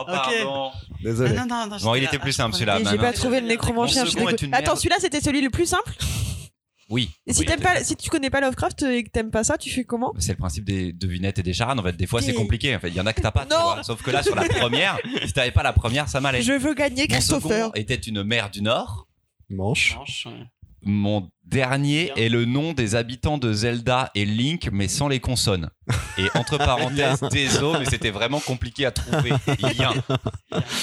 Ok. 0.00 0.06
pardon. 0.06 0.70
Désolé. 1.02 1.30
Ah, 1.38 1.44
non, 1.44 1.46
non, 1.46 1.66
non, 1.68 1.76
Bon, 1.82 1.94
il 1.94 2.04
était 2.04 2.18
plus 2.18 2.32
simple, 2.32 2.54
celui-là, 2.54 2.80
non, 2.80 2.90
j'ai 2.90 2.96
non, 2.96 3.02
pas 3.02 3.12
trouvé 3.12 3.40
le 3.40 3.46
nécromancien. 3.46 4.04
Attends, 4.52 4.74
celui-là, 4.76 4.96
c'était 5.00 5.20
celui 5.20 5.42
le 5.42 5.50
plus 5.50 5.66
simple? 5.66 5.94
Oui. 6.90 7.10
Et 7.26 7.32
si 7.32 7.40
Oui, 7.40 7.46
t'aimes 7.46 7.58
il 7.60 7.62
était 7.64 7.74
pas, 7.74 7.84
si 7.84 7.96
tu 7.96 8.10
connais 8.10 8.30
pas 8.30 8.40
Lovecraft 8.40 8.82
et 8.82 9.04
que 9.04 9.10
t'aimes 9.10 9.30
pas 9.30 9.42
ça, 9.44 9.56
tu 9.58 9.70
fais 9.70 9.84
comment 9.84 10.12
C'est 10.18 10.32
le 10.32 10.38
principe 10.38 10.64
des 10.64 10.92
devinettes 10.92 11.38
et 11.38 11.42
des 11.42 11.52
charades. 11.54 11.78
En 11.78 11.82
fait, 11.82 11.96
des 11.96 12.06
fois, 12.06 12.20
c'est 12.22 12.34
compliqué. 12.34 12.74
En 12.76 12.80
fait, 12.80 12.88
il 12.88 12.94
y 12.94 13.00
en 13.00 13.06
a 13.06 13.12
que 13.12 13.20
t'as 13.22 13.30
pas. 13.30 13.46
tu 13.46 13.54
vois. 13.54 13.82
Sauf 13.82 14.02
que 14.02 14.10
là, 14.10 14.22
sur 14.22 14.34
la 14.34 14.44
première, 14.48 14.98
si 15.24 15.32
t'avais 15.32 15.50
pas 15.52 15.62
la 15.62 15.72
première, 15.72 16.08
ça 16.08 16.20
m'allait. 16.20 16.42
Je 16.42 16.52
veux 16.52 16.74
gagner 16.74 17.02
Mon 17.02 17.14
Christopher. 17.14 17.66
second 17.66 17.72
était 17.74 17.94
une 17.94 18.22
mer 18.22 18.50
du 18.50 18.62
Nord. 18.62 19.08
Manche. 19.50 19.94
Manche, 19.96 20.26
ouais. 20.26 20.46
Mon 20.86 21.30
dernier 21.46 22.12
est 22.16 22.28
le 22.28 22.44
nom 22.44 22.74
des 22.74 22.94
habitants 22.94 23.38
de 23.38 23.54
Zelda 23.54 24.10
et 24.14 24.26
Link, 24.26 24.68
mais 24.70 24.86
sans 24.86 25.08
les 25.08 25.18
consonnes. 25.18 25.70
Et 26.18 26.26
entre 26.34 26.58
parenthèses, 26.58 27.20
désolé, 27.32 27.78
mais 27.78 27.84
c'était 27.86 28.10
vraiment 28.10 28.38
compliqué 28.40 28.84
à 28.84 28.90
trouver. 28.90 29.30
Yin. 29.60 29.92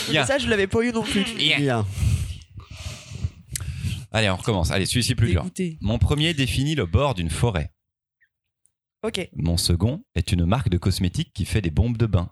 Yin. 0.09 0.25
Ça, 0.25 0.39
je 0.39 0.47
l'avais 0.47 0.65
pas 0.65 0.81
eu 0.81 0.91
non 0.91 1.03
plus. 1.03 1.23
Yin. 1.37 1.83
Allez, 4.11 4.29
on 4.29 4.35
recommence. 4.35 4.71
Allez, 4.71 4.85
celui-ci 4.85 5.15
plus 5.15 5.29
dur. 5.29 5.45
Mon 5.81 5.97
premier 5.97 6.33
définit 6.33 6.75
le 6.75 6.85
bord 6.85 7.13
d'une 7.15 7.29
forêt. 7.29 7.73
Ok. 9.03 9.29
Mon 9.33 9.57
second 9.57 10.03
est 10.15 10.31
une 10.31 10.45
marque 10.45 10.69
de 10.69 10.77
cosmétiques 10.77 11.33
qui 11.33 11.45
fait 11.45 11.61
des 11.61 11.71
bombes 11.71 11.97
de 11.97 12.05
bain. 12.05 12.31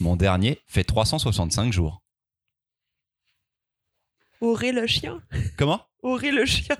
Mon 0.00 0.16
dernier 0.16 0.60
fait 0.66 0.84
365 0.84 1.72
jours. 1.72 2.02
Auré 4.40 4.72
le 4.72 4.86
chien. 4.86 5.22
Comment? 5.56 5.84
Auré 6.02 6.30
le 6.32 6.44
chien. 6.46 6.76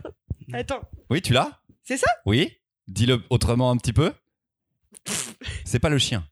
Attends. 0.52 0.81
Oui, 1.11 1.20
tu 1.22 1.33
l'as? 1.33 1.61
C'est 1.83 1.96
ça? 1.96 2.09
Oui 2.26 2.50
Dis-le 2.88 3.22
autrement 3.31 3.70
un 3.70 3.76
petit 3.76 3.92
peu. 3.92 4.12
C'est 5.64 5.78
pas 5.78 5.88
le 5.88 5.98
chien. 5.98 6.24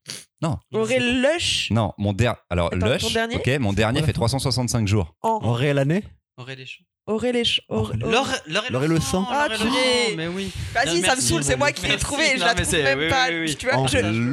Auré 0.73 0.99
lush? 0.99 1.71
Non, 1.71 1.93
mon 1.99 2.13
dernier. 2.13 2.39
Alors, 2.49 2.73
Attends, 2.73 2.87
Lush. 2.87 3.03
ton 3.03 3.11
dernier? 3.11 3.37
Ok, 3.37 3.47
mon 3.61 3.73
dernier 3.73 4.03
fait 4.03 4.13
365 4.13 4.89
jours. 4.89 5.15
en. 5.23 5.39
En 5.43 5.53
réelle 5.53 5.79
année 5.79 6.03
Auré 6.41 6.57
les 6.57 6.65
champs. 6.67 6.85
Auré 7.07 7.33
les 7.33 7.45
ch- 7.45 7.61
Auré- 7.69 7.97
L'or 7.99 8.27
l'or 8.47 8.65
et 8.69 8.73
L'or 8.73 8.85
et 8.85 8.89
le 8.89 8.99
sang. 9.01 9.27
Ah, 9.31 9.47
et 9.53 9.57
purée. 9.57 10.15
Mais 10.17 10.27
oui. 10.29 10.51
Vas-y, 10.73 11.03
ça 11.03 11.17
me 11.17 11.21
saoule, 11.21 11.45
c'est 11.45 11.57
moi 11.57 11.71
qui 11.73 11.87
l'ai 11.87 11.97
trouvé. 11.99 12.25
Je 12.37 12.41
la 12.41 12.55
trouve 12.55 12.73
même 12.73 13.11
pas. 13.11 13.27
Tu 13.59 13.67
vois, 13.69 13.87
je, 13.87 13.99
me 13.99 14.31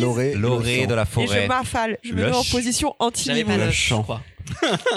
L'oré. 0.00 0.34
L'orée 0.34 0.86
de 0.86 0.94
la 0.94 1.02
et 1.02 1.06
forêt. 1.06 1.42
je 1.42 1.48
m'affale. 1.48 1.98
Je 2.02 2.12
me 2.14 2.24
mets 2.30 2.34
en 2.34 2.42
position 2.44 2.94
pas 3.44 3.56
Le 3.58 3.70
champ. 3.70 4.02
crois. 4.02 4.22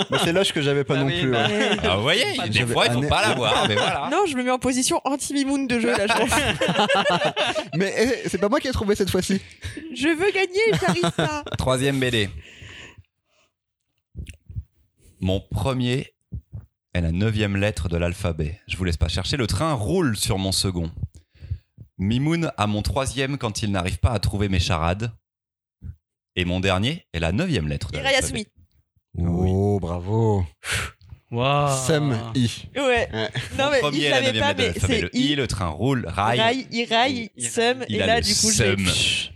Mais 0.10 0.18
c'est 0.24 0.34
l'âge 0.34 0.54
que 0.54 0.62
j'avais 0.62 0.84
pas 0.84 0.96
Ah 0.98 1.00
non 1.02 1.06
oui, 1.06 1.22
plus. 1.22 1.32
bah. 1.32 1.48
ouais. 1.48 1.70
Ah, 1.84 1.96
vous 1.98 2.02
voyez, 2.02 2.26
des 2.50 2.66
fois, 2.66 2.86
il 2.88 2.94
faut 2.94 3.02
pas 3.04 3.28
l'avoir, 3.28 3.68
mais 3.68 3.76
voilà. 3.76 4.10
Non, 4.12 4.26
je 4.28 4.36
me 4.36 4.44
mets 4.44 4.52
en 4.52 4.58
position 4.60 5.02
anti-mimoun 5.04 5.68
de 5.68 5.80
jeu 5.80 5.90
là. 5.96 6.08
Je, 6.08 7.78
Mais 7.78 7.94
eh, 8.26 8.30
c'est 8.30 8.38
pas 8.40 8.50
moi 8.50 8.60
qui 8.60 8.68
ai 8.68 8.72
trouvé 8.72 8.96
cette 8.96 9.10
fois-ci. 9.12 9.40
je 9.94 10.08
veux 10.08 10.32
gagner, 10.32 10.62
j'arrive 10.82 11.12
pas. 11.16 11.44
Troisième 11.58 12.00
BD. 12.00 12.30
Mon 15.26 15.40
premier 15.40 16.14
est 16.94 17.02
la 17.02 17.12
neuvième 17.12 17.58
lettre 17.58 17.90
de 17.90 17.98
l'alphabet. 17.98 18.62
Je 18.68 18.78
vous 18.78 18.84
laisse 18.84 18.96
pas 18.96 19.08
chercher. 19.08 19.38
Le 19.38 19.48
train 19.48 19.74
roule 19.74 20.16
sur 20.16 20.38
mon 20.38 20.52
second. 20.52 20.92
Mimoun 21.98 22.52
a 22.58 22.68
mon 22.68 22.84
troisième 22.84 23.40
quand 23.40 23.64
il 23.64 23.72
n'arrive 23.72 23.98
pas 23.98 24.12
à 24.12 24.20
trouver 24.20 24.50
mes 24.50 24.60
charades. 24.60 25.12
Et 26.36 26.46
mon 26.46 26.60
dernier 26.60 27.08
est 27.12 27.18
la 27.20 27.32
neuvième 27.32 27.68
lettre 27.68 27.92
de 27.92 27.98
l'alphabet. 27.98 28.46
Oui. 29.16 29.50
Oh, 29.50 29.80
bravo. 29.82 30.46
Waouh. 31.32 31.76
Sem 31.88 32.20
I. 32.36 32.68
Ouais. 32.76 32.84
Ouais. 33.12 33.30
Non, 33.58 33.72
mais 33.72 33.80
premier 33.80 33.98
il 33.98 34.04
est 34.04 34.10
la 34.12 34.16
savait 34.18 34.26
neuvième 34.28 34.44
pas, 34.44 34.54
lettre 34.54 34.58
de 34.58 34.62
mais 34.62 34.68
l'alphabet. 34.68 34.94
c'est 34.96 35.02
Le 35.02 35.16
I, 35.18 35.36
le 35.36 35.48
train 35.48 35.70
roule, 35.70 36.06
rail. 36.08 36.40
Rail, 36.40 36.68
Iraï, 36.72 37.32
Il- 37.36 37.50
Sum, 37.50 37.84
il 37.90 37.96
et 37.96 37.98
là, 37.98 38.22
du 38.22 38.36
coup, 38.36 38.52
j'ai. 38.52 38.76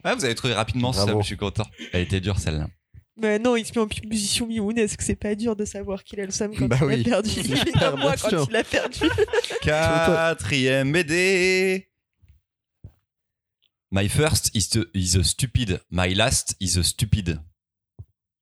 Ah, 0.04 0.13
vous 0.13 0.23
avez 0.23 0.36
trouvé 0.36 0.54
rapidement 0.54 0.91
Bravo. 0.91 1.13
Sam, 1.13 1.21
je 1.21 1.25
suis 1.25 1.38
content. 1.38 1.65
Elle 1.93 2.02
était 2.02 2.21
dure 2.21 2.38
celle-là. 2.38 2.67
Mais 3.21 3.39
non, 3.39 3.55
il 3.55 3.65
se 3.65 3.71
met 3.73 3.79
en 3.79 3.88
position 3.88 4.47
Mimoun. 4.47 4.77
Est-ce 4.77 4.97
que 4.97 5.03
c'est 5.03 5.15
pas 5.15 5.36
dur 5.36 5.55
de 5.55 5.65
savoir 5.65 6.03
qu'il 6.03 6.19
a 6.21 6.25
le 6.25 6.32
seum 6.32 6.55
quand 6.55 6.67
Bah 6.67 6.77
il 6.82 6.86
oui. 6.88 7.01
a 7.01 7.03
perdu 7.03 7.29
moi 7.97 8.15
quand 8.21 8.29
sûr. 8.29 8.47
il 8.49 8.55
a 8.55 8.63
perdu. 8.63 8.99
Quatrième 9.62 10.91
BD. 10.91 11.88
My 13.91 14.08
first 14.08 14.51
is, 14.55 14.69
the- 14.69 14.88
is 14.93 15.17
a 15.17 15.23
stupid. 15.23 15.82
My 15.89 16.13
last 16.13 16.55
is 16.60 16.77
a 16.77 16.84
stupid. 16.84 17.39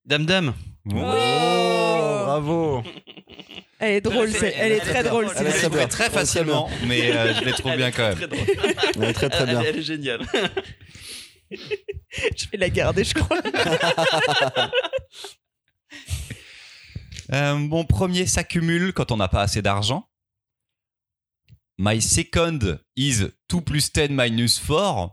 Dame 0.05 0.25
Dame. 0.25 0.53
Oh, 0.89 0.91
bravo. 0.93 2.83
Elle 3.79 3.93
est 3.95 4.01
drôle, 4.01 4.29
Elle 4.29 4.35
est- 4.35 4.39
c'est- 4.39 4.55
elle 4.57 4.71
est 4.71 4.75
est 4.77 4.79
très 4.79 5.03
drôle. 5.03 5.27
Elle 5.37 5.47
est 5.47 5.51
l'ai 5.63 5.69
très 5.69 5.87
très 5.87 6.05
est 6.07 6.09
facilement, 6.09 6.67
mais 6.87 7.11
euh, 7.15 7.33
je 7.35 7.43
les 7.45 7.51
trouve 7.51 7.75
bien 7.75 7.91
quand 7.91 8.09
même. 8.09 8.29
Elle 8.95 9.03
est 9.03 9.13
très 9.13 9.29
très 9.29 9.45
bien. 9.45 9.61
Elle 9.61 9.77
est 9.77 9.81
géniale. 9.83 10.21
Je 11.51 12.49
vais 12.51 12.57
la 12.57 12.69
garder, 12.69 13.03
je 13.03 13.13
crois. 13.13 13.41
Euh, 17.33 17.55
mon 17.55 17.83
premier 17.83 18.25
s'accumule 18.25 18.93
quand 18.93 19.11
on 19.11 19.17
n'a 19.17 19.27
pas 19.27 19.41
assez 19.41 19.61
d'argent. 19.61 20.09
My 21.77 22.01
second 22.01 22.79
is 22.95 23.25
2 23.49 23.61
plus 23.61 23.91
10 23.91 24.09
minus 24.11 24.59
4. 24.59 25.09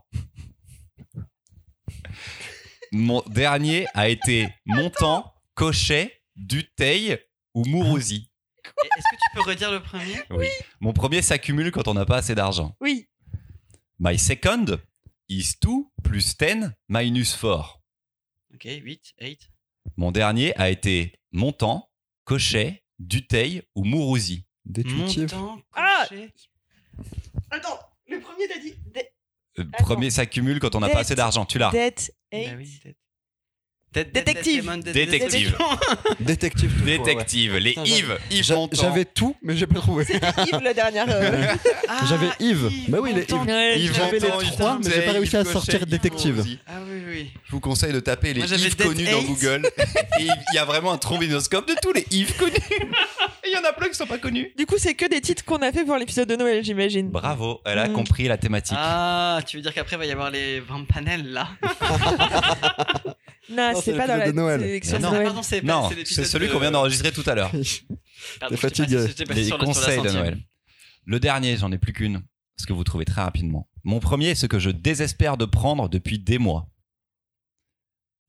Mon 2.93 3.21
dernier 3.27 3.85
a 3.93 4.07
été 4.07 4.47
Montant, 4.65 5.33
Cochet, 5.55 6.21
Dutheil 6.37 7.19
ou 7.53 7.65
Mourouzi. 7.65 8.31
Est-ce 8.65 9.03
que 9.11 9.15
tu 9.15 9.29
peux 9.35 9.41
redire 9.41 9.71
le 9.71 9.81
premier? 9.81 10.15
Oui. 10.29 10.47
Mon 10.79 10.93
premier 10.93 11.21
s'accumule 11.21 11.71
quand 11.71 11.87
on 11.87 11.93
n'a 11.93 12.05
pas 12.05 12.17
assez 12.17 12.33
d'argent. 12.33 12.75
Oui. 12.79 13.09
My 13.99 14.17
second 14.17 14.79
is 15.29 15.53
2 15.61 15.85
plus 16.03 16.37
10 16.37 16.71
minus 16.89 17.35
4. 17.35 17.79
Ok, 18.53 18.63
8, 18.65 19.13
8. 19.21 19.49
Mon 19.97 20.11
dernier 20.11 20.55
a 20.57 20.69
été 20.69 21.13
Montant, 21.31 21.89
Cochet, 22.23 22.83
Dutheil 22.99 23.63
ou 23.75 23.83
Mourouzi. 23.83 24.45
Détuitive. 24.65 25.33
Montant, 25.35 25.61
Ah 25.73 26.05
cocher. 26.09 26.31
Attends, 27.51 27.79
le 28.07 28.19
premier 28.19 28.47
t'as 28.47 28.59
dit 28.59 28.73
de- 28.93 29.01
Euh. 29.59 29.65
Premier 29.79 30.09
s'accumule 30.09 30.59
quand 30.59 30.75
on 30.75 30.79
n'a 30.79 30.89
pas 30.89 30.99
assez 30.99 31.15
d'argent. 31.15 31.45
Tu 31.45 31.57
l'as. 31.59 31.71
Dette 31.71 32.11
Bah 32.31 32.37
8. 32.39 32.55
oui, 32.57 32.79
tête. 32.81 32.83
Tête- 32.83 32.97
Détective. 34.03 34.71
Détective. 34.83 35.57
Détective. 36.19 36.83
Détective, 36.83 37.55
les 37.57 37.71
Yves, 37.85 38.17
Yves. 38.31 38.57
J'avais 38.73 39.05
tout, 39.05 39.35
mais 39.41 39.55
j'ai 39.55 39.67
pas 39.67 39.79
trouvé. 39.79 40.05
C'était 40.05 40.27
Yves 40.51 40.59
le 40.63 40.73
dernier. 40.73 41.03
euh. 41.07 41.53
Ah, 41.87 41.99
J'avais 42.09 42.27
Yves. 42.39 42.69
Bah 42.89 42.97
oui, 43.01 43.13
les. 43.13 43.21
Yves. 43.79 43.93
J'avais 43.95 44.19
les 44.19 44.27
trois, 44.51 44.79
mais 44.83 44.91
j'ai 44.91 45.01
pas 45.01 45.11
réussi 45.13 45.37
à 45.37 45.45
sortir 45.45 45.85
détective. 45.85 46.43
Ah 46.67 46.73
oui, 46.87 47.01
oui. 47.07 47.31
Je 47.45 47.51
vous 47.51 47.59
conseille 47.59 47.93
de 47.93 47.99
taper 47.99 48.33
les 48.33 48.41
Yves 48.41 48.75
connus 48.75 49.05
dans. 49.05 49.21
Google. 49.21 49.69
Et 50.19 50.23
il 50.23 50.55
y 50.55 50.57
a 50.57 50.65
vraiment 50.65 50.91
un 50.93 50.97
trombinoscope 50.97 51.67
de 51.67 51.75
tous 51.81 51.93
les 51.93 52.05
Yves 52.11 52.35
connus. 52.37 52.53
Et 53.43 53.49
il 53.49 53.53
y 53.53 53.57
en 53.57 53.63
a 53.67 53.73
plein 53.73 53.87
qui 53.87 53.95
sont 53.95 54.05
pas 54.07 54.17
connus. 54.17 54.51
Du 54.57 54.65
coup, 54.65 54.75
c'est 54.77 54.93
que 54.95 55.05
des 55.07 55.21
titres 55.21 55.43
qu'on 55.45 55.57
a 55.57 55.71
fait 55.71 55.83
pour 55.85 55.97
l'épisode 55.97 56.27
de 56.27 56.35
Noël, 56.35 56.63
j'imagine. 56.63 57.09
Bravo, 57.09 57.61
elle 57.65 57.79
a 57.79 57.87
compris 57.89 58.27
la 58.27 58.37
thématique. 58.37 58.77
Ah, 58.79 59.39
tu 59.45 59.57
veux 59.57 59.63
dire 59.63 59.73
qu'après, 59.73 59.95
il 59.95 59.99
va 59.99 60.05
y 60.05 60.11
avoir 60.11 60.31
les 60.31 60.59
vampanels 60.59 61.27
là 61.31 61.47
Non, 63.49 63.73
Non, 63.73 63.81
c'est 63.81 63.95
pas 63.95 64.07
dans 64.07 64.17
la 64.17 64.27
de 64.27 64.31
Noël. 64.31 64.61
sélection 64.61 64.99
de. 64.99 65.05
Ah, 65.05 65.11
Noël. 65.11 65.33
Non, 65.63 65.89
c'est 66.05 66.25
celui 66.25 66.47
de- 66.47 66.53
qu'on 66.53 66.59
vient 66.59 66.71
d'enregistrer 66.71 67.11
tout 67.11 67.23
à 67.27 67.35
l'heure. 67.35 67.51
T'es 67.51 68.57
fatigué. 68.57 68.97
Les 69.29 69.45
sur 69.45 69.57
sur 69.57 69.59
conseils 69.59 70.01
de. 70.01 70.09
Noël. 70.09 70.41
Le 71.05 71.19
dernier, 71.19 71.55
j'en 71.57 71.71
ai 71.71 71.77
plus 71.77 71.93
qu'une, 71.93 72.23
parce 72.57 72.65
que 72.65 72.73
vous 72.73 72.83
trouvez 72.83 73.05
très 73.05 73.21
rapidement. 73.21 73.69
Mon 73.83 73.99
premier 73.99 74.29
est 74.29 74.35
ce 74.35 74.47
que 74.47 74.57
je 74.57 74.71
désespère 74.71 75.37
de 75.37 75.45
prendre 75.45 75.89
depuis 75.89 76.17
des 76.17 76.39
mois. 76.39 76.71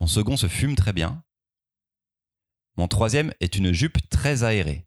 Mon 0.00 0.06
second 0.06 0.36
se 0.36 0.48
fume 0.48 0.76
très 0.76 0.92
bien. 0.92 1.24
Mon 2.76 2.88
troisième 2.88 3.32
est 3.40 3.56
une 3.56 3.72
jupe 3.72 3.96
très 4.10 4.44
aérée. 4.44 4.86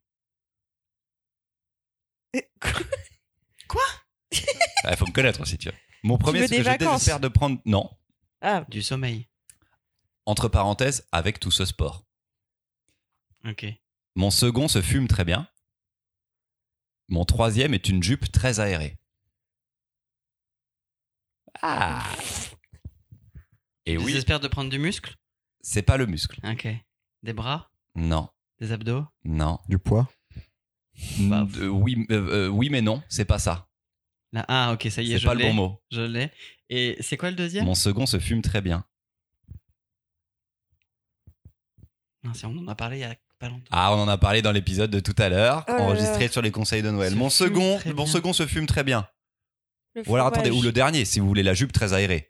Il 2.36 2.42
Ah, 4.84 4.96
faut 4.96 5.08
me 5.08 5.12
connaître 5.12 5.42
aussi, 5.42 5.58
tu 5.58 5.70
vois. 5.70 5.78
Mon 6.04 6.18
premier, 6.20 6.42
veux 6.42 6.48
c'est 6.48 6.58
que 6.58 6.64
je 6.64 6.78
désespère 6.78 7.20
de 7.20 7.28
prendre. 7.30 7.60
Non. 7.66 7.90
Ah, 8.42 8.64
Du 8.70 8.84
sommeil. 8.84 9.28
Entre 10.26 10.48
parenthèses, 10.48 11.08
avec 11.12 11.40
tout 11.40 11.52
ce 11.52 11.66
sport. 11.66 12.06
Ok. 13.46 13.66
Mon 14.16 14.32
second 14.32 14.68
se 14.68 14.82
fume 14.82 15.08
très 15.08 15.26
bien. 15.26 15.48
Mon 17.08 17.26
troisième 17.26 17.74
est 17.74 17.90
une 17.90 18.04
jupe 18.04 18.32
très 18.32 18.60
aérée. 18.60 18.98
Ah 21.62 22.04
Et 23.86 23.98
oui, 23.98 24.12
J'espère 24.14 24.40
de 24.40 24.48
prendre 24.48 24.70
du 24.70 24.80
muscle? 24.80 25.16
c'est 25.62 25.82
pas 25.82 25.98
le 25.98 26.06
muscle. 26.06 26.40
Ok. 26.50 26.68
Des 27.24 27.34
bras, 27.34 27.70
Non, 27.96 28.30
des 28.60 28.72
abdos? 28.72 29.06
non. 29.26 29.60
Du 29.68 29.78
poids? 29.80 30.08
Bah, 31.22 31.46
Euh, 31.58 31.68
oui, 31.68 32.06
euh, 32.12 32.46
euh, 32.46 32.48
oui, 32.48 32.70
mais 32.70 32.82
non, 32.82 33.02
c'est 33.10 33.26
pas 33.26 33.40
ça. 33.40 33.68
Là, 34.32 34.46
ah, 34.48 34.72
ok, 34.74 34.84
ça 34.92 35.02
y 35.02 35.12
est, 35.12 35.16
C'est 35.16 35.20
je 35.20 35.26
pas 35.28 35.34
le 35.34 35.40
l'ai. 35.42 35.48
bon 35.48 35.54
mot. 35.54 35.84
Je 35.92 36.02
l'ai. 36.02 36.32
Et 36.70 36.96
c'est 37.02 37.18
quoi 37.18 37.30
le 37.32 37.36
deuxième? 37.36 37.66
Mon 37.66 37.74
second 37.76 38.06
se 38.06 38.20
fume 38.20 38.42
très 38.42 38.62
bien. 38.62 38.86
Non, 39.50 39.56
si 42.06 42.09
on 42.24 42.58
en 42.58 42.68
a 42.68 42.76
parlé 42.76 42.98
il 42.98 43.02
y 43.02 43.04
a 43.04 43.16
pas 43.40 43.50
longtemps. 43.50 43.66
Ah, 43.72 43.94
on 43.94 44.00
en 44.02 44.08
a 44.08 44.18
parlé 44.18 44.42
dans 44.42 44.52
l'épisode 44.52 44.92
de 44.92 45.00
tout 45.00 45.16
à 45.18 45.30
l'heure, 45.30 45.66
Oh 45.70 45.72
enregistré 45.74 46.26
là. 46.26 46.32
sur 46.32 46.42
les 46.42 46.52
conseils 46.52 46.82
de 46.82 46.92
Noël. 46.92 47.12
Se 47.14 47.18
Mon 47.18 47.30
second, 47.30 47.80
mon 47.86 47.94
bien. 47.94 48.06
second 48.06 48.34
se 48.34 48.46
fume 48.48 48.66
très 48.66 48.84
bien. 48.84 49.08
le 49.96 50.04
Ou 50.08 50.16
alors 50.16 50.28
attendez, 50.28 50.52
ou 50.52 50.62
le 50.62 50.72
dernier, 50.72 51.06
si 51.06 51.20
vous 51.20 51.28
voulez 51.28 51.44
la 51.44 51.54
jupe 51.54 51.72
très 51.72 51.94
aérée. 51.94 52.28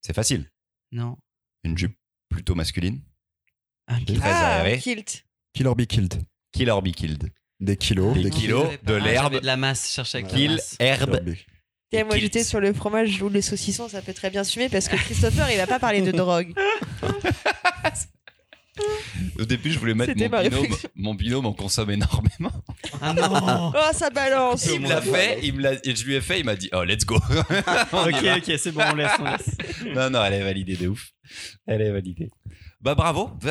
C'est 0.00 0.14
facile. 0.14 0.50
Non. 0.90 1.16
Une 1.64 1.76
jupe 1.78 1.96
plutôt 2.28 2.54
masculine, 2.54 3.00
Ok. 3.90 4.06
très 4.06 4.30
Ah, 4.30 4.60
aérée. 4.62 4.78
kilt. 4.78 5.24
Kill 5.54 5.66
or 5.68 5.76
be 5.76 5.86
killed. 5.86 6.22
Kill 6.52 6.70
or 6.70 6.82
be 6.82 6.92
killed. 6.92 7.30
Des 7.60 7.76
kilos. 7.76 8.14
Des 8.14 8.24
Des 8.24 8.30
kilos. 8.30 8.66
de 8.82 8.94
Ah, 8.94 8.98
l'herbe. 8.98 9.40
de 9.40 9.46
la 9.46 9.56
masse, 9.56 9.88
je 9.90 9.94
cherchais 9.96 10.22
la 10.22 10.28
Kill, 10.28 10.60
herbe. 10.80 11.20
Et 11.92 12.02
moi, 12.04 12.14
kilt. 12.14 12.22
j'étais 12.22 12.42
sur 12.44 12.58
le 12.58 12.72
fromage 12.72 13.20
ou 13.22 13.28
les 13.28 13.42
saucissons, 13.42 13.88
ça 13.88 14.00
peut 14.02 14.14
très 14.14 14.30
bien 14.30 14.42
sumer 14.44 14.68
parce 14.70 14.88
que 14.88 14.96
Christopher, 14.96 15.50
il 15.50 15.58
va 15.58 15.66
pas 15.66 15.78
parler 15.78 16.00
de 16.00 16.10
drogue. 16.10 16.52
Au 19.38 19.44
début, 19.44 19.70
je 19.70 19.78
voulais 19.78 19.94
mettre 19.94 20.12
C'était 20.12 20.28
mon 20.28 20.36
ma 20.36 20.42
binôme. 20.42 20.66
Mon 20.96 21.14
binôme 21.14 21.46
en 21.46 21.52
consomme 21.52 21.90
énormément. 21.90 22.50
Ah 23.00 23.12
non 23.12 23.72
Oh, 23.74 23.92
ça 23.92 24.08
balance. 24.10 24.66
Il 24.66 24.80
me 24.80 24.88
l'a 24.88 25.00
fait, 25.02 25.40
il 25.42 25.54
me 25.54 25.60
l'a, 25.62 25.72
et 25.84 25.94
je 25.94 26.04
lui 26.06 26.14
ai 26.14 26.20
fait, 26.20 26.40
il 26.40 26.44
m'a 26.46 26.56
dit, 26.56 26.70
oh, 26.72 26.82
let's 26.84 27.04
go. 27.04 27.16
Ok, 27.92 28.24
ok, 28.36 28.52
c'est 28.58 28.72
bon, 28.72 28.82
on 28.90 28.94
laisse, 28.94 29.10
on 29.18 29.24
laisse. 29.24 29.94
Non, 29.94 30.08
non, 30.10 30.24
elle 30.24 30.34
est 30.34 30.42
validée 30.42 30.76
de 30.76 30.88
ouf. 30.88 31.10
Elle 31.66 31.82
est 31.82 31.90
validée. 31.90 32.30
Bah 32.80 32.94
bravo, 32.94 33.30
vous 33.40 33.48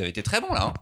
avez 0.00 0.08
été 0.08 0.22
très 0.22 0.40
bon 0.40 0.52
là. 0.52 0.66
hein. 0.66 0.74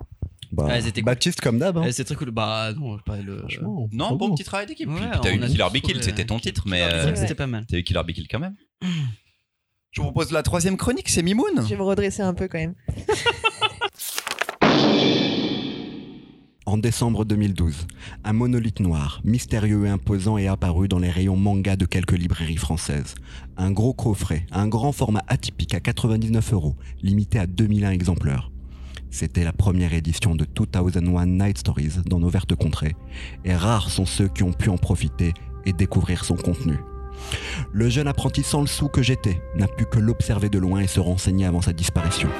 Bah, 0.50 0.64
Ouais, 0.64 0.80
c'était 0.82 1.00
cool. 1.00 1.06
Baptiste 1.06 1.40
comme 1.40 1.58
d'hab. 1.58 1.78
hein. 1.78 1.84
Eh, 1.86 1.92
c'est 1.92 2.04
très 2.04 2.14
cool. 2.14 2.30
Bah 2.30 2.72
non, 2.74 2.98
pas 3.06 3.16
le. 3.18 3.38
Franchement, 3.38 3.88
Non, 3.92 4.08
bravo. 4.08 4.16
bon 4.18 4.34
petit 4.34 4.44
travail 4.44 4.66
d'équipe. 4.66 4.88
Ouais, 4.88 4.96
Puis, 5.00 5.08
puis 5.10 5.20
t'as 5.22 5.32
eu 5.32 5.40
Killer 5.40 5.64
Be 5.72 5.80
Kill, 5.80 6.02
c'était 6.02 6.24
ton 6.26 6.38
titre, 6.38 6.64
mais 6.66 6.82
euh, 6.82 7.14
C'était 7.14 7.34
pas 7.34 7.46
mal. 7.46 7.64
t'as 7.66 7.78
eu 7.78 7.82
Killer 7.84 8.02
Be 8.06 8.12
Kill 8.12 8.26
quand 8.28 8.38
même. 8.40 8.54
Je 9.92 10.00
vous 10.00 10.10
propose 10.10 10.30
la 10.32 10.42
troisième 10.42 10.76
chronique, 10.76 11.08
c'est 11.10 11.22
Mimoun. 11.22 11.54
Je 11.56 11.68
vais 11.68 11.76
me 11.76 11.82
redresser 11.82 12.22
un 12.22 12.34
peu 12.34 12.48
quand 12.48 12.58
même. 12.58 12.74
En 16.72 16.78
décembre 16.78 17.26
2012, 17.26 17.86
un 18.24 18.32
monolithe 18.32 18.80
noir, 18.80 19.20
mystérieux 19.24 19.84
et 19.84 19.90
imposant 19.90 20.38
est 20.38 20.46
apparu 20.46 20.88
dans 20.88 20.98
les 20.98 21.10
rayons 21.10 21.36
manga 21.36 21.76
de 21.76 21.84
quelques 21.84 22.16
librairies 22.16 22.56
françaises. 22.56 23.14
Un 23.58 23.70
gros 23.72 23.92
coffret, 23.92 24.46
un 24.52 24.68
grand 24.68 24.92
format 24.92 25.22
atypique 25.28 25.74
à 25.74 25.80
99 25.80 26.54
euros, 26.54 26.74
limité 27.02 27.38
à 27.38 27.46
2001 27.46 27.90
exemplaires. 27.90 28.50
C'était 29.10 29.44
la 29.44 29.52
première 29.52 29.92
édition 29.92 30.34
de 30.34 30.46
2001 30.46 31.26
Night 31.26 31.58
Stories 31.58 32.00
dans 32.06 32.20
nos 32.20 32.30
vertes 32.30 32.54
contrées, 32.54 32.96
et 33.44 33.54
rares 33.54 33.90
sont 33.90 34.06
ceux 34.06 34.28
qui 34.28 34.42
ont 34.42 34.54
pu 34.54 34.70
en 34.70 34.78
profiter 34.78 35.34
et 35.66 35.74
découvrir 35.74 36.24
son 36.24 36.36
contenu. 36.36 36.78
Le 37.70 37.90
jeune 37.90 38.08
apprenti 38.08 38.42
sans 38.42 38.62
le 38.62 38.66
sou 38.66 38.88
que 38.88 39.02
j'étais 39.02 39.42
n'a 39.56 39.68
pu 39.68 39.84
que 39.84 39.98
l'observer 39.98 40.48
de 40.48 40.58
loin 40.58 40.80
et 40.80 40.86
se 40.86 41.00
renseigner 41.00 41.44
avant 41.44 41.60
sa 41.60 41.74
disparition. 41.74 42.30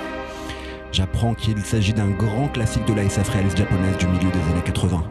J'apprends 0.92 1.32
qu'il 1.32 1.58
s'agit 1.62 1.94
d'un 1.94 2.10
grand 2.10 2.48
classique 2.48 2.84
de 2.84 2.92
la 2.92 3.04
SF 3.04 3.30
réaliste 3.30 3.56
japonaise 3.56 3.96
du 3.96 4.06
milieu 4.06 4.30
des 4.30 4.52
années 4.52 4.62
80. 4.62 5.02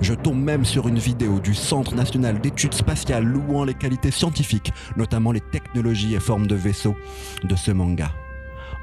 Je 0.00 0.14
tombe 0.14 0.42
même 0.42 0.64
sur 0.64 0.88
une 0.88 0.98
vidéo 0.98 1.38
du 1.38 1.54
Centre 1.54 1.94
national 1.94 2.40
d'études 2.40 2.72
spatiales 2.72 3.24
louant 3.24 3.64
les 3.64 3.74
qualités 3.74 4.10
scientifiques, 4.10 4.72
notamment 4.96 5.30
les 5.32 5.42
technologies 5.42 6.14
et 6.14 6.20
formes 6.20 6.46
de 6.46 6.54
vaisseaux 6.54 6.96
de 7.44 7.56
ce 7.56 7.70
manga. 7.70 8.10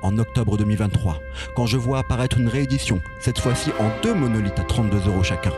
En 0.01 0.17
octobre 0.17 0.57
2023, 0.57 1.19
quand 1.55 1.65
je 1.65 1.77
vois 1.77 1.99
apparaître 1.99 2.37
une 2.37 2.47
réédition, 2.47 3.01
cette 3.19 3.39
fois-ci 3.39 3.71
en 3.79 3.89
deux 4.03 4.13
monolithes 4.13 4.59
à 4.59 4.63
32 4.63 5.09
euros 5.09 5.23
chacun, 5.23 5.51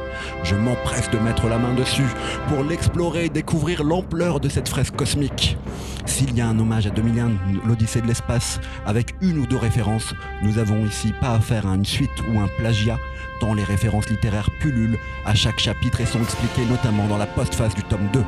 je 0.43 0.55
m'empresse 0.55 1.09
de 1.11 1.17
mettre 1.17 1.47
la 1.47 1.57
main 1.57 1.73
dessus 1.73 2.07
pour 2.47 2.63
l'explorer 2.63 3.25
et 3.25 3.29
découvrir 3.29 3.83
l'ampleur 3.83 4.39
de 4.39 4.49
cette 4.49 4.69
fresque 4.69 4.95
cosmique. 4.95 5.57
S'il 6.05 6.35
y 6.35 6.41
a 6.41 6.47
un 6.47 6.57
hommage 6.57 6.87
à 6.87 6.91
2001, 6.91 7.31
l'Odyssée 7.65 8.01
de 8.01 8.07
l'espace, 8.07 8.59
avec 8.85 9.15
une 9.21 9.39
ou 9.39 9.45
deux 9.45 9.57
références, 9.57 10.13
nous 10.43 10.57
avons 10.59 10.85
ici 10.85 11.13
pas 11.19 11.33
affaire 11.33 11.67
à 11.67 11.75
une 11.75 11.85
suite 11.85 12.09
ou 12.31 12.39
un 12.39 12.47
plagiat, 12.57 12.97
tant 13.39 13.53
les 13.53 13.63
références 13.63 14.09
littéraires 14.09 14.49
pullulent 14.59 14.97
à 15.25 15.35
chaque 15.35 15.59
chapitre 15.59 16.01
et 16.01 16.05
sont 16.05 16.21
expliquées 16.21 16.65
notamment 16.65 17.07
dans 17.07 17.17
la 17.17 17.27
postface 17.27 17.75
du 17.75 17.83
tome 17.83 18.07
2. 18.13 18.23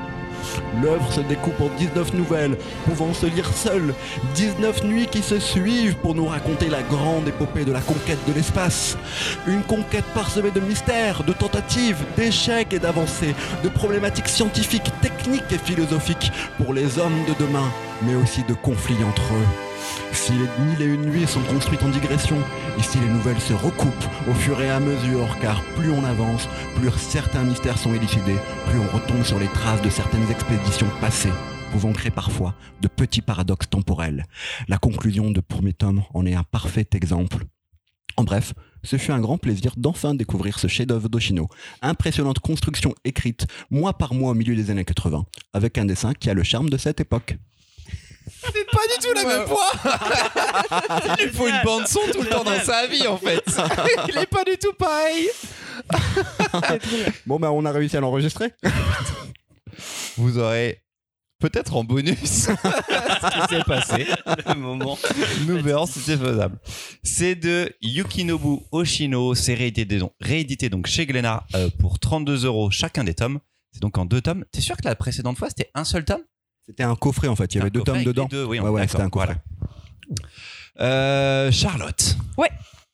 L'œuvre 0.81 1.11
se 1.11 1.21
découpe 1.21 1.59
en 1.61 1.69
19 1.77 2.13
nouvelles, 2.13 2.57
pouvant 2.85 3.13
se 3.13 3.25
lire 3.25 3.49
seules, 3.53 3.93
19 4.35 4.83
nuits 4.83 5.07
qui 5.07 5.21
se 5.21 5.39
suivent 5.39 5.95
pour 5.95 6.15
nous 6.15 6.25
raconter 6.25 6.69
la 6.69 6.81
grande 6.81 7.27
épopée 7.27 7.65
de 7.65 7.71
la 7.71 7.81
conquête 7.81 8.19
de 8.27 8.33
l'espace. 8.33 8.97
Une 9.47 9.63
conquête 9.63 10.05
parsemée 10.13 10.51
de 10.51 10.59
mystères, 10.59 11.23
de 11.23 11.33
tentatives, 11.33 12.03
d'échecs 12.15 12.73
et 12.73 12.79
d'avancées, 12.79 13.35
de 13.63 13.69
problématiques 13.69 14.29
scientifiques, 14.29 14.91
techniques 15.01 15.51
et 15.51 15.57
philosophiques 15.57 16.31
pour 16.57 16.73
les 16.73 16.99
hommes 16.99 17.25
de 17.27 17.33
demain, 17.43 17.71
mais 18.03 18.15
aussi 18.15 18.43
de 18.43 18.53
conflits 18.53 19.03
entre 19.03 19.33
eux. 19.33 19.68
Si 20.11 20.31
les 20.33 20.65
mille 20.65 20.81
et 20.81 20.85
une 20.85 21.05
nuits 21.05 21.27
sont 21.27 21.41
construites 21.41 21.83
en 21.83 21.89
digression, 21.89 22.37
et 22.77 22.83
si 22.83 22.99
les 22.99 23.07
nouvelles 23.07 23.39
se 23.39 23.53
recoupent 23.53 24.09
au 24.29 24.33
fur 24.33 24.61
et 24.61 24.69
à 24.69 24.79
mesure, 24.79 25.37
car 25.41 25.63
plus 25.75 25.91
on 25.91 26.03
avance, 26.03 26.47
plus 26.75 26.89
certains 26.97 27.43
mystères 27.43 27.77
sont 27.77 27.93
élucidés, 27.93 28.37
plus 28.67 28.79
on 28.79 28.87
retombe 28.95 29.23
sur 29.23 29.39
les 29.39 29.47
traces 29.47 29.81
de 29.81 29.89
certaines 29.89 30.29
expéditions 30.29 30.89
passées, 31.01 31.31
pouvant 31.71 31.93
créer 31.93 32.11
parfois 32.11 32.55
de 32.81 32.87
petits 32.87 33.21
paradoxes 33.21 33.69
temporels. 33.69 34.25
La 34.67 34.77
conclusion 34.77 35.31
de 35.31 35.39
premier 35.41 35.73
tome 35.73 36.03
en 36.13 36.25
est 36.25 36.35
un 36.35 36.43
parfait 36.43 36.87
exemple. 36.93 37.45
En 38.17 38.23
bref, 38.23 38.53
ce 38.83 38.97
fut 38.97 39.11
un 39.11 39.19
grand 39.19 39.37
plaisir 39.37 39.73
d'enfin 39.77 40.13
découvrir 40.13 40.59
ce 40.59 40.67
chef-d'œuvre 40.67 41.09
d'Oshino. 41.09 41.47
Impressionnante 41.81 42.39
construction 42.39 42.93
écrite 43.05 43.47
mois 43.69 43.97
par 43.97 44.13
mois 44.13 44.31
au 44.31 44.35
milieu 44.35 44.55
des 44.55 44.71
années 44.71 44.85
80, 44.85 45.25
avec 45.53 45.77
un 45.77 45.85
dessin 45.85 46.13
qui 46.13 46.29
a 46.29 46.33
le 46.33 46.43
charme 46.43 46.69
de 46.69 46.77
cette 46.77 46.99
époque. 46.99 47.37
C'est 48.41 48.65
pas 48.71 48.81
du 48.87 49.07
tout 49.07 49.13
la 49.13 49.23
même 49.23 49.47
voix. 49.47 49.71
Il 51.19 51.25
lui 51.25 51.33
faut 51.33 51.47
une 51.47 51.61
bande 51.63 51.87
son 51.87 51.99
tout 52.11 52.21
le 52.21 52.29
temps 52.29 52.43
dans 52.43 52.59
sa 52.61 52.87
vie 52.87 53.07
en 53.07 53.17
fait. 53.17 53.43
Il 54.07 54.17
est 54.17 54.25
pas 54.25 54.43
du 54.43 54.57
tout 54.57 54.73
pareil. 54.73 55.29
Bon 57.25 57.39
bah 57.39 57.51
on 57.51 57.65
a 57.65 57.71
réussi 57.71 57.97
à 57.97 57.99
l'enregistrer. 57.99 58.53
Vous 60.17 60.37
aurez 60.37 60.83
peut-être 61.39 61.75
en 61.75 61.83
bonus 61.83 62.17
ce 62.19 62.51
qui 63.29 63.55
s'est 63.55 63.63
passé. 63.63 64.07
Le 64.47 64.55
moment. 64.55 64.97
Nous 65.47 65.61
verrons 65.61 65.85
si 65.85 65.99
c'est 65.99 66.17
faisable. 66.17 66.59
C'est 67.03 67.35
de 67.35 67.73
Yukinobu 67.81 68.61
Oshino. 68.71 69.33
C'est 69.35 69.53
réédité 69.53 69.97
donc, 69.99 70.13
réédité 70.19 70.69
donc 70.69 70.87
chez 70.87 71.05
Glénat 71.05 71.45
euh, 71.55 71.69
pour 71.79 71.99
32 71.99 72.45
euros 72.45 72.69
chacun 72.71 73.03
des 73.03 73.13
tomes. 73.13 73.39
C'est 73.71 73.81
donc 73.81 73.97
en 73.97 74.05
deux 74.05 74.21
tomes. 74.21 74.45
T'es 74.51 74.61
sûr 74.61 74.75
que 74.75 74.85
la 74.85 74.95
précédente 74.95 75.37
fois 75.37 75.49
c'était 75.49 75.71
un 75.75 75.85
seul 75.85 76.03
tome? 76.03 76.21
C'était 76.69 76.83
un 76.83 76.95
coffret 76.95 77.27
en 77.27 77.35
fait, 77.35 77.53
il 77.55 77.57
y 77.57 77.61
avait 77.61 77.71
deux 77.71 77.81
tomes 77.81 78.03
dedans. 78.03 78.27
deux, 78.29 78.43
oui, 78.45 78.59
ouais, 78.59 78.69
ouais, 78.69 78.87
c'était 78.87 79.01
un 79.01 79.09
coffret. 79.09 79.35
voilà. 80.07 80.87
Euh, 80.87 81.51
Charlotte. 81.51 82.15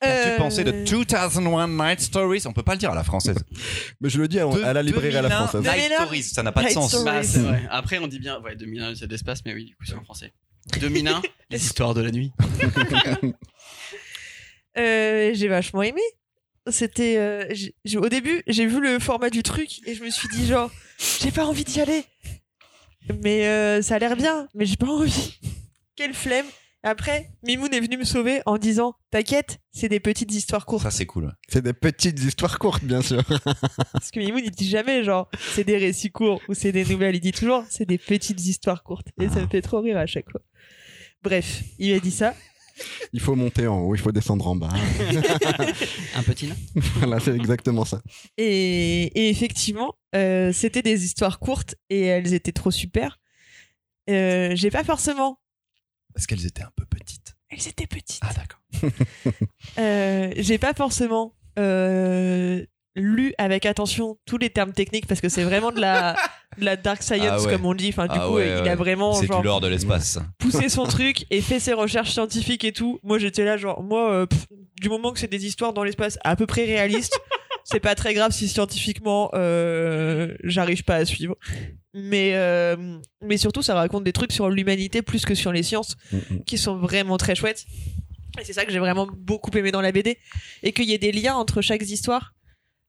Qu'as-tu 0.02 0.30
Euh, 0.30 0.38
pensé 0.38 0.64
de 0.64 0.72
2001 0.72 1.68
Night 1.68 2.00
Stories? 2.00 2.44
On 2.46 2.54
peut 2.54 2.64
pas 2.64 2.74
le 2.74 2.78
dire 2.80 2.92
à 2.92 2.96
la 2.96 3.04
française. 3.04 3.38
Mais 4.02 4.10
je 4.10 4.20
le 4.20 4.28
dis 4.28 4.40
à, 4.40 4.46
De- 4.46 4.62
à 4.64 4.72
la 4.74 4.84
librairie 4.84 5.16
à 5.18 5.22
la 5.22 5.30
2001 5.30 5.48
française. 5.48 5.62
Night 5.62 5.84
2001 5.90 5.96
Stories, 6.04 6.24
ça 6.24 6.44
n'a 6.44 6.52
pas 6.52 6.64
de 6.64 6.70
sens. 6.70 7.04
Bah, 7.04 7.22
c'est 7.24 7.40
vrai. 7.40 7.64
Après, 7.70 7.98
on 7.98 8.08
dit 8.08 8.20
bien, 8.20 8.40
ouais, 8.42 8.56
2001, 8.56 8.96
c'est 8.96 9.08
d'espace, 9.08 9.40
mais 9.46 9.54
oui, 9.54 9.66
du 9.66 9.76
coup, 9.76 9.84
c'est 9.86 9.96
en 9.96 10.04
français. 10.04 10.32
2001, 10.80 11.22
les 11.50 11.64
histoires 11.64 11.94
de 11.94 12.02
la 12.02 12.12
nuit. 12.12 12.32
Euh, 14.78 15.32
j'ai 15.34 15.48
vachement 15.48 15.84
aimé. 15.84 16.02
C'était 16.68 17.16
euh, 17.18 17.46
au 17.98 18.10
début, 18.10 18.42
j'ai 18.48 18.66
vu 18.66 18.82
le 18.82 19.00
format 19.00 19.30
du 19.30 19.44
truc 19.44 19.70
et 19.88 19.94
je 19.96 20.04
me 20.04 20.10
suis 20.10 20.28
dit 20.30 20.46
genre 20.48 20.70
j'ai 21.22 21.32
pas 21.32 21.46
envie 21.46 21.64
d'y 21.64 21.80
aller. 21.80 22.04
Mais 23.24 23.48
euh, 23.48 23.82
ça 23.82 23.96
a 23.96 24.00
l'air 24.00 24.16
bien, 24.16 24.48
mais 24.54 24.66
j'ai 24.66 24.76
pas 24.76 24.88
envie. 24.88 25.40
Quelle 25.96 26.14
flemme. 26.14 26.46
Après, 26.84 27.32
Mimoun 27.42 27.74
est 27.74 27.80
venu 27.80 27.98
me 27.98 28.04
sauver 28.04 28.42
en 28.46 28.60
disant 28.60 28.94
"T'inquiète, 29.10 29.60
c'est 29.72 29.90
des 29.90 30.00
petites 30.00 30.32
histoires 30.32 30.68
courtes." 30.68 30.84
Ça 30.84 30.92
c'est 30.92 31.08
cool. 31.08 31.34
C'est 31.48 31.64
des 31.64 31.74
petites 31.74 32.20
histoires 32.20 32.60
courtes, 32.60 32.84
bien 32.84 33.02
sûr. 33.02 33.24
Parce 33.94 34.12
que 34.12 34.20
Mimoun 34.20 34.44
il 34.46 34.52
dit 34.52 34.70
jamais 34.70 35.04
genre 35.04 35.28
c'est 35.56 35.64
des 35.64 35.78
récits 35.78 36.12
courts 36.12 36.42
ou 36.48 36.54
c'est 36.54 36.72
des 36.72 36.86
nouvelles, 36.86 37.16
il 37.16 37.22
dit 37.22 37.32
toujours 37.32 37.64
c'est 37.72 37.86
des 37.88 37.98
petites 37.98 38.46
histoires 38.46 38.84
courtes 38.84 39.08
et 39.20 39.30
ça 39.30 39.42
me 39.42 39.48
fait 39.48 39.64
trop 39.64 39.82
rire 39.82 39.98
à 39.98 40.06
chaque 40.06 40.30
fois. 40.30 40.42
Bref, 41.24 41.64
il 41.80 41.92
m'a 41.92 42.00
dit 42.00 42.12
ça. 42.12 42.36
Il 43.14 43.20
faut 43.20 43.36
monter 43.36 43.68
en 43.68 43.80
haut, 43.80 43.96
il 43.96 44.02
faut 44.02 44.12
descendre 44.12 44.48
en 44.48 44.56
bas. 44.56 44.70
Un 46.16 46.24
petit 46.24 46.48
nain. 46.48 46.56
voilà, 46.96 47.20
c'est 47.20 47.36
exactement 47.36 47.86
ça. 47.86 48.02
Et, 48.38 49.04
et 49.04 49.30
effectivement, 49.30 49.96
euh, 50.16 50.52
c'était 50.52 50.82
des 50.82 51.06
histoires 51.06 51.40
courtes 51.40 51.76
et 51.90 52.02
elles 52.02 52.34
étaient 52.34 52.52
trop 52.52 52.72
super. 52.72 53.20
Euh, 54.10 54.52
j'ai 54.56 54.72
pas 54.72 54.84
forcément. 54.84 55.40
Parce 56.14 56.28
qu'elles 56.28 56.46
étaient 56.46 56.64
un 56.64 56.72
peu 56.76 56.86
petites. 56.86 57.36
Elles 57.50 57.68
étaient 57.68 57.88
petites. 57.88 58.22
Ah 58.22 58.34
d'accord. 58.34 58.62
Euh, 59.78 60.32
j'ai 60.38 60.58
pas 60.58 60.74
forcément 60.74 61.36
euh, 61.60 62.66
lu 62.96 63.34
avec 63.38 63.66
attention 63.66 64.18
tous 64.26 64.38
les 64.38 64.50
termes 64.50 64.72
techniques 64.72 65.06
parce 65.08 65.20
que 65.22 65.28
c'est 65.30 65.44
vraiment 65.44 65.72
de 65.72 65.82
la, 65.82 66.16
de 66.58 66.64
la 66.66 66.76
dark 66.78 67.04
science 67.04 67.22
Ah 67.30 67.42
ouais. 67.42 67.52
comme 67.52 67.66
on 67.66 67.74
dit. 67.74 67.90
Enfin, 67.90 68.06
du 68.08 68.18
Ah 68.20 68.28
coup, 68.28 68.36
ouais, 68.36 68.48
il 68.58 68.64
ouais. 68.64 68.70
a 68.70 68.76
vraiment 68.76 69.14
C'est 69.14 69.28
genre 69.28 69.42
du 69.42 69.48
lore 69.48 69.62
de 69.62 69.68
l'espace. 69.68 70.20
poussé 70.40 70.70
son 70.70 70.84
truc 70.88 71.26
et 71.30 71.42
fait 71.42 71.60
ses 71.60 71.74
recherches 71.74 72.12
scientifiques 72.12 72.64
et 72.64 72.72
tout. 72.72 73.00
Moi, 73.04 73.20
j'étais 73.20 73.44
là, 73.46 73.58
genre, 73.58 73.84
moi, 73.84 74.12
euh, 74.12 74.26
pff, 74.26 74.46
du 74.82 74.90
moment 74.90 75.12
que 75.12 75.20
c'est 75.20 75.28
des 75.32 75.46
histoires 75.46 75.74
dans 75.74 75.84
l'espace 75.84 76.18
à 76.24 76.36
peu 76.36 76.46
près 76.46 76.64
réalistes, 76.66 77.20
c'est 77.66 77.80
pas 77.80 77.96
très 77.96 78.14
grave 78.14 78.32
si 78.32 78.48
scientifiquement 78.48 79.30
euh, 79.34 80.34
j'arrive 80.44 80.84
pas 80.84 80.96
à 80.96 81.06
suivre. 81.06 81.36
Mais, 81.94 82.32
euh, 82.36 82.98
mais 83.22 83.38
surtout, 83.38 83.62
ça 83.62 83.74
raconte 83.76 84.04
des 84.04 84.12
trucs 84.14 84.32
sur 84.34 84.50
l'humanité 84.50 85.02
plus 85.02 85.26
que 85.26 85.34
sur 85.36 85.52
les 85.52 85.64
sciences 85.64 85.96
Mm, 86.12 86.18
mm. 86.30 86.44
qui 86.46 86.58
sont 86.58 86.76
vraiment 86.78 87.18
très 87.18 87.36
chouettes. 87.36 87.66
Et 88.40 88.44
c'est 88.44 88.52
ça 88.54 88.66
que 88.66 88.72
j'ai 88.74 88.80
vraiment 88.80 89.08
beaucoup 89.18 89.50
aimé 89.58 89.72
dans 89.72 89.80
la 89.82 89.94
BD. 89.94 90.18
Et 90.62 90.74
qu'il 90.74 90.86
y 90.90 90.94
ait 90.94 90.98
des 90.98 91.14
liens 91.14 91.36
entre 91.36 91.62
chaque 91.62 91.82
histoire, 91.84 92.34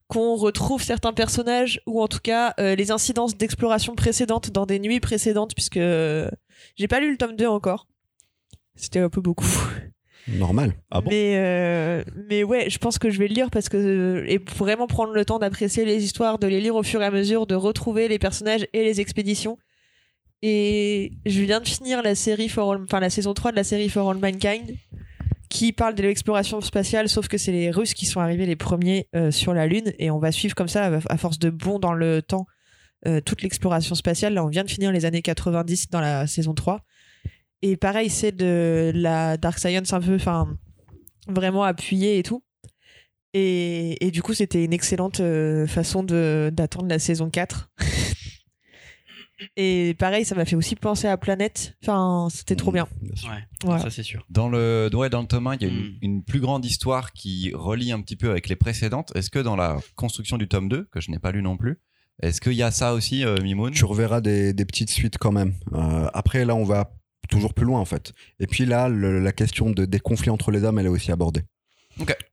qu'on 0.09 0.37
retrouve 0.37 0.83
certains 0.83 1.13
personnages, 1.13 1.81
ou 1.87 2.01
en 2.01 2.09
tout 2.09 2.21
cas 2.23 2.55
euh, 2.61 2.75
les 2.77 2.91
incidences 2.93 3.37
d'exploration 3.37 3.95
précédentes 3.95 4.51
dans 4.51 4.67
des 4.67 4.79
nuits 4.79 5.01
précédentes, 5.01 5.55
puisque 5.55 5.77
euh, 5.79 6.29
j'ai 6.77 6.87
pas 6.89 7.01
lu 7.01 7.11
le 7.11 7.17
tome 7.17 7.35
2 7.37 7.47
encore. 7.47 7.89
C'était 8.77 9.01
un 9.01 9.09
peu 9.09 9.21
beaucoup. 9.21 9.47
Normal. 10.29 10.75
Ah 10.91 11.01
bon? 11.01 11.11
Mais, 11.11 11.35
euh, 11.37 12.03
mais 12.29 12.43
ouais, 12.43 12.69
je 12.69 12.79
pense 12.79 12.99
que 12.99 13.11
je 13.11 13.19
vais 13.19 13.29
le 13.29 13.35
lire 13.35 13.49
parce 13.51 13.69
que. 13.69 14.25
Et 14.27 14.39
pour 14.41 14.57
vraiment 14.57 14.87
prendre 14.89 15.13
le 15.13 15.25
temps 15.25 15.39
d'apprécier 15.39 15.85
les 15.85 16.05
histoires, 16.05 16.39
de 16.41 16.47
les 16.49 16.61
lire 16.61 16.75
au 16.75 16.83
fur 16.83 17.01
et 17.01 17.05
à 17.07 17.11
mesure, 17.13 17.47
de 17.47 17.55
retrouver 17.55 18.09
les 18.09 18.19
personnages 18.19 18.67
et 18.73 18.83
les 18.83 19.01
expéditions. 19.01 19.57
Et 20.43 21.13
je 21.25 21.41
viens 21.43 21.61
de 21.61 21.69
finir 21.69 22.03
la 22.03 22.15
série 22.15 22.49
For 22.49 22.73
All- 22.73 22.83
enfin 22.83 23.01
la 23.01 23.09
saison 23.11 23.35
3 23.35 23.53
de 23.53 23.57
la 23.57 23.65
série 23.65 23.89
For 23.89 24.11
All 24.11 24.19
Mankind 24.19 24.77
qui 25.49 25.73
parle 25.73 25.95
de 25.95 26.03
l'exploration 26.03 26.61
spatiale 26.61 27.09
sauf 27.09 27.29
que 27.29 27.39
c'est 27.39 27.53
les 27.53 27.71
Russes 27.71 27.95
qui 27.95 28.07
sont 28.07 28.21
arrivés 28.21 28.47
les 28.47 28.57
premiers 28.57 29.09
euh, 29.15 29.31
sur 29.31 29.55
la 29.55 29.67
Lune 29.67 29.93
et 29.99 30.11
on 30.11 30.19
va 30.19 30.33
suivre 30.33 30.55
comme 30.55 30.69
ça 30.69 31.01
à 31.09 31.17
force 31.17 31.39
de 31.39 31.51
bond 31.51 31.79
dans 31.79 31.93
le 31.93 32.23
temps 32.23 32.47
euh, 33.07 33.21
toute 33.21 33.43
l'exploration 33.43 33.95
spatiale. 33.95 34.35
Là, 34.35 34.45
on 34.45 34.49
vient 34.49 34.65
de 34.65 34.71
finir 34.71 34.91
les 34.91 35.05
années 35.05 35.23
90 35.23 35.91
dans 35.91 36.01
la 36.01 36.27
saison 36.27 36.55
3. 36.55 36.81
Et 37.63 37.77
pareil, 37.77 38.11
c'est 38.11 38.33
de 38.33 38.91
la 38.95 39.37
dark 39.37 39.59
science 39.59 39.93
un 39.93 40.01
peu, 40.01 40.15
enfin, 40.17 40.49
vraiment 41.29 41.63
appuyée 41.63 42.19
et 42.19 42.23
tout. 42.23 42.43
Et, 43.35 44.05
et 44.05 44.11
du 44.11 44.23
coup, 44.23 44.35
c'était 44.35 44.65
une 44.65 44.73
excellente 44.73 45.21
euh, 45.21 45.67
façon 45.67 46.03
d'attendre 46.03 46.89
la 46.89 46.99
saison 46.99 47.31
4. 47.31 47.71
et 49.57 49.95
pareil, 49.99 50.25
ça 50.25 50.35
m'a 50.35 50.45
fait 50.45 50.57
aussi 50.57 50.77
penser 50.77 51.07
à 51.09 51.17
Planète. 51.17 51.77
Enfin, 51.83 52.29
c'était 52.31 52.57
trop 52.57 52.73
bien. 52.73 52.87
Bien 53.03 53.15
sûr. 53.17 53.29
Ouais, 53.31 53.45
Voilà. 53.65 53.83
ça 53.83 53.91
c'est 53.91 54.03
sûr. 54.03 54.25
Dans 54.31 54.49
le, 54.49 54.89
ouais, 54.95 55.11
dans 55.11 55.21
le 55.21 55.27
tome 55.27 55.47
1, 55.47 55.55
il 55.57 55.63
y 55.63 55.65
a 55.65 55.69
une, 55.69 55.77
Mm. 55.87 55.99
une 56.03 56.23
plus 56.25 56.41
grande 56.41 56.65
histoire 56.65 57.13
qui 57.13 57.51
relie 57.55 57.93
un 57.93 58.01
petit 58.01 58.17
peu 58.17 58.31
avec 58.31 58.49
les 58.49 58.57
précédentes. 58.57 59.13
Est-ce 59.15 59.31
que 59.31 59.39
dans 59.39 59.57
la 59.57 59.79
construction 59.95 60.39
du 60.39 60.49
tome 60.49 60.69
2, 60.69 60.85
que 60.91 61.01
je 61.01 61.11
n'ai 61.11 61.19
pas 61.19 61.33
lu 61.33 61.43
non 61.43 61.57
plus, 61.57 61.79
est-ce 62.23 62.41
qu'il 62.41 62.55
y 62.55 62.63
a 62.63 62.71
ça 62.71 62.95
aussi, 62.95 63.25
euh, 63.25 63.37
Mimoun? 63.43 63.73
Tu 63.73 63.85
reverras 63.85 64.21
des, 64.23 64.53
des 64.55 64.65
petites 64.65 64.91
suites 64.91 65.19
quand 65.19 65.33
même. 65.33 65.53
Euh, 65.75 66.09
après, 66.15 66.45
là, 66.47 66.55
on 66.55 66.65
va 66.65 66.93
toujours 67.29 67.53
plus 67.55 67.67
loin 67.67 67.81
en 67.81 67.85
fait. 67.85 68.13
Et 68.41 68.47
puis 68.47 68.65
là, 68.67 68.89
le- 68.89 69.19
la 69.21 69.33
question 69.33 69.71
de, 69.71 69.85
des 69.85 69.99
conflits 70.01 70.31
entre 70.31 70.51
les 70.51 70.63
hommes, 70.65 70.79
elle 70.79 70.87
est 70.87 70.91
aussi 70.91 71.11
abordée. 71.13 71.43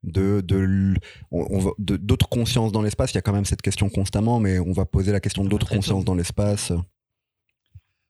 De, 0.03 0.41
de, 0.41 0.57
l- 0.59 0.97
on, 1.31 1.47
on 1.49 1.59
va- 1.59 1.71
de- 1.79 1.97
d'autres 1.97 2.27
consciences 2.27 2.71
dans 2.71 2.81
l'espace, 2.81 3.11
il 3.11 3.15
y 3.15 3.17
a 3.17 3.21
quand 3.21 3.33
même 3.33 3.45
cette 3.45 3.61
question 3.61 3.89
constamment, 3.89 4.39
mais 4.39 4.59
on 4.59 4.73
va 4.73 4.85
poser 4.85 5.11
la 5.11 5.19
question 5.19 5.45
d'autres 5.45 5.67
tôt. 5.69 5.75
consciences 5.75 6.05
dans 6.05 6.15
l'espace. 6.15 6.71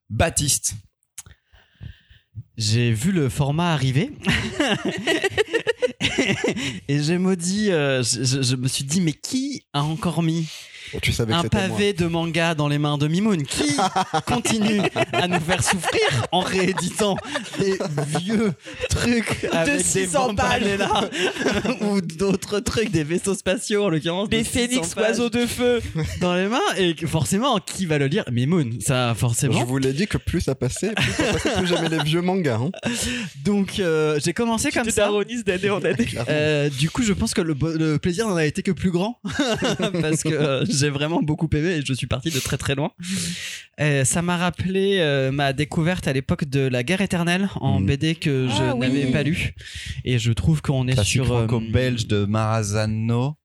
Baptiste. 0.10 0.74
J'ai 2.58 2.92
vu 2.92 3.12
le 3.12 3.30
format 3.30 3.74
arriver. 3.74 4.12
et 6.88 7.02
j'ai 7.02 7.18
maudit, 7.18 7.72
euh, 7.72 8.04
je, 8.04 8.24
je- 8.24 8.42
je 8.42 8.56
me 8.56 8.68
suis 8.68 8.84
dit, 8.84 9.02
mais 9.02 9.14
qui 9.14 9.66
a 9.74 9.84
encore 9.84 10.24
mis? 10.24 10.50
Tu 11.02 11.12
savais 11.12 11.32
que 11.34 11.38
un 11.38 11.42
moi. 11.42 11.50
pavé 11.50 11.94
de 11.94 12.06
manga 12.06 12.56
dans 12.56 12.68
les 12.68 12.78
mains 12.78 12.98
de 12.98 13.08
Mimoun 13.08 13.44
Qui 13.44 13.76
continue 14.26 14.82
à 15.12 15.28
nous 15.28 15.40
faire 15.40 15.64
souffrir 15.64 16.02
en 16.32 16.42
rééditant 16.42 17.18
des 17.60 17.78
vieux 18.20 18.54
trucs 18.90 19.46
avec 19.52 19.78
des 19.78 19.84
600 19.84 20.36
pages. 20.36 20.64
là 20.78 21.10
ou 21.82 22.02
d'autres 22.02 22.60
trucs, 22.60 22.92
des 22.92 23.04
vaisseaux 23.04 23.34
spatiaux 23.36 23.86
en 23.86 23.90
l'occurrence. 23.90 24.30
Des 24.30 24.40
de 24.40 24.44
600 24.44 24.60
phénix, 24.60 24.96
oiseaux 24.96 25.30
de 25.30 25.46
feu. 25.46 25.82
dans 26.22 26.36
les 26.36 26.48
mains 26.48 26.60
et 26.78 26.96
forcément, 27.06 27.60
qui 27.60 27.86
va 27.86 27.98
le 27.98 28.08
lire 28.08 28.24
Mimoun, 28.32 28.80
ça 28.82 29.14
Je 29.14 29.20
forcément. 29.20 29.64
vous 29.66 29.78
l'ai 29.78 29.94
dit 29.94 30.08
que 30.08 30.18
plus 30.18 30.42
ça 30.42 30.56
passait, 30.56 30.94
plus 30.94 31.12
ça 31.12 31.24
passait, 31.34 31.56
plus 31.58 31.68
j'aimais 31.68 31.90
les 31.90 32.04
vieux 32.04 32.22
mangas. 32.22 32.58
hein. 32.62 32.72
Donc 33.46 33.80
euh, 33.80 34.20
j'ai 34.24 34.34
commencé 34.34 34.72
comme 34.72 34.90
ça. 34.90 35.10
d'année 35.46 35.70
en 35.70 35.84
année. 35.84 36.08
Euh, 36.30 36.70
du 36.70 36.90
coup, 36.90 37.04
je 37.04 37.14
pense 37.14 37.34
que 37.34 37.42
le 37.42 37.98
plaisir 37.98 38.28
n'en 38.28 38.36
a 38.36 38.46
été 38.46 38.62
que 38.64 38.72
plus 38.72 38.92
grand 38.92 39.20
parce 40.02 40.24
que 40.24 40.30
euh, 40.34 40.66
j'ai 40.84 40.90
vraiment 40.90 41.22
beaucoup 41.22 41.48
aimé 41.54 41.70
et 41.78 41.82
je 41.86 41.94
suis 41.94 42.08
parti 42.08 42.30
de 42.30 42.40
très 42.40 42.58
très 42.58 42.76
loin. 42.76 42.92
Euh, 43.80 44.04
ça 44.06 44.22
m'a 44.22 44.38
rappelé 44.38 44.98
euh, 45.00 45.32
ma 45.32 45.54
découverte 45.54 46.08
à 46.08 46.14
l'époque 46.14 46.46
de 46.46 46.60
La 46.68 46.84
Guerre 46.84 47.02
éternelle 47.02 47.50
en 47.62 47.80
Mhm. 47.80 47.86
BD 47.88 48.16
que 48.16 48.48
je 48.50 48.62
Ah 48.62 48.74
oui. 48.76 48.80
n'avais 48.82 49.12
pas 49.12 49.24
lu 49.24 49.54
et 50.04 50.20
je 50.20 50.32
trouve 50.34 50.62
qu'on 50.62 50.88
est 50.88 50.94
Classique 50.94 51.14
sur 51.14 51.32
euh, 51.34 51.48
franco-belge 51.48 52.08
de 52.08 52.26
Marazano. 52.26 53.36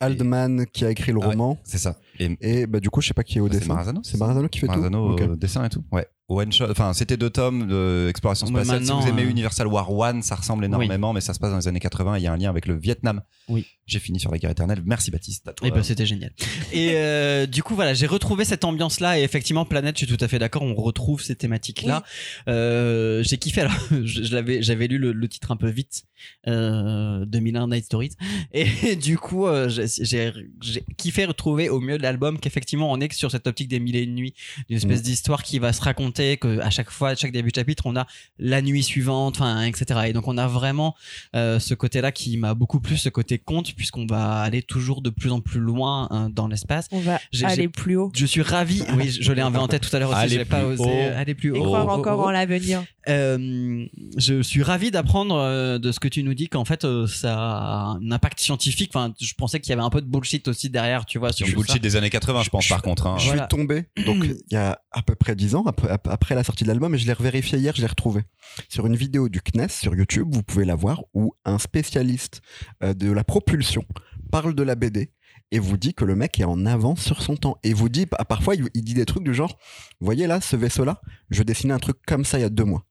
Aldman 0.00 0.64
qui 0.72 0.84
a 0.84 0.90
écrit 0.90 1.12
le 1.12 1.18
Ah 1.20 1.26
ouais. 1.26 1.32
roman. 1.34 1.60
C'est 1.64 1.78
ça. 1.78 1.98
Et 2.20 2.36
Et 2.40 2.66
bah, 2.66 2.78
du 2.80 2.88
coup, 2.88 3.00
je 3.00 3.08
sais 3.08 3.14
pas 3.14 3.24
qui 3.24 3.38
est 3.38 3.40
au 3.40 3.48
c'est 3.48 3.58
dessin. 3.58 3.68
Marazano 3.74 4.00
C'est 4.04 4.16
Marazano 4.18 4.48
qui 4.48 4.60
fait 4.60 4.66
Marazano 4.68 5.16
tout. 5.16 5.24
Au 5.24 5.36
dessin 5.36 5.64
et 5.64 5.68
tout. 5.68 5.84
Ouais. 5.90 6.06
One 6.28 6.52
shot. 6.52 6.66
Enfin, 6.70 6.92
c'était 6.92 7.16
deux 7.16 7.30
tomes 7.30 7.66
d'exploration 8.06 8.46
spatiale. 8.46 8.84
si 8.84 8.92
vous 8.92 9.06
aimez 9.08 9.22
euh, 9.24 9.30
Universal 9.30 9.66
War 9.66 9.90
One, 9.90 10.22
ça 10.22 10.34
ressemble 10.34 10.64
énormément, 10.66 11.14
mais 11.14 11.22
ça 11.22 11.32
se 11.32 11.38
passe 11.38 11.50
dans 11.50 11.56
les 11.56 11.68
années 11.68 11.80
80. 11.80 12.16
et 12.16 12.18
Il 12.20 12.22
y 12.22 12.26
a 12.26 12.32
un 12.32 12.36
lien 12.36 12.50
avec 12.50 12.66
le 12.66 12.74
Vietnam. 12.76 13.22
Oui. 13.48 13.64
J'ai 13.86 13.98
fini 13.98 14.20
sur 14.20 14.30
la 14.30 14.36
guerre 14.36 14.50
éternelle. 14.50 14.82
Merci 14.84 15.10
Baptiste. 15.10 15.48
À 15.48 15.54
toi. 15.54 15.66
Et 15.66 15.70
ben 15.70 15.82
c'était 15.82 16.04
génial. 16.04 16.32
Et 16.72 16.90
euh, 16.96 17.46
du 17.58 17.62
coup 17.62 17.74
voilà, 17.74 17.94
j'ai 17.94 18.06
retrouvé 18.06 18.44
cette 18.44 18.64
ambiance 18.64 19.00
là 19.00 19.18
et 19.18 19.22
effectivement 19.22 19.64
Planète, 19.64 19.98
je 19.98 20.04
suis 20.04 20.16
tout 20.16 20.22
à 20.22 20.28
fait 20.28 20.38
d'accord, 20.38 20.62
on 20.62 20.74
retrouve 20.74 21.22
ces 21.22 21.34
thématiques 21.34 21.82
là. 21.82 22.02
Euh, 22.48 23.22
j'ai 23.22 23.38
kiffé 23.38 23.62
alors, 23.62 23.72
je, 23.90 24.22
je 24.24 24.34
l'avais 24.34 24.62
j'avais 24.62 24.86
lu 24.88 24.98
le, 24.98 25.12
le 25.12 25.28
titre 25.28 25.50
un 25.50 25.56
peu 25.56 25.70
vite 25.70 26.04
euh, 26.46 27.24
2001 27.24 27.68
Night 27.68 27.84
Stories 27.86 28.10
et 28.52 28.96
du 28.96 29.16
coup 29.16 29.46
euh, 29.46 29.70
j'ai 29.70 29.86
j'ai 30.04 30.32
j'ai 30.60 30.84
kiffé 30.98 31.24
retrouver 31.24 31.70
au 31.70 31.80
mieux 31.80 31.96
de 31.96 32.02
l'album 32.02 32.38
qu'effectivement 32.38 32.92
on 32.92 33.00
est 33.00 33.08
que 33.08 33.14
sur 33.14 33.30
cette 33.30 33.46
optique 33.46 33.68
des 33.68 33.80
mille 33.80 33.96
et 33.96 34.02
une 34.02 34.14
nuits, 34.14 34.34
d'une 34.68 34.76
espèce 34.76 34.98
Mm. 35.00 35.02
d'histoire 35.02 35.42
qui 35.42 35.58
va 35.58 35.72
se 35.72 35.80
raconter 35.80 36.17
présenté, 36.18 36.36
que 36.36 36.60
à 36.60 36.70
chaque 36.70 36.90
fois, 36.90 37.10
à 37.10 37.14
chaque 37.14 37.32
début 37.32 37.50
de 37.50 37.54
chapitre, 37.56 37.84
on 37.86 37.96
a 37.96 38.06
la 38.38 38.62
nuit 38.62 38.82
suivante, 38.82 39.36
enfin, 39.36 39.62
etc. 39.62 40.00
Et 40.08 40.12
donc 40.12 40.26
on 40.28 40.36
a 40.38 40.46
vraiment 40.46 40.94
euh, 41.36 41.58
ce 41.58 41.74
côté-là 41.74 42.12
qui 42.12 42.36
m'a 42.36 42.54
beaucoup 42.54 42.80
plu, 42.80 42.96
ce 42.96 43.08
côté 43.08 43.38
conte, 43.38 43.74
puisqu'on 43.74 44.06
va 44.06 44.40
aller 44.40 44.62
toujours 44.62 45.02
de 45.02 45.10
plus 45.10 45.32
en 45.32 45.40
plus 45.40 45.60
loin 45.60 46.08
hein, 46.10 46.30
dans 46.30 46.48
l'espace. 46.48 46.86
On 46.92 47.00
va 47.00 47.18
J'ai- 47.32 47.44
aller 47.46 47.54
j'ai- 47.62 47.68
plus 47.68 47.96
haut 47.96 48.10
Je 48.14 48.26
suis 48.26 48.42
ravi. 48.42 48.82
Oui, 48.96 49.10
je 49.20 49.32
l'ai 49.32 49.42
inventé 49.42 49.78
tout 49.78 49.94
à 49.94 49.98
l'heure 49.98 50.10
aussi. 50.10 50.18
Aller 50.20 50.32
Je 50.34 50.38
l'ai 50.38 50.44
pas 50.44 50.64
osé 50.64 50.82
haut. 50.82 51.16
aller 51.16 51.34
plus 51.34 51.50
haut. 51.52 51.56
et 51.56 51.60
croire 51.60 51.86
Oh, 51.88 51.92
encore 51.92 52.18
oh, 52.18 52.22
oh. 52.24 52.28
en 52.28 52.30
l'avenir. 52.30 52.82
Euh, 53.08 53.86
je 54.18 54.42
suis 54.42 54.62
ravi 54.62 54.90
d'apprendre 54.90 55.34
euh, 55.36 55.78
de 55.78 55.92
ce 55.92 56.00
que 56.00 56.08
tu 56.08 56.22
nous 56.22 56.34
dis 56.34 56.48
qu'en 56.48 56.66
fait 56.66 56.84
euh, 56.84 57.06
ça 57.06 57.36
a 57.38 57.96
un 58.00 58.10
impact 58.10 58.38
scientifique. 58.40 58.90
Enfin, 58.94 59.14
je 59.20 59.32
pensais 59.34 59.60
qu'il 59.60 59.70
y 59.70 59.72
avait 59.72 59.82
un 59.82 59.88
peu 59.90 60.02
de 60.02 60.06
bullshit 60.06 60.46
aussi 60.48 60.68
derrière, 60.68 61.06
tu 61.06 61.18
vois, 61.18 61.32
sur 61.32 61.46
bullshit 61.46 61.82
des 61.82 61.96
années 61.96 62.10
80, 62.10 62.42
je 62.42 62.50
pense, 62.50 62.64
Je- 62.64 62.68
par 62.68 62.82
contre. 62.82 63.06
hein. 63.06 63.16
Je 63.18 63.26
Voilà. 63.26 63.42
suis 63.50 63.56
tombé, 63.56 63.84
donc 64.04 64.24
il 64.24 64.36
y 64.52 64.56
a 64.56 64.80
à 64.92 65.02
peu 65.02 65.14
près 65.14 65.34
10 65.36 65.54
ans, 65.54 65.64
après, 65.66 65.88
ap- 65.88 66.07
après 66.10 66.34
la 66.34 66.44
sortie 66.44 66.64
de 66.64 66.68
l'album, 66.68 66.94
et 66.94 66.98
je 66.98 67.06
l'ai 67.06 67.12
revérifié 67.12 67.58
hier, 67.58 67.74
je 67.74 67.80
l'ai 67.80 67.86
retrouvé. 67.86 68.22
Sur 68.68 68.86
une 68.86 68.96
vidéo 68.96 69.28
du 69.28 69.40
CNES 69.40 69.68
sur 69.68 69.94
YouTube, 69.94 70.28
vous 70.30 70.42
pouvez 70.42 70.64
la 70.64 70.74
voir, 70.74 71.02
où 71.14 71.34
un 71.44 71.58
spécialiste 71.58 72.40
euh, 72.82 72.94
de 72.94 73.10
la 73.10 73.24
propulsion 73.24 73.84
parle 74.30 74.54
de 74.54 74.62
la 74.62 74.74
BD 74.74 75.12
et 75.50 75.58
vous 75.58 75.76
dit 75.76 75.94
que 75.94 76.04
le 76.04 76.14
mec 76.14 76.38
est 76.40 76.44
en 76.44 76.66
avance 76.66 77.02
sur 77.02 77.22
son 77.22 77.36
temps. 77.36 77.58
Et 77.62 77.72
vous 77.72 77.88
dit, 77.88 78.06
bah, 78.06 78.24
parfois, 78.28 78.54
il, 78.54 78.84
dit 78.84 78.94
des 78.94 79.06
trucs 79.06 79.24
du 79.24 79.34
genre, 79.34 79.58
voyez 80.00 80.26
là, 80.26 80.40
ce 80.40 80.56
vaisseau-là, 80.56 81.00
je 81.30 81.42
dessinais 81.42 81.74
un 81.74 81.78
truc 81.78 81.96
comme 82.06 82.24
ça 82.24 82.38
il 82.38 82.42
y 82.42 82.44
a 82.44 82.50
deux 82.50 82.64
mois. 82.64 82.84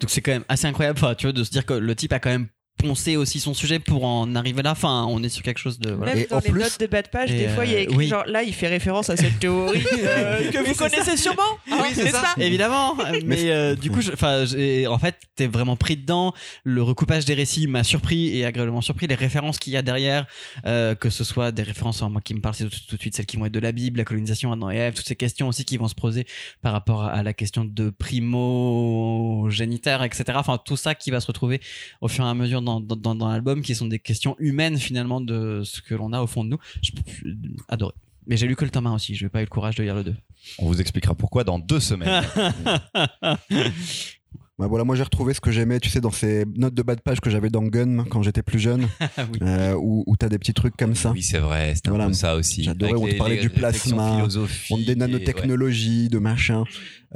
Donc 0.00 0.10
c'est 0.10 0.20
quand 0.20 0.32
même 0.32 0.44
assez 0.48 0.66
incroyable, 0.66 0.98
tu 1.16 1.26
vois, 1.26 1.32
de 1.32 1.44
se 1.44 1.50
dire 1.50 1.64
que 1.64 1.74
le 1.74 1.94
type 1.94 2.12
a 2.12 2.18
quand 2.18 2.30
même 2.30 2.48
poncé 2.78 3.16
aussi 3.16 3.38
son 3.38 3.54
sujet 3.54 3.78
pour 3.78 4.04
en 4.04 4.34
arriver 4.34 4.62
là. 4.62 4.72
Enfin, 4.72 5.06
on 5.08 5.22
est 5.22 5.28
sur 5.28 5.42
quelque 5.42 5.58
chose 5.58 5.78
de. 5.78 5.92
Voilà. 5.92 6.14
Même 6.14 6.24
Et 6.24 6.26
dans 6.26 6.38
en 6.38 6.40
les 6.40 6.50
plus- 6.50 6.60
notes 6.62 6.80
de 6.80 6.86
bas 6.86 7.02
de 7.02 7.08
page, 7.08 7.30
des 7.30 7.48
fois, 7.48 7.64
il 7.64 7.70
y 7.70 7.74
a 7.74 7.78
euh, 7.78 7.82
écrit 7.82 7.96
oui. 7.96 8.08
genre 8.08 8.24
là, 8.26 8.42
il 8.42 8.52
fait 8.52 8.66
référence 8.66 9.08
à 9.10 9.16
cette 9.16 9.38
théorie 9.38 9.84
euh, 10.02 10.50
que 10.50 10.58
vous 10.58 10.74
connaissez 10.74 11.16
sûrement, 11.16 11.42
Oui, 11.70 11.76
c'est 11.94 12.04
n'est-ce 12.04 12.16
ça. 12.16 12.24
Évidemment, 12.38 12.96
mais 13.24 13.50
euh, 13.52 13.74
du 13.76 13.90
coup, 13.90 14.00
je- 14.00 14.86
en 14.88 14.98
fait, 14.98 15.16
t'es 15.36 15.46
vraiment 15.46 15.76
pris 15.76 15.96
dedans. 15.96 16.32
Le 16.64 16.82
recoupage 16.82 17.24
des 17.24 17.34
récits 17.34 17.66
m'a 17.68 17.84
surpris 17.84 18.36
et 18.36 18.44
agréablement 18.44 18.80
surpris. 18.80 19.06
Les 19.06 19.14
références 19.14 19.58
qu'il 19.58 19.72
y 19.72 19.76
a 19.76 19.82
derrière, 19.82 20.26
euh, 20.66 20.94
que 20.96 21.08
ce 21.10 21.22
soit 21.24 21.52
des 21.52 21.62
références, 21.62 22.02
moi 22.02 22.20
qui 22.20 22.34
me 22.34 22.40
parlent, 22.40 22.54
c'est 22.56 22.64
tout, 22.68 22.76
tout 22.88 22.96
de 22.96 23.00
suite 23.00 23.14
celles 23.14 23.26
qui 23.26 23.36
vont 23.36 23.46
être 23.46 23.52
de 23.52 23.60
la 23.60 23.72
Bible, 23.72 23.98
la 23.98 24.04
colonisation, 24.04 24.52
Adam 24.52 24.70
et 24.70 24.76
Ève, 24.76 24.94
toutes 24.94 25.06
ces 25.06 25.16
questions 25.16 25.48
aussi 25.48 25.64
qui 25.64 25.76
vont 25.76 25.88
se 25.88 25.94
poser 25.94 26.26
par 26.62 26.72
rapport 26.72 27.04
à 27.04 27.22
la 27.22 27.32
question 27.32 27.64
de 27.64 27.90
primogénitaire, 27.90 30.02
etc. 30.02 30.24
Enfin, 30.34 30.58
tout 30.64 30.76
ça 30.76 30.94
qui 30.94 31.10
va 31.10 31.20
se 31.20 31.26
retrouver 31.26 31.60
au 32.00 32.08
fur 32.08 32.24
et 32.24 32.28
à 32.28 32.34
mesure 32.34 32.61
dans, 32.62 32.80
dans, 32.80 32.96
dans- 32.96 33.14
dans 33.14 33.28
l'album, 33.28 33.60
qui 33.62 33.74
sont 33.74 33.86
des 33.86 33.98
questions 33.98 34.36
humaines 34.38 34.78
finalement 34.78 35.20
de 35.20 35.62
ce 35.64 35.80
que 35.82 35.94
l'on 35.94 36.12
a 36.12 36.22
au 36.22 36.26
fond 36.26 36.44
de 36.44 36.50
nous. 36.50 36.58
Je, 36.82 36.90
je- 37.06 37.28
adoré. 37.68 37.92
Mais 38.26 38.36
j'ai 38.36 38.46
lu 38.46 38.54
que 38.54 38.64
le 38.64 38.70
tome 38.70 38.86
1 38.86 38.94
aussi, 38.94 39.14
je 39.16 39.24
n'ai 39.24 39.28
pas 39.28 39.40
eu 39.40 39.44
le 39.44 39.50
courage 39.50 39.74
de 39.74 39.82
lire 39.82 39.94
le 39.96 40.04
2. 40.04 40.14
On 40.58 40.66
vous 40.66 40.80
expliquera 40.80 41.14
pourquoi 41.14 41.42
dans 41.44 41.58
deux 41.58 41.80
semaines. 41.80 42.22
Ouais, 44.62 44.68
voilà, 44.68 44.84
moi 44.84 44.94
j'ai 44.94 45.02
retrouvé 45.02 45.34
ce 45.34 45.40
que 45.40 45.50
j'aimais, 45.50 45.80
tu 45.80 45.88
sais, 45.90 46.00
dans 46.00 46.12
ces 46.12 46.44
notes 46.56 46.74
de 46.74 46.82
bas 46.82 46.94
de 46.94 47.00
page 47.00 47.20
que 47.20 47.30
j'avais 47.30 47.50
dans 47.50 47.62
Gun 47.64 48.04
quand 48.08 48.22
j'étais 48.22 48.42
plus 48.42 48.60
jeune, 48.60 48.82
oui. 49.18 49.38
euh, 49.42 49.74
où, 49.74 50.04
où 50.06 50.16
t'as 50.16 50.28
des 50.28 50.38
petits 50.38 50.54
trucs 50.54 50.76
comme 50.76 50.94
ça. 50.94 51.10
Oui, 51.10 51.22
c'est 51.22 51.38
vrai, 51.38 51.74
c'était 51.74 51.90
Voilà. 51.90 52.04
un 52.04 52.08
peu 52.08 52.12
ça 52.12 52.36
aussi. 52.36 52.62
J'adorais, 52.62 52.94
on 52.94 53.06
te 53.08 53.16
parlait 53.16 53.38
du 53.40 53.50
plasma, 53.50 54.24
On 54.70 54.76
des 54.78 54.92
et- 54.92 54.94
nanotechnologies, 54.94 56.08
de 56.08 56.18
machin. 56.18 56.64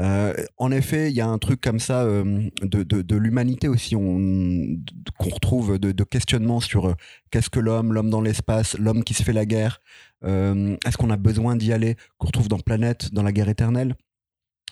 Euh, 0.01 0.35
en 0.59 0.73
effet, 0.73 1.11
il 1.11 1.17
y 1.17 1.21
a 1.21 1.29
un 1.29 1.39
truc 1.39 1.61
comme 1.61 1.79
ça 1.79 2.03
euh, 2.03 2.49
de, 2.63 2.83
de, 2.83 3.01
de 3.03 3.17
l'humanité 3.17 3.69
aussi, 3.69 3.95
qu'on 3.95 5.29
retrouve 5.31 5.79
de, 5.79 5.93
de 5.93 6.05
questionnement 6.05 6.61
sur 6.61 6.95
qu'est-ce 7.31 7.49
que 7.51 7.61
l'homme, 7.61 7.93
l'homme 7.93 8.11
dans 8.11 8.21
l'espace, 8.21 8.77
l'homme 8.79 9.05
qui 9.05 9.15
se 9.15 9.23
fait 9.23 9.33
la 9.33 9.47
guerre. 9.47 9.81
Est-ce 10.25 10.97
qu'on 10.97 11.11
a 11.11 11.17
besoin 11.17 11.55
d'y 11.57 11.73
aller 11.73 11.97
Qu'on 12.19 12.27
retrouve 12.27 12.49
dans 12.49 12.59
Planète, 12.59 13.15
dans 13.15 13.23
la 13.23 13.31
guerre 13.33 13.49
éternelle? 13.49 13.95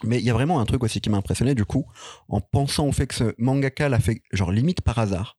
Mais 0.02 0.18
il 0.18 0.24
y 0.24 0.30
a 0.30 0.34
vraiment 0.34 0.60
un 0.60 0.64
truc 0.66 0.82
aussi 0.82 1.00
qui 1.00 1.08
m'a 1.08 1.16
impressionné 1.18 1.54
du 1.54 1.64
coup, 1.64 1.86
en 2.28 2.40
pensant 2.40 2.86
au 2.86 2.92
fait 2.92 3.06
que 3.06 3.14
ce 3.14 3.34
mangaka 3.38 3.88
l'a 3.88 4.00
fait 4.00 4.22
genre 4.32 4.50
limite 4.52 4.80
par 4.82 4.98
hasard. 4.98 5.38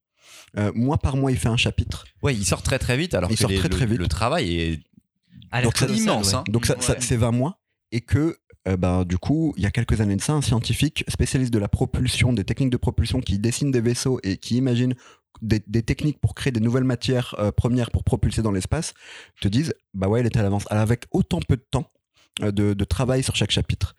Euh, 0.57 0.71
mois 0.73 0.97
par 0.97 1.17
mois, 1.17 1.31
il 1.31 1.37
fait 1.37 1.49
un 1.49 1.57
chapitre. 1.57 2.05
Ouais, 2.23 2.33
il 2.33 2.45
sort 2.45 2.63
très 2.63 2.79
très 2.79 2.95
vite 2.97 3.13
alors 3.13 3.29
Il 3.29 3.35
que 3.35 3.41
sort 3.41 3.49
les- 3.49 3.57
très, 3.57 3.69
très 3.69 3.85
le, 3.85 3.91
vite. 3.91 3.99
le 3.99 4.07
travail 4.07 4.55
est 4.55 4.79
Donc, 5.63 5.73
très 5.73 5.87
c'est 5.87 5.95
immense. 5.95 6.29
ouais. 6.31 6.35
hein. 6.35 6.43
Donc 6.47 6.65
ça, 6.65 6.75
c'est 6.99 7.17
20 7.17 7.31
mois 7.31 7.59
et 7.91 8.01
que 8.01 8.37
euh, 8.67 8.77
bah, 8.77 9.03
du 9.05 9.17
coup, 9.17 9.53
il 9.57 9.63
y 9.63 9.65
a 9.67 9.71
quelques 9.71 10.01
années 10.01 10.15
de 10.15 10.21
ça, 10.21 10.33
un 10.33 10.41
scientifique 10.41 11.03
spécialiste 11.07 11.53
de 11.53 11.59
la 11.59 11.67
propulsion, 11.67 12.33
des 12.33 12.43
techniques 12.45 12.71
de 12.71 12.77
propulsion 12.77 13.19
qui 13.21 13.37
dessine 13.37 13.69
des 13.71 13.81
vaisseaux 13.81 14.19
et 14.23 14.37
qui 14.37 14.55
imagine 14.57 14.95
des, 15.41 15.61
des 15.67 15.83
techniques 15.83 16.19
pour 16.19 16.33
créer 16.33 16.51
des 16.51 16.61
nouvelles 16.61 16.83
matières 16.85 17.35
euh, 17.37 17.51
premières 17.51 17.91
pour 17.91 18.03
propulser 18.03 18.41
dans 18.41 18.51
l'espace, 18.51 18.93
te 19.41 19.47
disent 19.49 19.73
bah 19.93 20.07
ouais, 20.07 20.21
elle 20.21 20.25
est 20.25 20.37
à 20.37 20.41
l'avance. 20.43 20.63
Avec 20.71 21.03
autant 21.11 21.39
peu 21.47 21.57
de 21.57 21.65
temps 21.69 21.91
de, 22.41 22.73
de 22.73 22.83
travail 22.83 23.23
sur 23.23 23.36
chaque 23.36 23.51
chapitre. 23.51 23.95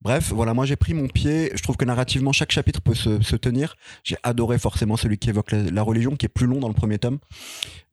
Bref, 0.00 0.32
voilà, 0.32 0.54
moi 0.54 0.66
j'ai 0.66 0.76
pris 0.76 0.94
mon 0.94 1.08
pied. 1.08 1.50
Je 1.54 1.62
trouve 1.62 1.76
que 1.76 1.84
narrativement, 1.84 2.32
chaque 2.32 2.52
chapitre 2.52 2.80
peut 2.80 2.94
se, 2.94 3.22
se 3.22 3.36
tenir. 3.36 3.76
J'ai 4.04 4.16
adoré 4.22 4.58
forcément 4.58 4.96
celui 4.96 5.18
qui 5.18 5.28
évoque 5.28 5.52
la, 5.52 5.62
la 5.62 5.82
religion, 5.82 6.16
qui 6.16 6.26
est 6.26 6.28
plus 6.28 6.46
long 6.46 6.58
dans 6.58 6.68
le 6.68 6.74
premier 6.74 6.98
tome. 6.98 7.18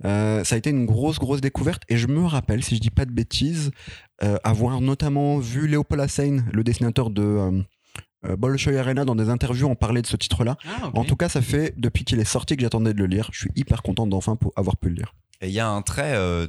Euh, 0.05 0.43
ça 0.43 0.55
a 0.55 0.57
été 0.57 0.69
une 0.69 0.85
grosse, 0.85 1.19
grosse 1.19 1.41
découverte. 1.41 1.83
Et 1.89 1.97
je 1.97 2.07
me 2.07 2.25
rappelle, 2.25 2.63
si 2.63 2.75
je 2.75 2.81
dis 2.81 2.89
pas 2.89 3.05
de 3.05 3.11
bêtises, 3.11 3.71
euh, 4.23 4.37
avoir 4.43 4.81
notamment 4.81 5.37
vu 5.37 5.67
Léopold 5.67 6.01
Hassane, 6.01 6.49
le 6.51 6.63
dessinateur 6.63 7.09
de 7.09 7.21
euh, 7.21 7.61
euh, 8.25 8.35
Bolshoi 8.35 8.77
Arena, 8.77 9.05
dans 9.05 9.15
des 9.15 9.29
interviews 9.29 9.69
en 9.69 9.75
parler 9.75 10.01
de 10.01 10.07
ce 10.07 10.17
titre-là. 10.17 10.57
Ah. 10.65 10.89
En 10.93 11.05
tout 11.05 11.15
cas, 11.15 11.29
ça 11.29 11.41
fait 11.41 11.73
depuis 11.77 12.03
qu'il 12.03 12.19
est 12.19 12.25
sorti 12.25 12.55
que 12.55 12.61
j'attendais 12.61 12.93
de 12.93 12.99
le 12.99 13.05
lire. 13.05 13.29
Je 13.31 13.39
suis 13.39 13.51
hyper 13.55 13.81
content 13.81 14.07
d'enfin 14.07 14.37
avoir 14.55 14.77
pu 14.77 14.89
le 14.89 14.95
lire. 14.95 15.13
Et 15.41 15.47
il 15.47 15.53
y 15.53 15.59
a 15.59 15.69
un 15.69 15.81
trait 15.81 16.15
euh, 16.15 16.47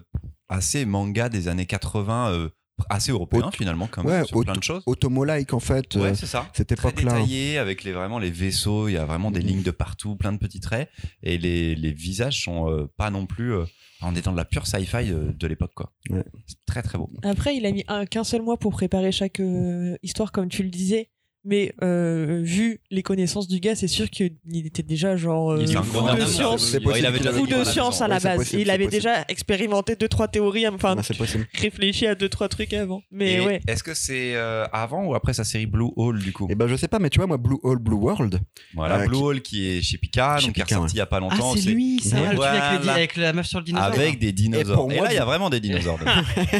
assez 0.48 0.84
manga 0.84 1.28
des 1.28 1.46
années 1.48 1.66
80, 1.66 2.30
euh, 2.32 2.48
assez 2.88 3.12
européen 3.12 3.48
Aut- 3.48 3.50
finalement, 3.50 3.88
quand 3.90 4.04
ouais, 4.04 4.12
même, 4.18 4.24
sur 4.26 4.36
aut- 4.38 4.42
plein 4.44 4.54
de 4.54 4.62
choses. 4.62 4.82
Automo-like, 4.86 5.52
en 5.52 5.60
fait, 5.60 5.96
euh, 5.96 6.02
Ouais, 6.02 6.14
c'est 6.14 6.26
ça. 6.26 6.48
cette 6.54 6.74
Très 6.74 6.88
époque-là. 6.88 7.12
détaillé, 7.14 7.58
avec 7.58 7.84
les, 7.84 7.92
vraiment 7.92 8.18
les 8.18 8.30
vaisseaux, 8.30 8.88
il 8.88 8.92
y 8.92 8.96
a 8.96 9.04
vraiment 9.04 9.30
des 9.30 9.40
Mhm. 9.40 9.46
lignes 9.46 9.62
de 9.62 9.70
partout, 9.70 10.16
plein 10.16 10.32
de 10.32 10.38
petits 10.38 10.60
traits. 10.60 10.88
Et 11.22 11.38
les, 11.38 11.74
les 11.74 11.92
visages 11.92 12.42
sont 12.44 12.70
euh, 12.70 12.86
pas 12.96 13.10
non 13.10 13.26
plus. 13.26 13.52
euh, 13.54 13.64
en 14.02 14.14
étant 14.14 14.32
de 14.32 14.38
la 14.38 14.46
pure 14.46 14.66
sci-fi 14.66 15.10
euh, 15.10 15.30
de 15.30 15.46
l'époque, 15.46 15.72
quoi. 15.74 15.92
Ouais. 16.08 16.24
C'est 16.46 16.56
très 16.64 16.82
très 16.82 16.96
beau. 16.96 17.10
Après, 17.22 17.54
il 17.54 17.66
a 17.66 17.70
mis 17.70 17.84
un- 17.86 18.06
qu'un 18.06 18.24
seul 18.24 18.40
mois 18.40 18.56
pour 18.56 18.72
préparer 18.72 19.12
chaque 19.12 19.40
euh, 19.40 19.94
histoire, 20.02 20.32
comme 20.32 20.48
tu 20.48 20.62
le 20.62 20.70
disais. 20.70 21.10
Mais 21.42 21.72
euh, 21.82 22.40
vu 22.44 22.80
les 22.90 23.02
connaissances 23.02 23.48
du 23.48 23.60
gars, 23.60 23.74
c'est 23.74 23.88
sûr 23.88 24.10
qu'il 24.10 24.34
était 24.52 24.82
déjà 24.82 25.16
genre 25.16 25.52
euh, 25.52 25.64
Il 25.66 25.74
un 25.74 25.82
fou 25.82 26.00
gros 26.02 26.14
de 26.14 26.20
science, 26.26 26.72
possible 26.72 26.92
il 26.98 27.06
avait 27.06 27.18
fou 27.32 27.46
de 27.46 27.64
science 27.64 28.02
à 28.02 28.08
la 28.08 28.18
base. 28.20 28.36
possible, 28.36 28.60
il 28.60 28.70
avait 28.70 28.84
possible. 28.84 29.02
déjà 29.04 29.24
expérimenté 29.28 29.96
deux 29.96 30.08
trois 30.08 30.28
théories, 30.28 30.68
enfin 30.68 30.96
Ouais, 30.96 31.02
c'est 31.02 31.16
possible. 31.16 31.46
réfléchi 31.54 32.06
à 32.06 32.14
deux 32.14 32.28
trois 32.28 32.48
trucs 32.48 32.74
avant. 32.74 33.00
Mais 33.10 33.34
Et 33.36 33.40
ouais. 33.40 33.60
Est-ce 33.66 33.82
que 33.82 33.94
c'est 33.94 34.34
euh, 34.34 34.66
avant 34.72 35.04
ou 35.06 35.14
après 35.14 35.32
sa 35.32 35.44
série 35.44 35.64
Blue 35.64 35.88
Hole 35.96 36.18
du 36.18 36.32
coup? 36.32 36.46
Et 36.50 36.54
ben 36.54 36.66
je 36.66 36.76
sais 36.76 36.88
pas, 36.88 36.98
mais 36.98 37.08
tu 37.08 37.18
vois, 37.18 37.26
moi, 37.26 37.38
Blue 37.38 37.56
Hole, 37.62 37.78
Blue 37.78 37.96
World, 37.96 38.38
Voilà, 38.74 38.98
euh, 39.00 39.06
Blue 39.06 39.16
qui- 39.16 39.22
Hole 39.22 39.40
qui 39.40 39.66
est 39.70 39.80
chez 39.82 39.96
Pika, 39.96 40.36
Chez 40.40 40.46
donc 40.46 40.54
qui 40.56 40.60
est 40.60 40.64
ressorti 40.64 40.94
il 40.96 40.98
y 40.98 41.00
a 41.00 41.06
pas 41.06 41.16
Ah, 41.16 41.20
longtemps. 41.20 41.54
c'est 41.56 41.70
lui, 41.70 42.00
c'est 42.02 42.16
Ouais. 42.16 42.26
avec, 42.46 42.86
avec 42.88 43.16
la 43.16 43.32
meuf 43.32 43.46
sur 43.46 43.60
le 43.60 43.64
dinosaure. 43.64 43.86
Avec 43.86 44.18
des 44.18 44.32
dinosaures. 44.32 44.76
pour 44.76 44.92
Et, 44.92 44.96
moi, 44.96 45.06
là, 45.06 45.12
il 45.12 45.16
y 45.16 45.18
a 45.18 45.24
vraiment 45.24 45.48
des 45.48 45.60
dinosaures. 45.60 45.98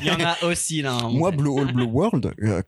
Il 0.00 0.06
y 0.06 0.10
en 0.10 0.16
a 0.20 0.38
aussi 0.46 0.80
là. 0.80 0.98
Moi. 1.10 1.30
Blue 1.32 1.50
Hole 1.50 1.72
Blue 1.72 1.84
World, 1.84 2.32
euh, 2.42 2.62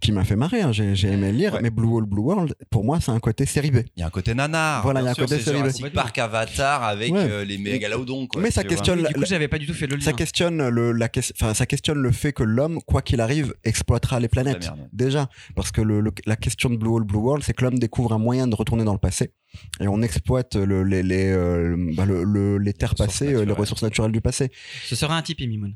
qui 0.00 0.10
m'a 0.10 0.24
fait 0.24 0.34
marrer, 0.36 0.60
hein, 0.62 0.72
j'ai 0.72 0.94
j'ai 0.96 1.08
aimé 1.08 1.30
le 1.30 1.38
lire, 1.38 1.51
Ouais. 1.54 1.60
mais 1.62 1.70
Blue 1.70 1.88
Hole 1.88 2.06
Blue 2.06 2.22
World, 2.22 2.54
pour 2.70 2.84
moi, 2.84 3.00
c'est 3.00 3.10
un 3.10 3.20
côté 3.20 3.46
série 3.46 3.70
B. 3.70 3.78
Il 3.96 4.00
y 4.00 4.02
a 4.02 4.06
un 4.06 4.10
côté 4.10 4.34
nanar. 4.34 4.82
Voilà, 4.82 5.00
il 5.00 5.04
y 5.04 5.08
a 5.08 5.10
un 5.10 5.14
côté 5.14 5.36
c'est 5.36 5.42
série 5.44 5.56
B. 5.58 5.60
Jurassic 5.60 5.92
Park 5.92 6.18
Avatar 6.18 6.82
avec 6.84 7.12
Ouais. 7.12 7.20
euh, 7.20 7.44
les 7.44 7.58
mégalodons. 7.58 8.26
Quoi, 8.26 8.40
Mais 8.42 8.50
ça 8.50 8.64
questionne 8.64 9.02
du 9.02 9.14
coup, 9.14 9.24
j'avais 9.26 9.48
pas 9.48 9.58
du 9.58 9.66
tout 9.66 9.74
fait 9.74 9.86
le 9.86 9.96
lien. 9.96 10.04
Ça 10.04 10.12
questionne 10.12 10.68
le, 10.68 10.92
la, 10.92 11.08
enfin, 11.40 11.54
ça 11.54 11.66
questionne 11.66 11.98
le 11.98 12.10
fait 12.12 12.32
que 12.32 12.42
l'homme, 12.42 12.80
quoi 12.86 13.02
qu'il 13.02 13.20
arrive, 13.20 13.54
exploitera 13.64 14.18
les 14.18 14.24
La 14.24 14.28
planètes. 14.28 14.70
Déjà, 14.92 15.28
parce 15.54 15.70
que 15.72 15.80
le, 15.80 16.00
le- 16.00 16.12
la 16.26 16.36
question 16.36 16.70
de 16.70 16.76
Blue 16.76 16.90
Hole 16.90 17.04
Blue 17.04 17.18
World, 17.18 17.42
c'est 17.44 17.52
que 17.52 17.64
l'homme 17.64 17.78
découvre 17.78 18.12
un 18.12 18.18
moyen 18.18 18.46
de 18.46 18.54
retourner 18.54 18.84
dans 18.84 18.92
le 18.92 18.98
passé 18.98 19.32
et 19.80 19.88
on 19.88 20.00
exploite 20.02 20.56
le- 20.56 20.82
les, 20.84 21.02
les, 21.02 21.26
euh, 21.30 21.76
bah, 21.96 22.04
le- 22.06 22.24
le- 22.24 22.58
les 22.58 22.72
terres 22.72 22.94
passées, 22.94 23.34
euh, 23.34 23.44
les 23.44 23.52
ressources 23.52 23.82
naturelles 23.82 24.12
du 24.12 24.20
passé. 24.20 24.50
Ce 24.84 24.96
sera 24.96 25.16
un 25.16 25.22
Tipeee, 25.22 25.46
Mimoun. 25.48 25.74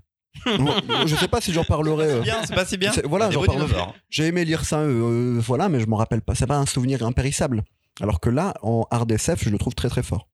Je 1.07 1.17
sais 1.17 1.29
pas 1.29 1.41
si 1.41 1.53
j'en 1.53 1.65
parlerai. 1.65 2.07
euh, 2.07 2.23
C'est 2.45 2.55
pas 2.55 2.65
si 2.65 2.77
bien. 2.77 2.93
C'est- 2.93 3.07
voilà, 3.07 3.31
j'en 3.31 3.41
beaux 3.41 3.47
parle. 3.47 3.59
dinosaures. 3.67 3.95
J'ai 4.11 4.27
aimé 4.27 4.45
lire 4.45 4.65
ça, 4.65 4.81
euh, 4.81 5.39
voilà, 5.41 5.69
mais 5.69 5.81
je 5.81 5.87
m'en 5.87 5.97
rappelle 5.97 6.23
pas. 6.23 6.35
C'est 6.35 6.47
pas 6.47 6.59
un 6.59 6.67
souvenir 6.67 7.03
impérissable. 7.05 7.63
Alors 8.01 8.21
que 8.21 8.29
là, 8.31 8.55
en 8.63 8.87
hard 8.91 9.11
SF, 9.11 9.45
je 9.45 9.51
le 9.51 9.59
trouve 9.59 9.75
très 9.75 9.89
très 9.89 10.03
fort. 10.03 10.29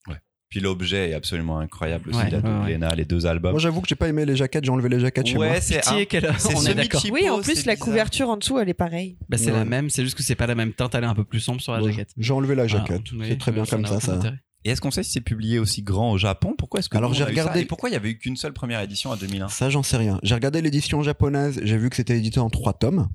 Puis 0.48 0.60
l'objet 0.60 1.08
est 1.08 1.14
absolument 1.14 1.60
incroyable 1.60 2.10
aussi. 2.10 2.18
Ouais, 2.18 2.28
la 2.28 2.38
ouais, 2.40 2.76
ouais. 2.78 2.94
Les 2.96 3.06
deux 3.06 3.24
albums. 3.24 3.52
Moi, 3.52 3.58
j'avoue 3.60 3.80
que 3.80 3.88
j'ai 3.88 3.94
pas 3.94 4.08
aimé 4.08 4.26
les 4.26 4.36
jaquettes, 4.36 4.66
j'ai 4.66 4.70
enlevé 4.70 4.90
les 4.90 5.00
jaquettes 5.00 5.26
chez 5.26 5.36
moi. 5.36 5.46
Ouais, 5.48 5.62
c'est 5.62 5.78
un- 5.88 5.96
est 5.96 6.10
semi 6.46 6.74
d'accord. 6.74 7.00
Oui, 7.10 7.30
en 7.30 7.40
plus 7.40 7.64
la 7.64 7.72
bizarre. 7.72 7.78
couverture 7.86 8.28
en 8.28 8.36
dessous, 8.36 8.58
elle 8.58 8.68
est 8.68 8.74
pareille. 8.74 9.16
Bah, 9.30 9.38
c'est 9.38 9.46
Ouais. 9.46 9.52
la 9.56 9.64
même, 9.64 9.88
c'est 9.88 10.02
juste 10.02 10.14
que 10.14 10.22
c'est 10.22 10.34
pas 10.34 10.46
la 10.46 10.54
même 10.54 10.74
teinte, 10.74 10.94
elle 10.94 11.04
est 11.04 11.06
un 11.06 11.14
peu 11.14 11.24
plus 11.24 11.40
sombre 11.40 11.62
sur 11.62 11.72
la 11.72 11.80
jaquette. 11.80 12.10
J'ai 12.18 12.34
enlevé 12.34 12.54
la 12.54 12.64
Ah, 12.64 12.66
jaquette. 12.66 13.00
oui, 13.12 13.24
c'est 13.30 13.38
très 13.38 13.50
bien 13.52 13.64
comme 13.64 13.86
ça. 13.86 13.98
Et 14.64 14.70
est-ce 14.70 14.80
qu'on 14.80 14.90
sait 14.90 15.02
si 15.02 15.12
c'est 15.12 15.20
publié 15.20 15.58
aussi 15.58 15.82
grand 15.82 16.12
au 16.12 16.18
Japon? 16.18 16.54
Pourquoi 16.56 16.80
est-ce 16.80 16.88
que 16.88 16.96
Alors, 16.96 17.14
j'ai 17.14 17.24
regardé- 17.24 17.60
Et 17.60 17.64
pourquoi 17.64 17.88
il 17.88 17.92
y 17.92 17.96
avait 17.96 18.10
eu 18.10 18.18
qu'une 18.18 18.36
seule 18.36 18.52
première 18.52 18.80
édition 18.80 19.10
à 19.10 19.16
2001 19.16 19.48
Ça, 19.48 19.70
j'en 19.70 19.82
sais 19.82 19.96
rien. 19.96 20.18
J'ai 20.22 20.34
regardé 20.34 20.62
l'édition 20.62 21.02
japonaise, 21.02 21.60
j'ai 21.64 21.76
vu 21.76 21.90
que 21.90 21.96
c'était 21.96 22.16
édité 22.16 22.38
en 22.40 22.50
trois 22.50 22.72
tomes. 22.72 23.08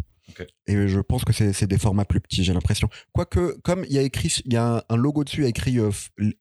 Et 0.67 0.87
je 0.87 0.99
pense 0.99 1.23
que 1.23 1.31
c'est 1.33 1.53
c'est 1.53 1.65
des 1.67 1.77
formats 1.77 2.03
plus 2.05 2.19
petits, 2.19 2.43
j'ai 2.43 2.53
l'impression. 2.53 2.89
Quoique, 3.13 3.57
comme 3.63 3.85
il 3.85 3.93
y 3.93 3.97
a 3.97 4.01
écrit, 4.01 4.31
il 4.45 4.53
y 4.53 4.57
a 4.57 4.83
un, 4.87 4.95
logo 4.97 5.23
dessus, 5.23 5.39
il 5.39 5.43
y 5.43 5.45
a 5.45 5.49
écrit 5.49 5.79
euh, 5.79 5.89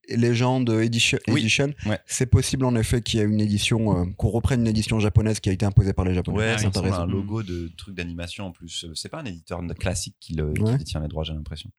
Legend 0.08 0.68
Edition, 0.68 1.18
Oui. 1.28 1.40
Edition. 1.40 1.72
Ouais. 1.86 1.98
c'est 2.04 2.26
possible 2.26 2.64
en 2.66 2.74
effet 2.74 3.00
qu'il 3.00 3.20
y 3.20 3.22
une 3.22 3.40
édition, 3.40 3.96
euh, 3.98 4.04
qu'on 4.16 4.28
reprenne 4.28 4.60
une 4.62 4.66
édition 4.66 4.98
japonaise 5.00 5.40
qui 5.40 5.48
a 5.48 5.52
été 5.52 5.64
imposée 5.64 5.92
par 5.92 6.04
les 6.04 6.14
Japonais. 6.14 6.38
Ouais, 6.38 6.56
raison. 6.56 6.70
un 6.92 7.06
logo 7.06 7.42
de 7.42 7.70
truc 7.76 7.94
d'animation 7.94 8.46
en 8.46 8.52
plus. 8.52 8.84
Euh, 8.84 8.92
C'est 8.94 9.08
pas 9.08 9.20
un 9.20 9.24
éditeur 9.24 9.60
classique 9.78 10.16
qui, 10.20 10.34
le, 10.34 10.52
qui 10.52 10.62
détient 10.78 11.00
les 11.00 11.08
droits, 11.08 11.24
j'ai 11.24 11.32
l'impression. 11.32 11.70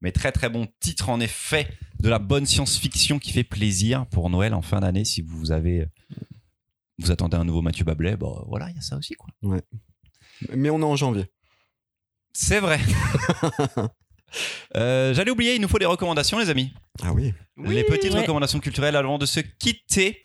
Mais 0.00 0.12
très 0.12 0.32
très 0.32 0.48
bon 0.48 0.66
titre 0.80 1.08
en 1.08 1.20
effet 1.20 1.68
de 2.00 2.08
la 2.08 2.18
bonne 2.18 2.46
science-fiction 2.46 3.18
qui 3.18 3.32
fait 3.32 3.44
plaisir 3.44 4.06
pour 4.06 4.30
Noël 4.30 4.54
en 4.54 4.62
fin 4.62 4.80
d'année. 4.80 5.04
Si 5.04 5.22
vous 5.22 5.52
avez, 5.52 5.86
vous 6.98 7.10
attendez 7.10 7.36
un 7.36 7.44
nouveau 7.44 7.62
Mathieu 7.62 7.84
Bablet, 7.84 8.16
bon 8.16 8.44
voilà, 8.48 8.68
il 8.70 8.76
y 8.76 8.78
a 8.78 8.82
ça 8.82 8.96
aussi 8.96 9.14
quoi. 9.14 9.30
Mais 10.54 10.70
on 10.70 10.80
est 10.80 10.84
en 10.84 10.96
janvier. 10.96 11.26
C'est 12.32 12.60
vrai. 12.60 12.80
Euh, 14.74 15.14
J'allais 15.14 15.30
oublier, 15.30 15.54
il 15.54 15.60
nous 15.60 15.68
faut 15.68 15.78
des 15.78 15.86
recommandations, 15.86 16.38
les 16.38 16.50
amis. 16.50 16.74
Ah 17.02 17.12
oui. 17.12 17.32
les 17.64 17.84
petites 17.84 18.12
ouais. 18.12 18.20
recommandations 18.20 18.58
culturelles 18.58 18.96
avant 18.96 19.18
de 19.18 19.24
se 19.24 19.40
quitter. 19.40 20.24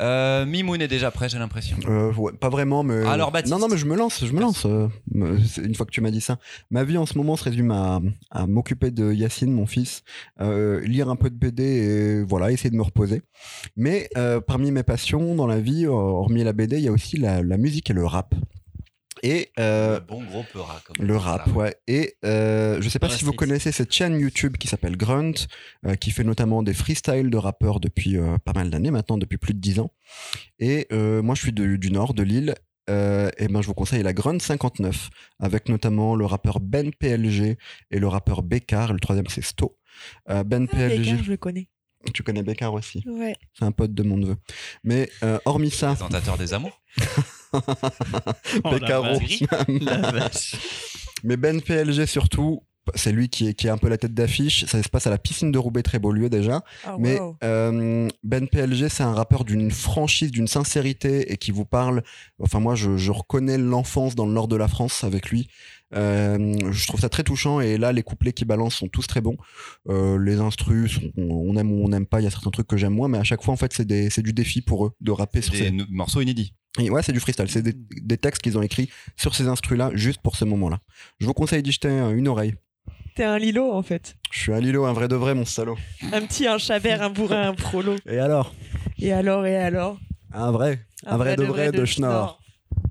Euh, 0.00 0.46
Mimoun 0.46 0.80
est 0.80 0.88
déjà 0.88 1.10
prêt, 1.10 1.28
j'ai 1.28 1.38
l'impression. 1.38 1.76
Euh, 1.86 2.12
ouais, 2.14 2.32
pas 2.32 2.48
vraiment, 2.48 2.82
mais. 2.82 3.04
Alors, 3.06 3.30
Baptiste. 3.30 3.52
Non, 3.54 3.60
non, 3.60 3.68
mais 3.68 3.76
je 3.76 3.84
me 3.86 3.96
lance, 3.96 4.24
je 4.24 4.32
me 4.32 4.40
lance. 4.40 4.64
euh, 4.66 4.88
une 5.14 5.74
fois 5.74 5.84
que 5.86 5.90
tu 5.90 6.00
m'as 6.00 6.10
dit 6.10 6.20
ça. 6.20 6.38
Ma 6.70 6.84
vie 6.84 6.96
en 6.96 7.06
ce 7.06 7.18
moment 7.18 7.36
se 7.36 7.44
résume 7.44 7.70
à, 7.70 8.00
à 8.30 8.46
m'occuper 8.46 8.90
de 8.90 9.12
Yacine, 9.12 9.52
mon 9.52 9.66
fils, 9.66 10.02
lire 10.40 11.10
un 11.10 11.16
peu 11.16 11.28
de 11.30 11.36
BD 11.36 11.62
et 11.64 12.22
voilà, 12.22 12.50
essayer 12.50 12.70
de 12.70 12.76
me 12.76 12.82
reposer. 12.82 13.22
Mais 13.76 14.08
parmi 14.46 14.70
mes 14.70 14.82
passions 14.82 15.34
dans 15.34 15.46
la 15.46 15.60
vie, 15.60 15.86
hormis 15.86 16.44
la 16.44 16.52
BD, 16.52 16.78
il 16.78 16.84
y 16.84 16.88
a 16.88 16.92
aussi 16.92 17.16
la, 17.16 17.42
la 17.42 17.56
musique 17.58 17.90
et 17.90 17.94
le 17.94 18.04
rap. 18.06 18.34
Et 19.22 19.50
euh, 19.58 20.00
bon 20.00 20.22
gros. 20.24 20.44
Comme 20.52 21.06
le 21.06 21.16
rap, 21.16 21.46
ouais. 21.54 21.76
Et 21.86 22.14
euh, 22.24 22.80
je 22.80 22.88
sais 22.88 22.98
pas 22.98 23.08
si 23.10 23.24
vous 23.24 23.32
connaissez 23.32 23.70
cette 23.72 23.92
chaîne 23.92 24.18
YouTube 24.18 24.56
qui 24.56 24.66
s'appelle 24.68 24.96
Grunt, 24.96 25.32
euh, 25.86 25.94
qui 25.94 26.10
fait 26.10 26.24
notamment 26.24 26.62
des 26.62 26.72
freestyles 26.74 27.28
de 27.30 27.36
rappeurs 27.36 27.80
depuis 27.80 28.16
euh, 28.16 28.38
pas 28.38 28.52
mal 28.54 28.70
d'années 28.70 28.90
maintenant, 28.90 29.18
depuis 29.18 29.36
plus 29.38 29.52
de 29.54 29.58
10 29.60 29.80
ans. 29.80 29.92
Et 30.58 30.86
euh, 30.92 31.20
moi, 31.22 31.34
je 31.34 31.42
suis 31.42 31.52
de- 31.52 31.76
du 31.76 31.90
nord, 31.92 32.14
de 32.14 32.22
Lille. 32.22 32.54
Euh, 32.88 33.30
et 33.38 33.46
ben, 33.46 33.60
je 33.62 33.66
vous 33.68 33.74
conseille 33.74 34.02
la 34.02 34.12
Grunt 34.12 34.38
59, 34.40 35.10
avec 35.38 35.68
notamment 35.68 36.16
le 36.16 36.24
rappeur 36.26 36.58
Ben 36.58 36.90
PLG 36.92 37.56
et 37.90 37.98
le 37.98 38.08
rappeur 38.08 38.42
Bécard. 38.42 38.92
Le 38.92 38.98
troisième, 38.98 39.26
c'est 39.28 39.44
Sto. 39.44 39.78
Euh, 40.28 40.42
ben 40.42 40.66
Ah, 40.72 40.76
PLG, 40.76 40.98
Bécard, 41.12 41.24
je 41.24 41.30
le 41.30 41.36
connais. 41.36 41.68
tu 42.14 42.22
connais 42.24 42.42
Bécard 42.42 42.72
aussi? 42.74 43.04
Ouais. 43.06 43.34
C'est 43.56 43.64
un 43.64 43.70
pote 43.72 43.92
de 43.94 44.02
mon 44.02 44.16
neveu. 44.16 44.36
Mais 44.82 45.08
euh, 45.22 45.38
hormis 45.44 45.70
ça, 45.70 45.88
Présentateur 45.94 46.36
des 46.38 46.52
amours. 46.54 46.80
Oh. 48.64 48.70
Mais 51.24 51.36
Ben 51.36 51.60
PLG 51.60 52.06
surtout, 52.06 52.62
c'est 52.94 53.12
lui 53.12 53.28
qui 53.28 53.48
est, 53.48 53.54
qui 53.54 53.66
est 53.66 53.70
un 53.70 53.76
peu 53.78 53.88
la 53.88 53.98
tête 53.98 54.14
d'affiche. 54.14 54.64
Ça 54.64 54.82
se 54.82 54.88
passe 54.88 55.06
à 55.06 55.10
la 55.10 55.18
piscine 55.18 55.52
de 55.52 55.58
Roubaix, 55.58 55.82
très 55.82 55.98
beau 55.98 56.12
lieu 56.12 56.30
déjà. 56.30 56.62
Ah, 56.84 56.96
Mais 56.98 57.20
wow. 57.20 57.36
euh, 57.44 58.08
Ben 58.24 58.48
PLG, 58.48 58.88
c'est 58.88 59.02
un 59.02 59.12
rappeur 59.12 59.44
d'une 59.44 59.70
franchise, 59.70 60.30
d'une 60.30 60.46
sincérité 60.48 61.30
et 61.32 61.36
qui 61.36 61.50
vous 61.50 61.66
parle. 61.66 62.02
Enfin, 62.40 62.58
moi, 62.60 62.74
je, 62.74 62.96
je 62.96 63.12
reconnais 63.12 63.58
l'enfance 63.58 64.14
dans 64.14 64.26
le 64.26 64.32
nord 64.32 64.48
de 64.48 64.56
la 64.56 64.66
France 64.68 65.04
avec 65.04 65.28
lui. 65.30 65.48
Euh, 65.94 66.54
je 66.70 66.86
trouve 66.86 67.00
ça 67.00 67.08
très 67.08 67.24
touchant 67.24 67.60
et 67.60 67.76
là, 67.76 67.92
les 67.92 68.02
couplets 68.04 68.32
qui 68.32 68.44
balancent 68.44 68.76
sont 68.76 68.88
tous 68.88 69.06
très 69.08 69.20
bons. 69.20 69.36
Euh, 69.88 70.18
les 70.22 70.38
instrus, 70.40 70.94
sont- 70.94 71.10
on 71.16 71.56
aime 71.56 71.72
ou 71.72 71.84
on 71.84 71.88
n'aime 71.88 72.06
pas. 72.06 72.20
Il 72.20 72.24
y 72.24 72.26
a 72.28 72.30
certains 72.30 72.50
trucs 72.50 72.68
que 72.68 72.76
j'aime 72.76 72.94
moins, 72.94 73.08
mais 73.08 73.18
à 73.18 73.24
chaque 73.24 73.42
fois, 73.42 73.52
en 73.52 73.56
fait, 73.56 73.72
c'est 73.74 74.22
du 74.22 74.32
défi 74.32 74.62
pour 74.62 74.86
eux 74.86 74.92
de 75.00 75.10
rapper 75.10 75.42
sur 75.42 75.52
Des 75.52 75.58
ces. 75.58 75.74
morceaux 75.90 76.20
inédits. 76.22 76.54
Et 76.78 76.88
ouais, 76.90 77.02
c'est 77.02 77.12
du 77.12 77.20
freestyle. 77.20 77.50
C'est 77.50 77.62
des, 77.62 77.74
des 77.74 78.16
textes 78.16 78.42
qu'ils 78.42 78.56
ont 78.56 78.62
écrits 78.62 78.90
sur 79.16 79.34
ces 79.34 79.48
instrus-là, 79.48 79.90
juste 79.94 80.20
pour 80.22 80.36
ce 80.36 80.44
moment-là. 80.44 80.78
Je 81.18 81.26
vous 81.26 81.34
conseille 81.34 81.62
d'y 81.62 81.72
jeter 81.72 81.88
euh, 81.88 82.10
une 82.10 82.28
oreille. 82.28 82.54
T'es 83.16 83.24
un 83.24 83.38
Lilo 83.38 83.72
en 83.72 83.82
fait. 83.82 84.16
Je 84.30 84.38
suis 84.38 84.52
un 84.52 84.60
Lilo, 84.60 84.84
un 84.84 84.92
vrai 84.92 85.08
de 85.08 85.16
vrai, 85.16 85.34
mon 85.34 85.44
salaud. 85.44 85.76
Un 86.12 86.22
petit, 86.22 86.46
un 86.46 86.58
chabert, 86.58 87.02
un 87.02 87.10
bourrin, 87.10 87.48
un 87.48 87.54
prolo. 87.54 87.96
Et 88.06 88.18
alors? 88.18 88.54
Et 88.98 89.12
alors, 89.12 89.46
et 89.46 89.56
alors? 89.56 89.98
Un 90.32 90.52
vrai. 90.52 90.86
Un, 91.06 91.16
vrai, 91.16 91.34
de 91.34 91.44
vrai 91.44 91.72
de 91.72 91.84
Schnorr. 91.84 92.38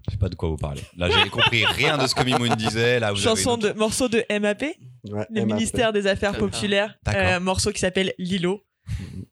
Je 0.07 0.11
sais 0.11 0.17
pas 0.17 0.27
de 0.29 0.35
quoi 0.35 0.49
vous 0.49 0.57
parlez. 0.57 0.81
Là, 0.97 1.09
j'ai 1.09 1.29
compris 1.29 1.63
rien 1.65 1.97
de 1.97 2.05
ce 2.05 2.15
que 2.15 2.23
Mimoun 2.23 2.53
disait. 2.55 2.99
Là, 2.99 3.11
vous 3.11 3.17
Chanson 3.19 3.55
de, 3.57 3.71
morceau 3.73 4.09
de 4.09 4.25
MAP, 4.39 4.63
Ouais, 5.09 5.25
le 5.29 5.45
MAP. 5.45 5.53
ministère 5.53 5.93
des 5.93 6.05
Affaires. 6.07 6.37
Populaires. 6.37 6.97
D'accord. 7.05 7.21
Un 7.21 7.39
morceau 7.39 7.71
qui 7.71 7.79
s'appelle 7.79 8.13
Lilo. 8.17 8.61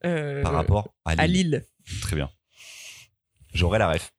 Euh, 0.06 0.42
par 0.44 0.54
rapport 0.54 0.94
à 1.04 1.16
Lille. 1.16 1.22
à 1.22 1.28
Lille. 1.28 1.66
Très 2.02 2.16
bien. 2.16 2.30
J'aurai 3.54 3.80
la 3.80 3.92
ref. 3.92 4.14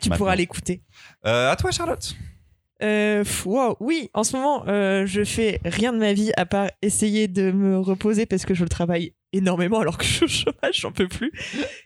Tu 0.00 0.08
Maintenant. 0.08 0.16
pourras 0.18 0.36
l'écouter. 0.36 0.82
Euh, 1.26 1.50
à 1.50 1.56
toi, 1.56 1.70
Charlotte. 1.70 2.14
Euh, 2.82 3.22
wow, 3.44 3.76
oui, 3.78 4.10
en 4.12 4.24
ce 4.24 4.36
moment, 4.36 4.64
euh, 4.66 5.06
je 5.06 5.22
fais 5.22 5.60
rien 5.64 5.92
de 5.92 5.98
ma 5.98 6.12
vie 6.12 6.32
à 6.36 6.46
part 6.46 6.68
essayer 6.82 7.28
de 7.28 7.52
me 7.52 7.78
reposer 7.78 8.26
parce 8.26 8.44
que 8.44 8.54
je 8.54 8.64
travaille 8.64 9.14
énormément 9.32 9.78
alors 9.80 9.98
que 9.98 10.04
je 10.04 10.10
suis 10.12 10.24
au 10.24 10.28
chômage, 10.28 10.80
j'en 10.80 10.90
peux 10.92 11.06
plus. 11.06 11.30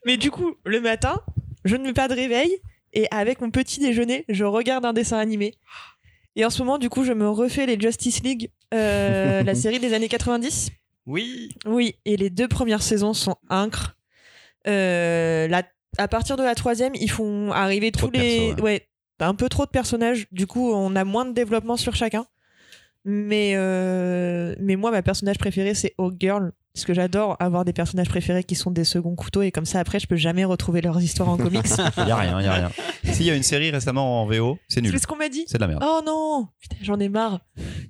Mais 0.07 0.17
du 0.17 0.31
coup, 0.31 0.55
le 0.65 0.81
matin, 0.81 1.21
je 1.67 1.77
ne 1.77 1.83
mets 1.83 1.93
pas 1.93 2.09
de 2.09 2.15
réveil 2.15 2.51
et 2.95 3.07
avec 3.11 3.43
mon 3.43 3.51
petit 3.51 3.79
déjeuner, 3.79 4.25
je 4.31 4.45
regarde 4.45 4.87
un 4.87 4.95
dessin 4.95 5.19
animé. 5.19 5.55
Et 6.35 6.45
en 6.47 6.51
ce 6.51 6.61
moment, 6.63 6.79
du 6.79 6.89
coup, 6.89 7.05
je 7.05 7.13
me 7.13 7.29
refais 7.29 7.67
les 7.67 7.79
Justice 7.79 8.23
League, 8.23 8.51
euh, 8.73 9.43
la 9.45 9.55
série 9.55 9.79
des 9.81 9.93
années 9.93 10.09
90. 10.09 10.71
Oui. 11.05 11.51
Oui, 11.67 11.97
et 12.07 12.17
les 12.17 12.31
deux 12.31 12.49
premières 12.49 12.83
saisons 12.83 13.13
sont 13.13 13.37
incres. 13.51 13.97
Euh, 14.67 15.47
la- 15.49 15.63
à 15.99 16.09
partir 16.09 16.37
de 16.37 16.43
la 16.43 16.55
troisième, 16.55 16.95
ils 16.95 17.11
font 17.11 17.53
arriver 17.53 17.91
Trop 17.93 18.07
tous 18.09 18.13
les, 18.13 18.49
persos, 18.49 18.63
ouais, 18.63 18.89
un 19.21 19.35
peu 19.35 19.49
trop 19.49 19.65
de 19.65 19.71
personnages. 19.71 20.27
Du 20.33 20.47
coup, 20.47 20.73
on 20.73 20.95
a 20.97 21.05
moins 21.05 21.25
de 21.25 21.33
développement 21.33 21.77
sur 21.77 21.95
chacun. 21.97 22.27
Mais 23.09 23.53
euh, 23.55 24.57
mais 24.61 24.75
moi, 24.75 24.91
ma 24.91 25.01
personnage 25.01 25.39
préférée, 25.39 25.75
c'est 25.75 25.95
Hawk 25.97 26.15
Girl, 26.19 26.51
parce 26.75 26.85
que 26.85 26.93
j'adore 26.93 27.37
avoir 27.39 27.65
des 27.65 27.73
personnages 27.73 28.09
préférés 28.09 28.43
qui 28.43 28.57
sont 28.57 28.73
des 28.73 28.83
seconds 28.83 29.15
couteaux 29.15 29.43
et 29.43 29.53
comme 29.53 29.65
ça, 29.65 29.79
après, 29.79 30.01
je 30.01 30.09
peux 30.09 30.17
jamais 30.17 30.45
retrouver 30.45 30.81
leurs 30.81 31.01
histoires 31.01 31.29
en 31.29 31.37
comics. 31.37 31.69
Il 31.99 32.05
y 32.09 32.11
a 32.11 32.17
rien, 32.17 32.41
il 32.41 32.45
y 32.45 32.49
a 32.49 32.53
rien. 32.53 32.71
S'il 33.13 33.27
y 33.27 33.31
a 33.31 33.37
une 33.37 33.45
série 33.45 33.71
récemment 33.71 34.23
en 34.23 34.27
VO, 34.27 34.59
c'est 34.67 34.81
nul. 34.81 34.91
c'est 34.91 34.99
ce 34.99 35.07
qu'on 35.07 35.15
m'a 35.15 35.29
dit. 35.29 35.45
C'est 35.47 35.59
de 35.59 35.61
la 35.63 35.69
merde. 35.69 35.85
Oh 35.87 36.01
non, 36.05 36.49
Putain, 36.61 36.77
j'en 36.83 36.99
ai 36.99 37.09
marre. 37.09 37.39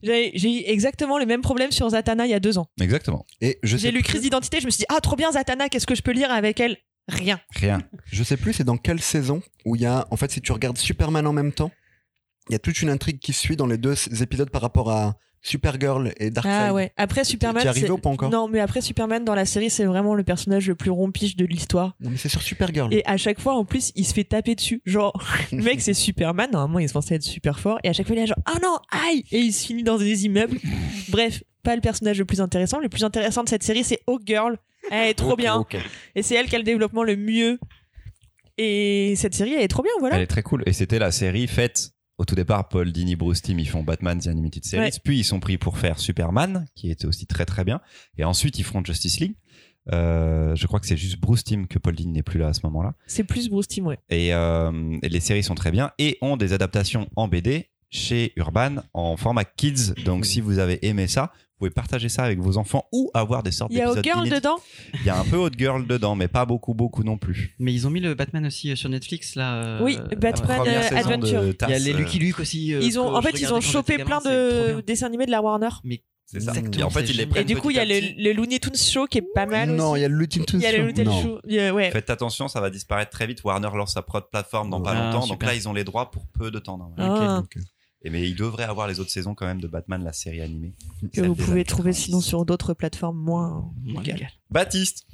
J'ai 0.03 0.37
eu 0.37 0.63
exactement 0.67 1.17
les 1.17 1.25
mêmes 1.27 1.41
problèmes 1.41 1.73
sur 1.73 1.89
Zatanna 1.89 2.27
il 2.27 2.31
y 2.31 2.35
a 2.35 2.41
deux 2.41 2.59
ans. 2.59 2.67
Exactement. 2.79 3.25
Et 3.41 3.59
je 3.63 3.79
J'ai 3.79 3.91
lu 3.93 4.01
plus- 4.01 4.09
Crise 4.11 4.21
d'identité, 4.21 4.61
je 4.61 4.67
me 4.67 4.71
suis 4.71 4.81
dit 4.81 4.87
ah 4.91 5.01
trop 5.01 5.17
bien 5.17 5.33
Zatanna, 5.33 5.71
qu'est-ce 5.71 5.87
que 5.87 5.95
je 5.95 6.03
peux 6.03 6.13
lire 6.13 6.31
avec 6.31 6.61
elle? 6.61 6.77
Rien. 7.09 7.41
Rien. 7.55 7.81
Je 8.07 8.23
sais 8.25 8.37
plus, 8.37 8.53
c'est 8.53 8.65
dans 8.65 8.77
quelle 8.77 9.01
saison 9.01 9.43
où 9.65 9.77
il 9.77 9.83
y 9.83 9.87
a, 9.87 10.07
en 10.11 10.17
fait, 10.17 10.31
si 10.31 10.41
tu 10.41 10.53
regardes 10.53 10.79
Superman 10.79 11.27
en 11.27 11.33
même 11.33 11.53
temps, 11.53 11.71
il 12.49 12.53
y 12.53 12.57
a 12.57 12.59
toute 12.59 12.81
une 12.83 12.91
intrigue 12.91 13.19
qui 13.19 13.33
se 13.33 13.41
suit 13.41 13.57
dans 13.57 13.67
les 13.67 13.79
deux 13.79 13.95
épisodes 14.23 14.51
par 14.51 14.63
rapport 14.63 14.91
à 14.91 15.17
Supergirl 15.43 16.13
et 16.19 16.31
Darkseid. 16.31 16.53
Ah 16.71 16.75
ouais. 16.75 16.93
Après 16.97 17.23
Superman. 17.25 17.65
Es 17.65 17.69
arrivé 17.69 17.87
c'est- 17.87 17.93
ou 17.93 17.99
pas 17.99 18.11
encore? 18.11 18.31
Non, 18.31 18.49
mais 18.49 18.59
après 18.61 18.81
Superman 18.81 19.25
dans 19.25 19.35
la 19.35 19.45
série, 19.45 19.71
c'est 19.71 19.85
vraiment 19.85 20.15
le 20.15 20.25
personnage 20.25 20.67
le 20.67 20.75
plus 20.75 20.91
rompiche 20.91 21.37
de 21.37 21.45
l'histoire. 21.45 21.95
Non, 22.01 22.11
mais 22.11 22.17
c'est 22.17 22.29
sur 22.29 22.43
Supergirl. 22.43 22.93
Et 22.93 23.03
à 23.07 23.17
chaque 23.17 23.41
fois, 23.41 23.55
en 23.55 23.65
plus, 23.65 23.93
il 23.95 24.05
se 24.05 24.13
fait 24.13 24.25
taper 24.25 24.57
dessus. 24.57 24.83
Genre, 24.85 25.13
le 25.53 25.63
mec, 25.63 25.81
c'est 25.81 25.95
Superman. 25.95 26.51
Normalement, 26.53 26.81
il 26.81 26.85
est 26.87 26.89
censé 26.89 27.15
être 27.15 27.23
super 27.23 27.61
fort. 27.61 27.79
Et 27.85 27.89
à 27.89 27.93
chaque 27.93 28.07
fois, 28.07 28.17
il 28.17 28.23
est 28.23 28.27
genre, 28.27 28.39
ah 28.45 28.59
non, 28.61 28.77
aïe 28.91 29.25
Et 29.31 29.39
il 29.39 29.53
se 29.53 29.67
finit 29.67 29.85
dans 29.85 29.99
des 29.99 30.25
immeubles. 30.25 30.59
Bref, 31.11 31.45
pas 31.63 31.77
le 31.77 31.81
personnage 31.81 32.19
le 32.19 32.25
plus 32.25 32.41
intéressant. 32.41 32.81
Le 32.81 32.89
plus 32.89 33.05
intéressant 33.05 33.45
de 33.45 33.49
cette 33.49 33.63
série, 33.63 33.85
c'est 33.85 34.01
Hawk 34.09 34.23
Girl. 34.27 34.57
Elle 34.91 35.09
est 35.11 35.15
trop 35.15 35.37
bien. 35.37 35.55
ok. 35.57 35.77
Et 36.15 36.23
c'est 36.23 36.35
elle 36.35 36.47
qui 36.47 36.55
a 36.55 36.59
le 36.59 36.65
développement 36.65 37.03
le 37.03 37.17
mieux. 37.17 37.59
Et 38.59 39.15
cette 39.17 39.35
série, 39.35 39.53
elle 39.55 39.63
est 39.63 39.69
trop 39.69 39.83
bien, 39.83 39.93
voilà. 40.01 40.17
Elle 40.17 40.23
est 40.23 40.27
très 40.29 40.43
cool. 40.43 40.63
Et 40.67 40.73
c'était 40.73 40.99
la 40.99 41.11
série 41.13 41.47
faite 41.47 41.91
au 42.19 42.25
tout 42.25 42.35
départ. 42.35 42.69
Paul 42.69 42.91
Dini, 42.91 43.15
Bruce 43.17 43.43
Timm, 43.43 43.59
ils 43.59 43.69
font 43.69 43.83
Batman 43.83 44.19
The 44.19 44.29
Animated 44.29 44.65
Series. 44.65 44.83
Ouais. 44.85 44.91
Puis 45.05 45.19
ils 45.19 45.25
sont 45.25 45.41
pris 45.41 45.59
pour 45.59 45.77
faire 45.79 45.99
Superman, 45.99 46.67
qui 46.75 46.91
était 46.91 47.07
aussi 47.07 47.27
très 47.27 47.45
très 47.45 47.65
bien. 47.65 47.81
Et 48.17 48.25
ensuite 48.25 48.59
ils 48.59 48.65
feront 48.65 48.83
Justice 48.85 49.21
League. 49.21 49.35
Euh, 49.93 50.57
je 50.57 50.67
crois 50.67 50.81
que 50.81 50.87
c'est 50.87 50.97
juste 50.97 51.21
Bruce 51.21 51.45
Timm 51.45 51.69
que 51.69 51.79
Paul 51.79 51.95
Dini 51.95 52.13
n'est 52.13 52.23
plus 52.23 52.41
là 52.41 52.49
à 52.49 52.53
ce 52.55 52.61
moment-là. 52.65 52.95
C'est 53.07 53.25
plus 53.25 53.49
Bruce 53.49 53.69
Timm, 53.69 53.87
ouais. 53.87 53.99
Et, 54.09 54.33
euh, 54.35 54.97
et 55.03 55.09
les 55.09 55.21
séries 55.21 55.43
sont 55.45 55.55
très 55.55 55.71
bien 55.71 55.93
et 55.99 56.19
ont 56.23 56.37
des 56.37 56.53
adaptations 56.55 57.09
en 57.15 57.29
BD 57.29 57.69
chez 57.91 58.33
Urban 58.37 58.77
en 58.95 59.17
format 59.17 59.45
kids. 59.45 59.93
Donc 60.05 60.27
si 60.27 60.41
vous 60.41 60.59
avez 60.59 60.85
aimé 60.87 61.07
ça, 61.07 61.33
pouvez 61.59 61.71
partager 61.71 62.09
ça 62.09 62.25
avec 62.25 62.39
vos 62.39 62.57
enfants 62.59 62.87
ou 62.93 63.11
avoir 63.15 63.43
des 63.43 63.51
sortes 63.53 63.73
Il 63.73 63.79
y 63.79 63.81
a 63.81 63.87
d'épisodes 63.87 64.05
Girl 64.05 64.19
inédits. 64.27 64.37
dedans 64.37 64.57
Il 64.95 65.07
y 65.07 65.11
a 65.11 65.19
un 65.19 65.25
peu 65.25 65.37
Hot 65.37 65.51
Girl 65.57 65.87
dedans, 65.87 66.15
mais 66.15 66.29
pas 66.29 66.45
beaucoup, 66.45 66.75
beaucoup 66.75 67.03
non 67.05 67.19
plus. 67.19 67.55
Mais 67.59 67.73
ils 67.73 67.87
ont 67.87 67.91
mis 67.91 68.01
le 68.01 68.15
Batman 68.15 68.47
aussi 68.47 68.71
euh, 68.71 68.77
sur 68.77 68.89
Netflix 68.89 69.35
là. 69.35 69.55
euh, 69.57 69.81
Oui, 69.83 69.99
Batman, 70.19 70.61
euh, 70.67 70.97
Adventure. 70.97 71.43
Il 71.45 71.71
y 71.71 71.75
a 71.75 71.79
les 71.79 71.95
euh, 71.95 71.97
Lucky 71.99 72.19
Luke 72.19 72.41
aussi. 72.41 72.75
euh, 72.75 72.81
Ils 72.83 72.99
ont, 72.99 73.15
en 73.15 73.23
fait, 73.23 73.41
ils 73.41 73.53
ont 73.53 73.61
chopé 73.61 73.99
plein 73.99 74.21
de 74.21 74.81
dessins 74.87 75.07
animés 75.07 75.27
de 75.27 75.31
la 75.31 75.41
Warner. 75.43 75.69
Mais 75.85 76.03
C'est 76.27 76.41
ça. 76.41 76.53
Et 76.77 76.83
en 76.83 76.91
fait, 76.91 77.07
c'est 77.07 77.07
ils 77.07 77.09
les 77.09 77.13
génial. 77.23 77.29
prennent 77.29 77.43
Et 77.43 77.45
du 77.47 77.57
coup, 77.57 77.71
il 77.71 77.77
y 77.77 77.81
a 77.81 77.85
le, 77.85 78.33
Looney 78.33 78.59
Tunes 78.59 78.75
Show 78.77 79.07
qui 79.07 79.19
est 79.19 79.25
pas 79.35 79.47
mal 79.47 79.71
Non, 79.71 79.95
il 79.97 80.03
y 80.03 80.05
a 80.05 80.09
le 80.09 80.15
Looney 80.15 80.27
Tunes 80.29 80.45
Il 80.55 80.61
y 80.61 80.67
a 80.67 80.73
le 80.73 80.77
Show. 80.79 80.83
Looney 80.83 80.95
Tunes 80.95 81.05
Non. 81.05 81.23
Show. 81.23 81.39
A- 81.49 81.73
ouais. 81.73 81.91
Faites 81.91 82.11
attention, 82.11 82.49
ça 82.49 82.61
va 82.61 82.69
disparaître 82.71 83.11
très 83.13 83.27
vite. 83.27 83.43
Warner 83.45 83.71
lance 83.75 83.95
sa 83.95 84.03
propre 84.03 84.29
plateforme 84.31 84.71
dans 84.71 84.81
pas 84.81 84.93
Ah, 84.97 85.13
longtemps. 85.13 85.27
Donc 85.29 85.43
là, 85.45 85.55
ils 85.55 85.69
ont 85.69 85.73
les 85.73 85.85
droits 85.85 86.11
pour 86.11 86.27
peu 86.39 86.51
de 86.51 86.59
temps. 86.59 86.93
Ah, 86.99 87.39
Ok. 87.45 87.63
Et 88.07 88.11
mais 88.11 88.29
ils 88.29 88.37
devraient 88.37 88.63
avoir 88.65 88.87
les 88.87 89.01
autres 89.01 89.11
saisons 89.11 89.35
quand 89.35 89.47
même 89.47 89.61
de 89.61 89.67
Batman, 89.67 90.03
la 90.05 90.13
série 90.13 90.41
animée. 90.41 90.73
que 91.13 91.23
vous 91.23 91.35
pouvez 91.35 91.65
trouver 91.65 91.91
90. 91.91 92.05
sinon 92.05 92.21
sur 92.21 92.45
d'autres 92.47 92.73
plateformes 92.73 93.19
moins 93.19 93.73
Moins 93.85 94.01
légales. 94.03 94.17
légal. 94.19 94.31
Baptiste. 94.51 95.07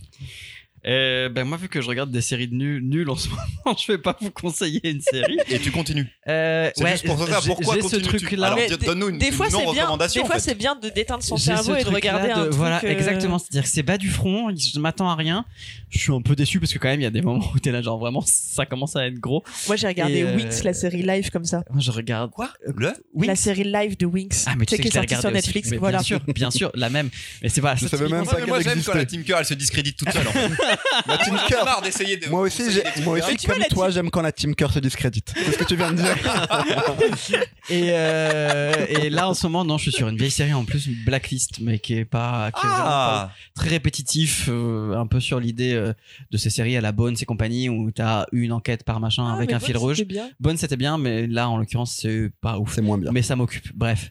Euh, 0.85 1.29
ben 1.29 1.45
moi, 1.45 1.57
vu 1.59 1.69
que 1.69 1.81
je 1.81 1.89
regarde 1.89 2.11
des 2.11 2.21
séries 2.21 2.49
de 2.49 3.09
en 3.09 3.17
ce 3.17 3.29
moment, 3.65 3.77
je 3.79 3.91
vais 3.93 3.99
pas 3.99 4.17
vous 4.21 4.31
conseiller 4.31 4.81
une 4.89 5.01
série. 5.01 5.39
Et 5.49 5.59
tu 5.59 5.71
continues. 5.71 6.09
Euh, 6.29 6.71
C'est 6.75 6.85
ouais, 6.85 6.93
juste 6.93 7.07
pour 7.07 7.19
ça, 7.27 7.41
pourquoi 7.45 7.77
j'ai 7.77 7.83
ce 7.89 7.97
truc-là. 7.97 8.57
Donne-nous 8.85 9.09
une, 9.11 9.19
des 9.19 9.29
une 9.29 9.33
fois 9.33 9.47
c'est 9.47 9.57
bien 9.57 9.65
non-recommandation. 9.65 10.23
des 10.23 10.27
fois 10.27 10.37
en 10.37 10.39
fait. 10.39 10.45
c'est 10.45 10.55
bien 10.55 10.75
de 10.75 10.89
déteindre 10.89 11.23
son 11.23 11.37
cerveau 11.37 11.75
ce 11.75 11.81
et 11.81 11.85
de 11.85 11.89
regarder 11.89 12.31
un 12.31 12.43
truc 12.43 12.53
voilà 12.55 12.81
euh, 12.85 12.89
exactement 12.89 13.39
c'est-à-dire 13.39 13.63
que 13.63 13.69
c'est 13.69 13.83
bas 13.83 13.99
du 13.99 14.09
front 14.11 14.51
je 14.55 14.79
m'attends 14.79 15.09
à 15.09 15.15
rien 15.15 15.45
je 15.91 15.99
suis 15.99 16.13
un 16.13 16.21
peu 16.21 16.35
déçu 16.37 16.61
parce 16.61 16.73
que 16.73 16.79
quand 16.79 16.89
même 16.89 17.01
il 17.01 17.05
y 17.05 17.07
a 17.07 17.11
des 17.11 17.23
moments 17.23 17.45
où 17.55 17.59
t'es 17.59 17.73
là 17.73 17.83
genre 17.83 17.99
vraiment 17.99 18.23
ça 18.27 18.67
commence 18.67 18.97
à 18.97 19.07
être 19.07 19.19
gros 19.19 19.43
moi 19.67 19.77
j'ai 19.77 19.87
regardé 19.87 20.23
euh, 20.23 20.37
Winx 20.37 20.63
la 20.65 20.75
série 20.75 21.03
live 21.03 21.31
comme 21.31 21.45
ça 21.45 21.65
moi 21.71 21.81
je 21.81 21.91
regarde 21.91 22.31
Quoi 22.31 22.51
Le 22.67 22.93
Winx 23.15 23.27
la 23.27 23.37
série 23.37 23.65
live 23.65 23.97
de 23.97 24.07
Winx 24.07 24.45
ah 24.49 24.55
mais 24.57 24.67
tu 24.67 24.77
sais 24.77 24.83
qui 24.83 24.89
que 24.91 24.97
est 24.99 25.01
je 25.01 25.01
l'ai 25.01 25.09
sortie 25.09 25.21
sur. 25.23 25.31
Netflix 25.33 25.73
voilà 25.75 25.99
bien 25.99 26.05
sûr 26.05 26.21
bien 26.35 26.51
sûr 26.51 26.71
la 26.75 26.91
même 26.91 27.11
mais 27.43 27.49
c'est 27.49 27.61
pas 27.61 27.75
Je 27.77 27.87
savais 27.87 28.09
même 28.09 28.25
pas 28.25 28.39
mais 28.41 28.47
moi 28.47 28.61
j'aime 28.61 28.83
quand 28.83 28.95
la. 28.95 29.05
Team 29.05 29.25
Cœur 29.25 29.39
elle 29.41 29.47
se 29.47 29.55
discrédite 29.55 29.97
toute 29.97 30.11
seule. 30.11 30.27
La 31.07 31.19
Team 31.19 31.37
Cœur. 31.49 31.65
marre 31.65 31.83
d'essayer 31.83 32.17
de. 32.17 32.29
Moi 32.29 32.41
aussi, 32.43 32.71
j'ai- 32.71 32.83
moi 33.03 33.19
aussi, 33.19 33.37
tu 33.37 33.47
vois, 33.47 33.55
comme 33.55 33.63
la 33.63 33.69
toi, 33.69 33.91
j'aime 33.91 34.11
quand 34.11 34.23
la 34.23 34.33
Team 34.33 34.55
Cœur 34.55 34.73
se 34.73 34.79
discrédite. 34.79 35.33
C'est 35.37 35.53
ce 35.53 35.59
que 35.59 35.65
tu 35.65 35.77
viens 35.77 35.93
de 35.93 35.97
dire. 35.97 36.17
et 37.71 37.91
euh, 37.91 38.87
et 38.89 39.11
là 39.11 39.29
en 39.29 39.35
ce 39.35 39.47
moment 39.47 39.65
non 39.65 39.79
je 39.79 39.83
suis 39.85 39.93
sur 39.93 40.09
une 40.09 40.17
vieille 40.17 40.31
série 40.31 40.53
en 40.53 40.65
plus 40.65 40.89
Blacklist 41.07 41.61
mais 41.61 41.79
qui 41.79 41.95
est 41.95 42.05
pas 42.05 42.51
qui 42.53 42.67
est 42.67 42.69
vraiment 42.69 42.85
pas 42.85 43.31
Ah 43.31 43.33
très 43.55 43.69
répétitif, 43.69 44.47
euh, 44.49 44.97
un 44.97 45.07
peu 45.07 45.21
sur 45.21 45.39
l'idée 45.41 45.73
euh, 45.75 45.93
de 46.31 46.37
ces 46.37 46.51
séries 46.51 46.77
à 46.77 46.81
la 46.81 46.93
Bones 46.93 47.17
et 47.21 47.25
compagnie 47.25 47.69
où 47.69 47.91
t'as 47.91 48.27
une 48.33 48.53
enquête 48.53 48.85
par 48.85 49.01
machin 49.01 49.27
Ah, 49.29 49.35
avec 49.37 49.51
mais 49.51 49.55
un 49.55 49.59
bon, 49.59 49.67
fil 49.67 49.77
rouge. 49.77 49.97
c'était 49.99 50.09
bien. 50.15 50.31
Bonne 50.41 50.57
c'était 50.57 50.77
bien, 50.77 50.99
mais 50.99 51.27
là 51.27 51.49
en 51.49 51.57
l'occurrence 51.59 51.97
c'est 52.01 52.31
pas 52.41 52.59
ouf. 52.59 52.75
C'est 52.75 52.83
moins 52.83 52.99
bien. 52.99 53.13
Mais 53.13 53.23
ça 53.23 53.37
m'occupe. 53.37 53.69
Bref, 53.75 54.11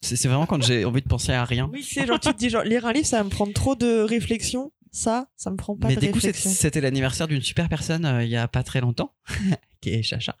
c'est 0.00 0.16
c'est 0.16 0.28
vraiment 0.28 0.46
quand 0.46 0.62
j'ai 0.62 0.84
envie 0.84 1.02
de 1.02 1.08
penser 1.08 1.32
à 1.32 1.44
rien. 1.44 1.68
oui 1.72 1.84
c'est 1.88 2.06
genre 2.06 2.20
tu 2.20 2.32
te 2.32 2.38
dis 2.38 2.50
genre 2.50 2.62
lire 2.64 2.86
un 2.86 2.92
livre 2.92 3.06
ça 3.06 3.18
va 3.18 3.24
me 3.24 3.30
prendre 3.30 3.52
trop 3.52 3.74
de 3.74 4.02
réflexion 4.02 4.70
ça 4.92 5.26
ça 5.36 5.50
me 5.50 5.56
prend 5.56 5.74
pas 5.74 5.88
mais 5.88 5.96
de 5.96 6.00
du 6.00 6.12
coup 6.12 6.20
c'était 6.20 6.80
l'anniversaire 6.80 7.26
d'une 7.26 7.40
super 7.42 7.68
personne 7.68 8.04
euh, 8.04 8.22
il 8.24 8.30
y 8.30 8.36
a 8.36 8.46
pas 8.46 8.62
très 8.62 8.80
longtemps, 8.80 9.12
qui 9.80 9.90
est 9.90 10.02
Chacha. 10.02 10.36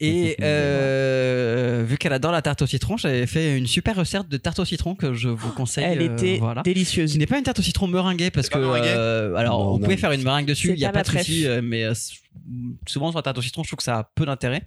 Et 0.00 0.36
euh, 0.42 1.84
vu 1.86 1.96
qu'elle 1.96 2.12
adore 2.12 2.32
la 2.32 2.42
tarte 2.42 2.62
au 2.62 2.66
citron, 2.66 2.96
j'avais 2.96 3.26
fait 3.26 3.56
une 3.56 3.66
super 3.66 3.96
recette 3.96 4.28
de 4.28 4.36
tarte 4.36 4.58
au 4.58 4.64
citron 4.64 4.94
que 4.94 5.14
je 5.14 5.28
vous 5.28 5.50
conseille. 5.52 5.84
elle 5.84 6.02
euh, 6.02 6.12
était 6.12 6.38
voilà. 6.38 6.62
délicieuse 6.62 7.12
Ce 7.12 7.18
n'est 7.18 7.26
pas 7.26 7.38
une 7.38 7.44
tarte 7.44 7.58
au 7.58 7.62
citron 7.62 7.86
meringuée 7.86 8.30
parce 8.30 8.48
que 8.48 8.58
euh, 8.58 9.34
alors 9.36 9.60
Non, 9.64 9.72
vous 9.72 9.78
pouvez 9.78 9.94
non. 9.94 10.00
faire 10.00 10.12
une 10.12 10.22
meringue 10.22 10.46
dessus, 10.46 10.72
il 10.72 10.78
y 10.78 10.84
a 10.84 10.92
pas 10.92 11.02
de 11.02 11.08
souci, 11.08 11.46
mais 11.62 11.84
euh, 11.84 11.94
souvent 12.86 13.10
sur 13.10 13.18
la 13.18 13.22
tarte 13.22 13.38
au 13.38 13.42
citron, 13.42 13.62
je 13.62 13.68
trouve 13.68 13.78
que 13.78 13.84
ça 13.84 13.98
a 13.98 14.10
peu 14.14 14.26
d'intérêt. 14.26 14.64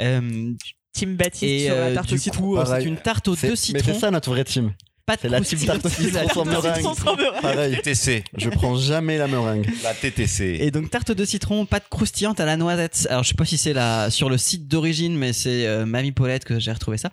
Euh, 0.00 0.52
Team 0.92 1.16
Baptiste 1.16 1.44
et 1.44 1.66
sur 1.66 1.76
la 1.76 1.92
tarte 1.92 2.12
au 2.12 2.16
citron 2.16 2.64
c'est 2.64 2.84
une 2.84 2.96
tarte 2.96 3.28
aux 3.28 3.36
deux 3.36 3.50
Mais 3.50 3.56
citrons, 3.56 3.94
c'est 3.94 4.00
ça 4.00 4.10
notre 4.10 4.30
vraie 4.30 4.44
team. 4.44 4.72
Pas 5.10 5.16
de 5.16 5.44
C'est 5.44 5.66
la 5.66 5.74
la 5.74 5.80
sans 5.80 6.24
tarte 6.24 6.36
au 6.36 6.44
meringue. 6.44 6.76
citron 6.76 6.94
sans 6.94 7.16
meringue. 7.16 7.42
Pareil. 7.42 7.76
TTC. 7.76 8.24
Je 8.36 8.48
prends 8.48 8.76
jamais 8.76 9.18
la 9.18 9.26
meringue. 9.26 9.68
La 9.82 9.94
TTC. 9.94 10.58
Et 10.60 10.70
donc 10.70 10.90
tarte 10.90 11.12
de 11.12 11.24
citron, 11.24 11.66
pâte 11.66 11.88
croustillante 11.90 12.40
à 12.40 12.44
la 12.44 12.56
noisette. 12.56 13.06
Alors 13.10 13.24
je 13.24 13.30
sais 13.30 13.34
pas 13.34 13.44
si 13.44 13.58
c'est 13.58 13.72
la 13.72 14.10
sur 14.10 14.28
le 14.28 14.38
site 14.38 14.68
d'origine, 14.68 15.16
mais 15.16 15.32
c'est 15.32 15.66
euh, 15.66 15.86
Mamie 15.86 16.12
Paulette 16.12 16.44
que 16.44 16.58
j'ai 16.58 16.72
retrouvé 16.72 16.98
ça. 16.98 17.10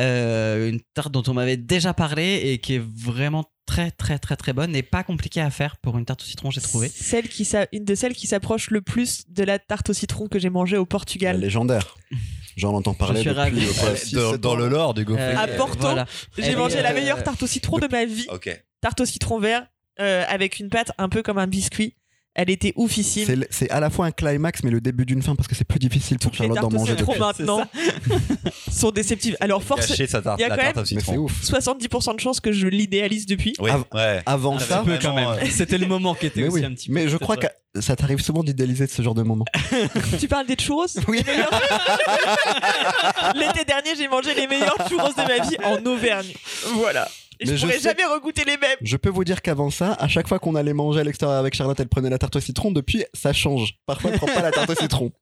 Euh, 0.00 0.70
une 0.70 0.80
tarte 0.94 1.12
dont 1.12 1.22
on 1.26 1.34
m'avait 1.34 1.56
déjà 1.56 1.94
parlé 1.94 2.40
et 2.44 2.58
qui 2.58 2.74
est 2.74 2.82
vraiment 2.82 3.44
très 3.66 3.90
très 3.90 4.18
très 4.18 4.36
très 4.36 4.52
bonne 4.52 4.74
et 4.74 4.82
pas 4.82 5.02
compliquée 5.02 5.42
à 5.42 5.50
faire 5.50 5.76
pour 5.76 5.98
une 5.98 6.04
tarte 6.04 6.22
au 6.22 6.24
citron, 6.24 6.50
j'ai 6.50 6.60
trouvé. 6.60 6.88
celle 6.88 7.28
qui 7.28 7.48
une 7.72 7.84
de 7.84 7.94
celles 7.94 8.14
qui 8.14 8.26
s'approche 8.26 8.70
le 8.70 8.80
plus 8.80 9.24
de 9.28 9.44
la 9.44 9.58
tarte 9.58 9.90
au 9.90 9.92
citron 9.92 10.26
que 10.26 10.38
j'ai 10.38 10.50
mangée 10.50 10.76
au 10.76 10.82
La 10.82 10.86
Portugal 10.86 11.40
légendaire. 11.40 11.96
J'en 12.58 12.74
entends 12.74 12.92
parler 12.94 13.20
depuis 13.22 13.30
ravi. 13.38 13.66
euh, 14.14 14.36
Dans, 14.36 14.54
le 14.56 14.68
lore 14.68 14.92
du 14.94 15.04
gaufrier. 15.04 15.28
Euh, 15.28 15.38
À 15.38 15.46
Porto, 15.48 15.78
voilà. 15.80 16.06
j'ai 16.36 16.54
mangé 16.56 16.82
la 16.82 16.90
euh, 16.90 16.94
meilleure 16.94 17.22
tarte 17.22 17.42
au 17.42 17.46
citron 17.46 17.78
de 17.78 17.88
ma 17.90 18.04
vie 18.04 18.26
tarte 18.80 19.00
au 19.00 19.04
citron 19.06 19.38
vert 19.38 19.66
euh, 20.00 20.24
avec 20.28 20.58
une 20.60 20.68
pâte 20.68 20.92
un 20.98 21.08
peu 21.08 21.22
comme 21.22 21.38
un 21.38 21.46
biscuit 21.46 21.94
elle 22.34 22.50
était 22.50 22.72
oufissime 22.76 23.44
C'est 23.50 23.68
à 23.70 23.80
la 23.80 23.90
fois 23.90 24.06
un 24.06 24.10
climax, 24.12 24.62
mais 24.62 24.70
le 24.70 24.80
début 24.80 25.04
d'une 25.04 25.22
fin 25.22 25.34
parce 25.34 25.48
que 25.48 25.56
c'est 25.56 25.64
plus 25.64 25.80
difficile 25.80 26.18
pour 26.20 26.32
Charlotte 26.32 26.54
d'en 26.56 26.68
tartes 26.68 26.74
au 26.74 26.78
manger. 26.78 26.96
citron 26.96 27.12
depuis. 27.14 27.20
maintenant 27.24 27.64
sont 28.70 28.90
déceptives 28.92 29.36
alors 29.40 29.62
force 29.64 29.88
il 29.90 29.98
y 29.98 30.04
a 30.44 30.48
quand 30.56 30.56
ouf. 31.16 31.42
70% 31.42 32.14
de 32.14 32.20
chances 32.20 32.38
que 32.38 32.52
je 32.52 32.68
l'idéalise 32.68 33.26
depuis 33.26 33.54
Oui, 33.58 33.70
Av- 33.70 33.84
ouais. 33.92 34.22
Avant 34.26 34.56
Ah, 34.56 34.60
ça, 34.60 34.84
même. 34.84 34.98
euh, 35.42 35.46
C'était 35.50 35.78
le 35.78 35.86
moment 35.86 36.14
qui 36.14 36.26
était 36.26 36.42
mais 36.42 36.46
aussi 36.48 36.60
oui. 36.60 36.64
un 36.64 36.70
petit 36.74 36.88
peu. 36.88 36.94
Mais 36.94 37.08
je 37.08 37.16
crois 37.16 37.36
que 37.36 37.46
ça 37.80 37.96
t'arrive 37.96 38.20
souvent 38.20 38.42
d'idéaliser 38.42 38.86
ce 38.86 39.02
genre 39.02 39.14
de 39.14 39.22
moment. 39.22 39.44
tu 40.18 40.28
parles 40.28 40.46
des 40.46 40.56
churros 40.56 40.86
Oui. 41.08 41.18
Les 41.26 41.32
meilleurs- 41.32 41.50
l'été 43.34 43.64
dernier 43.64 43.94
j'ai 43.96 44.08
mangé 44.08 44.34
les 44.34 44.46
meilleurs 44.46 44.76
churros 44.88 45.08
de 45.12 45.16
ma 45.26 45.44
vie 45.46 45.56
en 45.64 45.84
Auvergne 45.86 46.32
voilà 46.74 47.08
et 47.40 47.46
je 47.46 47.52
Mais 47.52 47.56
je 47.56 47.66
pourrais 47.66 47.78
sais- 47.78 47.88
jamais 47.90 48.04
regoûter 48.04 48.44
les 48.44 48.56
mêmes 48.56 48.76
Je 48.82 48.96
peux 48.96 49.10
vous 49.10 49.22
dire 49.22 49.42
qu'avant 49.42 49.70
ça, 49.70 49.92
à 50.00 50.08
chaque 50.08 50.26
fois 50.26 50.40
qu'on 50.40 50.56
allait 50.56 50.72
manger 50.72 51.00
à 51.00 51.04
l'extérieur 51.04 51.38
avec 51.38 51.54
Charlotte, 51.54 51.78
elle 51.78 51.86
prenait 51.88 52.10
la 52.10 52.18
tarte 52.18 52.34
au 52.34 52.40
citron. 52.40 52.72
Depuis, 52.72 53.04
ça 53.14 53.32
change. 53.32 53.74
Parfois, 53.86 54.10
elle 54.10 54.16
prend 54.18 54.26
pas 54.26 54.42
la 54.42 54.50
tarte 54.50 54.68
au 54.70 54.74
citron. 54.80 55.12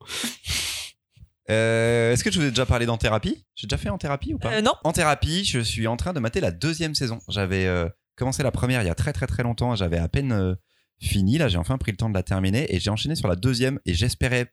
Euh, 1.50 2.12
Est-ce 2.14 2.24
que 2.24 2.30
je 2.30 2.40
vous 2.40 2.46
ai 2.46 2.50
déjà 2.50 2.64
parlé 2.64 2.86
d'en 2.86 2.96
thérapie? 2.96 3.44
J'ai 3.54 3.66
déjà 3.66 3.76
fait 3.76 3.90
en 3.90 3.98
thérapie 3.98 4.32
ou 4.32 4.38
pas? 4.38 4.50
Euh, 4.50 4.60
non 4.62 4.72
En 4.84 4.92
thérapie, 4.92 5.44
je 5.44 5.60
suis 5.60 5.86
en 5.86 5.98
train 5.98 6.14
de 6.14 6.18
mater 6.20 6.40
la 6.40 6.52
deuxième 6.52 6.94
saison. 6.94 7.18
J'avais 7.28 7.66
euh, 7.66 7.86
commencé 8.16 8.42
la 8.42 8.50
première 8.50 8.80
il 8.82 8.86
y 8.86 8.90
a 8.90 8.94
très 8.94 9.12
très 9.12 9.26
très 9.26 9.42
longtemps. 9.42 9.76
J'avais 9.76 9.98
à 9.98 10.08
peine 10.08 10.32
euh, 10.32 10.54
fini. 10.98 11.38
Là, 11.38 11.48
j'ai 11.48 11.58
enfin 11.58 11.78
pris 11.78 11.92
le 11.92 11.96
temps 11.96 12.08
de 12.08 12.14
la 12.14 12.22
terminer 12.22 12.74
et 12.74 12.80
j'ai 12.80 12.90
enchaîné 12.90 13.14
sur 13.14 13.28
la 13.28 13.36
deuxième. 13.36 13.78
Et 13.84 13.94
j'espérais. 13.94 14.52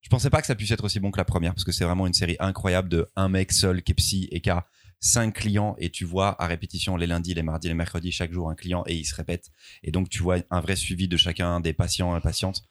Je 0.00 0.08
pensais 0.10 0.30
pas 0.30 0.40
que 0.40 0.46
ça 0.46 0.54
puisse 0.54 0.70
être 0.70 0.84
aussi 0.84 1.00
bon 1.00 1.10
que 1.10 1.16
la 1.18 1.24
première 1.24 1.54
parce 1.54 1.64
que 1.64 1.72
c'est 1.72 1.84
vraiment 1.84 2.06
une 2.06 2.12
série 2.12 2.36
incroyable 2.38 2.90
de 2.90 3.10
un 3.16 3.28
mec 3.28 3.52
seul 3.52 3.82
qui 3.82 3.92
est 3.92 3.94
psy 3.94 4.28
et 4.32 4.40
qui 4.40 4.50
a 4.50 4.66
cinq 5.00 5.34
clients 5.34 5.76
et 5.78 5.90
tu 5.90 6.04
vois 6.04 6.40
à 6.42 6.46
répétition 6.46 6.96
les 6.96 7.06
lundis, 7.06 7.34
les 7.34 7.42
mardis, 7.42 7.68
les 7.68 7.74
mercredis 7.74 8.12
chaque 8.12 8.32
jour 8.32 8.50
un 8.50 8.54
client 8.54 8.84
et 8.86 8.94
il 8.94 9.04
se 9.04 9.14
répète. 9.14 9.50
Et 9.82 9.90
donc 9.92 10.10
tu 10.10 10.22
vois 10.22 10.38
un 10.50 10.60
vrai 10.60 10.76
suivi 10.76 11.08
de 11.08 11.16
chacun 11.16 11.60
des 11.60 11.72
patients 11.72 12.16
et 12.16 12.20
patientes. 12.20 12.64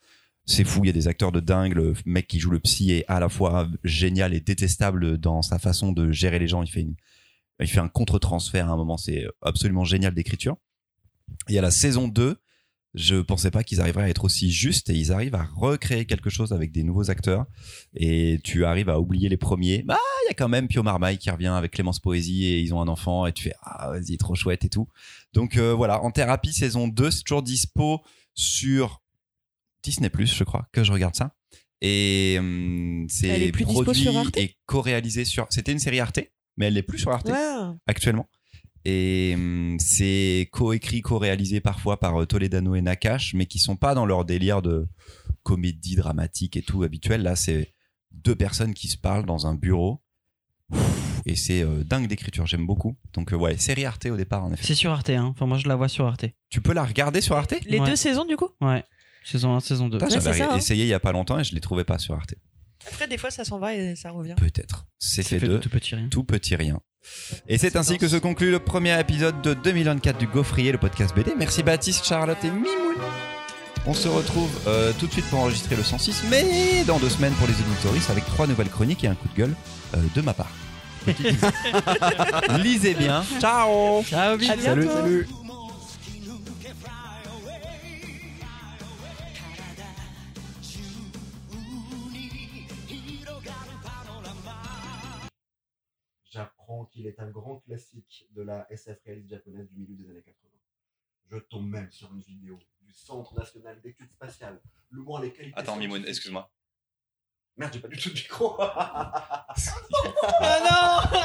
C'est 0.46 0.66
fou, 0.66 0.82
il 0.84 0.88
y 0.88 0.90
a 0.90 0.94
des 0.94 1.08
acteurs 1.08 1.32
de 1.32 1.40
dingue. 1.40 1.74
Le 1.74 1.94
mec 2.06 2.28
qui 2.28 2.40
joue 2.40 2.52
le 2.52 2.60
psy 2.60 2.92
est 2.92 3.06
à 3.08 3.20
la 3.20 3.30
fois 3.30 3.70
génial 3.84 4.34
et 4.34 4.42
détestable 4.42 5.18
dans 5.18 5.42
sa 5.42 5.58
façon 5.58 5.92
de 5.92 6.12
gérer 6.12 6.38
les 6.38 6.48
gens. 6.48 6.62
Il 6.64 6.70
fait, 6.70 6.82
une, 6.82 6.96
il 7.60 7.68
fait 7.68 7.80
un 7.80 7.88
contre-transfert 7.88 8.70
à 8.70 8.74
un 8.74 8.78
moment, 8.78 8.98
c'est 8.98 9.26
absolument 9.42 9.86
génial 9.86 10.14
d'écriture. 10.14 10.58
Et 11.48 11.58
à 11.58 11.62
la 11.62 11.72
saison 11.72 12.10
2, 12.10 12.38
je 12.94 13.16
pensais 13.16 13.50
pas 13.50 13.64
qu'ils 13.64 13.82
arriveraient 13.82 14.04
à 14.04 14.10
être 14.10 14.24
aussi 14.24 14.52
justes 14.52 14.90
et 14.90 14.94
ils 14.94 15.12
arrivent 15.12 15.36
à 15.36 15.48
recréer 15.56 16.06
quelque 16.06 16.30
chose 16.30 16.54
avec 16.54 16.72
des 16.72 16.84
nouveaux 16.84 17.10
acteurs. 17.10 17.46
Et 17.96 18.40
tu 18.44 18.66
arrives 18.66 18.90
à 18.90 19.00
oublier 19.00 19.30
les 19.30 19.38
premiers. 19.38 19.82
Bah, 19.82 19.98
il 20.24 20.28
y 20.28 20.32
a 20.32 20.34
quand 20.36 20.50
même 20.50 20.68
Pio 20.68 20.84
Marmaille 20.84 21.18
qui 21.18 21.32
revient 21.32 21.48
avec 21.48 21.72
Clémence 21.72 22.00
Poésie 22.00 22.46
et 22.46 22.60
ils 22.60 22.74
ont 22.74 22.82
un 22.82 22.88
enfant 22.88 23.26
et 23.26 23.34
tu 23.34 23.44
fais 23.44 23.56
ah 23.64 23.90
vas-y 23.92 24.18
trop 24.18 24.36
chouette 24.36 24.64
et 24.64 24.70
tout. 24.70 24.88
Donc 25.34 25.58
euh, 25.58 25.74
voilà, 25.74 26.04
en 26.04 26.12
thérapie 26.12 26.54
saison 26.54 26.88
2, 26.88 27.10
c'est 27.10 27.24
toujours 27.24 27.44
dispo 27.44 28.02
sur 28.36 29.02
Disney 29.84 30.10
je 30.18 30.44
crois 30.44 30.68
que 30.72 30.84
je 30.84 30.92
regarde 30.92 31.16
ça. 31.16 31.36
Et 31.82 32.38
hum, 32.40 33.08
c'est 33.10 33.52
plus 33.52 33.66
produit 33.66 34.08
et 34.38 34.56
co-réalisé 34.66 35.26
sur. 35.26 35.48
C'était 35.50 35.74
une 35.74 35.80
série 35.80 36.00
Arte, 36.00 36.20
mais 36.56 36.68
elle 36.68 36.76
n'est 36.76 36.84
plus 36.84 37.00
sur 37.00 37.12
Arte 37.12 37.30
actuellement. 37.88 38.28
Et 38.86 39.34
hum, 39.36 39.78
c'est 39.80 40.50
co-écrit, 40.52 41.02
co-réalisé 41.02 41.62
parfois 41.62 42.00
par 42.00 42.22
euh, 42.22 42.26
Toledano 42.26 42.76
et 42.76 42.82
Nakash, 42.82 43.34
mais 43.34 43.46
qui 43.46 43.60
sont 43.60 43.76
pas 43.78 43.96
dans 43.96 44.06
leur 44.06 44.26
délire 44.26 44.62
de 44.62 44.88
comédie 45.44 45.96
dramatique 45.96 46.58
et 46.58 46.62
tout 46.62 46.84
habituel. 46.84 47.22
Là, 47.24 47.36
c'est 47.36 47.74
deux 48.12 48.36
personnes 48.36 48.74
qui 48.74 48.88
se 48.88 48.98
parlent 48.98 49.26
dans 49.26 49.48
un 49.48 49.56
bureau. 49.56 50.02
Et 51.26 51.36
c'est 51.36 51.62
euh, 51.64 51.84
dingue 51.86 52.08
d'écriture, 52.08 52.46
j'aime 52.46 52.66
beaucoup. 52.66 52.98
Donc 53.14 53.32
euh, 53.32 53.38
ouais, 53.38 53.56
série 53.58 53.86
Arte 53.86 54.06
au 54.08 54.18
départ 54.18 54.44
en 54.44 54.52
effet. 54.52 54.64
C'est 54.66 54.76
sur 54.76 54.92
Arte, 54.92 55.10
hein. 55.12 55.28
Enfin, 55.34 55.46
moi 55.46 55.58
je 55.58 55.68
la 55.70 55.76
vois 55.76 55.88
sur 55.88 56.06
Arte. 56.06 56.26
Tu 56.50 56.60
peux 56.60 56.74
la 56.74 56.84
regarder 56.84 57.22
sur 57.22 57.36
Arte? 57.38 57.54
Les 57.66 57.80
Ouais. 57.80 57.86
deux 57.90 57.96
saisons 57.96 58.26
du 58.26 58.36
coup? 58.36 58.50
Ouais. 58.60 58.84
Saison 59.24 59.56
1, 59.56 59.62
saison 59.62 59.88
2. 59.88 59.98
Putain, 60.00 60.08
Ouais, 60.14 60.22
J'avais 60.22 60.38
ça, 60.38 60.54
hein. 60.54 60.58
essayé 60.58 60.84
il 60.84 60.90
y 60.90 60.94
a 60.94 61.00
pas 61.00 61.14
longtemps 61.14 61.40
et 61.40 61.44
je 61.46 61.54
les 61.56 61.62
trouvais 61.62 61.86
pas 61.86 61.98
sur 61.98 62.14
Arte. 62.16 62.36
après 62.86 63.08
des 63.08 63.18
fois 63.18 63.32
ça 63.32 63.46
s'en 63.46 63.58
va 63.60 63.74
et 63.74 63.96
ça 63.96 64.12
revient 64.12 64.36
Peut-être. 64.36 64.86
C'est 65.00 65.24
fait 65.24 65.40
de 65.40 65.58
tout 65.60 65.70
petit 65.70 65.96
rien. 65.96 66.10
tout 66.10 66.26
petit 66.26 66.56
rien. 66.58 66.82
Et 67.48 67.58
c'est 67.58 67.76
ainsi 67.76 67.98
que 67.98 68.08
se 68.08 68.18
conclut 68.18 68.52
le 68.52 68.60
premier 68.60 69.00
épisode 69.00 69.42
de 69.42 69.54
2024 69.54 70.18
du 70.18 70.28
Gaufrier, 70.28 70.72
le 70.72 70.78
podcast 70.78 71.16
BD. 71.16 71.34
Merci 71.38 71.64
Baptiste, 71.64 72.06
Charlotte 72.06 72.38
et 72.44 72.50
Mimoun. 72.50 72.96
On 73.86 73.94
se 73.94 74.08
retrouve 74.08 74.50
euh, 74.68 74.94
tout 74.98 75.08
de 75.08 75.12
suite 75.12 75.26
pour 75.26 75.40
enregistrer 75.40 75.76
le 75.76 75.84
106, 75.84 76.24
mais 76.30 76.84
dans 76.86 77.00
deux 77.00 77.10
semaines 77.10 77.34
pour 77.34 77.48
les 77.48 77.54
auditoristes 77.54 78.10
avec 78.10 78.26
trois 78.26 78.48
nouvelles 78.48 78.70
chroniques 78.70 79.04
et 79.04 79.08
un 79.08 79.16
coup 79.16 79.28
de 79.28 79.38
gueule 79.38 79.56
euh, 79.96 79.98
de 80.16 80.22
ma 80.22 80.34
part. 80.34 80.52
Lisez 82.60 82.94
bien. 82.94 83.26
Ciao 83.42 84.04
Ciao. 84.04 84.40
Salut, 84.40 84.88
salut. 84.88 85.28
Classique 98.14 98.34
de 98.34 98.42
la 98.44 98.68
SF 98.70 98.98
réaliste 99.06 99.30
japonaise 99.30 99.68
du 99.72 99.80
milieu 99.80 99.96
des 99.96 100.10
années 100.10 100.22
80. 100.22 100.38
Je 101.32 101.38
tombe 101.38 101.70
même 101.70 101.90
sur 101.92 102.12
une 102.14 102.22
vidéo 102.22 102.60
du 102.82 102.94
Centre 102.94 103.34
national 103.36 103.80
d'études 103.82 104.12
spatiales. 104.12 104.60
Le 104.90 105.02
moins 105.02 105.22
les 105.22 105.32
qualités. 105.32 105.58
Attends, 105.58 105.76
Mimoun, 105.78 106.04
excuse-moi. 106.06 106.50
Merde, 107.58 107.72
j'ai 107.74 107.80
pas 107.80 107.88
du 107.88 107.98
tout 107.98 108.10
de 108.10 108.14
micro. 108.16 108.58
Ah 110.40 110.60
non 110.64 111.20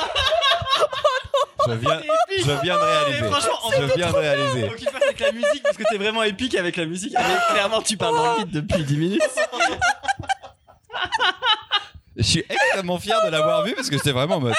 Je 1.67 1.73
viens, 1.73 2.01
je 2.01 2.63
viens 2.63 2.77
de 2.77 2.81
Mais 2.81 2.87
réaliser. 2.87 3.31
franchement, 3.31 3.59
en 3.67 3.71
Je 3.71 3.95
viens 3.95 4.11
de 4.11 4.17
réaliser. 4.17 4.69
Faut 4.69 4.77
qu'il 4.77 4.89
fasse 4.89 5.03
avec 5.03 5.21
la 5.21 5.33
musique 5.33 5.63
parce 5.63 5.77
que 5.77 5.83
t'es 5.91 5.99
vraiment 5.99 6.23
épique 6.23 6.55
avec 6.55 6.77
la 6.77 6.87
musique. 6.87 7.13
Mais 7.15 7.37
clairement, 7.51 7.83
tu 7.83 7.97
parles 7.97 8.17
dans 8.17 8.33
le 8.35 8.39
vide 8.45 8.51
depuis 8.51 8.85
10 8.85 8.97
minutes. 8.97 9.23
Je 12.17 12.23
suis 12.23 12.45
extrêmement 12.49 12.99
fier 12.99 13.23
de 13.25 13.31
l'avoir 13.31 13.65
vu 13.65 13.75
parce 13.75 13.91
que 13.91 13.97
c'était 13.99 14.13
vraiment 14.13 14.37
en 14.37 14.41
mode. 14.41 14.55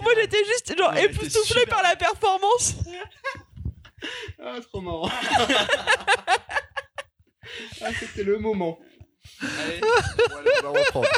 Moi 0.00 0.12
j'étais 0.16 0.44
juste 0.44 0.76
genre 0.76 0.92
Ouais, 0.92 1.04
époustouflé 1.04 1.66
par 1.66 1.82
la 1.82 1.96
performance. 1.96 2.74
Ah, 4.40 4.60
trop 4.60 4.80
marrant. 4.80 5.10
ah, 7.82 7.90
c'était 7.98 8.22
le 8.22 8.38
moment. 8.38 8.78
Allez. 9.42 9.80
On 10.62 10.62
va 10.62 10.68
reprendre. 10.78 11.08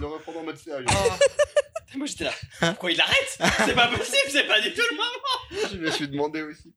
Le 0.00 0.06
reprendre 0.06 0.38
en 0.38 0.44
mode 0.44 0.56
sérieux. 0.56 0.86
Moi 1.94 2.06
j'étais 2.06 2.24
là. 2.24 2.32
Quoi, 2.74 2.92
il 2.92 3.00
arrête? 3.02 3.38
C'est 3.66 3.74
pas 3.74 3.88
possible, 3.88 4.30
c'est 4.30 4.46
pas 4.46 4.62
du 4.62 4.72
tout 4.72 4.80
le 4.90 4.96
moment. 4.96 5.68
Je 5.70 5.76
me 5.76 5.90
suis 5.90 6.08
demandé 6.08 6.40
aussi. 6.40 6.72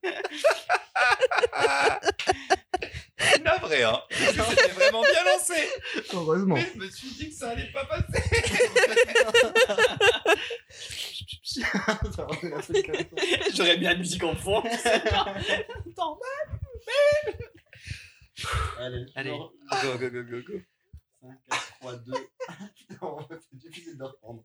Navré, 3.43 3.84
hein. 3.84 4.01
C'était 4.09 4.67
vraiment 4.69 5.01
bien 5.01 5.24
lancé. 5.26 5.67
Heureusement. 6.13 6.55
Mais 6.55 6.67
je 6.74 6.80
me 6.80 6.89
suis 6.89 7.09
dit 7.11 7.30
que 7.30 7.36
ça 7.36 7.49
allait 7.49 7.72
pas 7.72 7.86
passer. 7.86 8.24
J'aurais 13.53 13.78
mis 13.78 13.84
la 13.84 13.95
musique 13.95 14.24
en 14.24 14.36
fond. 14.36 14.63
Allez, 18.80 19.05
Allez. 19.15 19.30
go, 19.30 19.51
go, 19.99 20.09
go, 20.09 20.24
go, 20.24 20.41
go. 20.47 20.59
5, 21.22 21.38
4, 21.49 21.74
3, 21.82 21.95
2. 21.97 22.11
Non, 23.01 23.17
c'est 23.30 23.57
difficile 23.57 23.97
de 23.97 24.03
reprendre. 24.03 24.41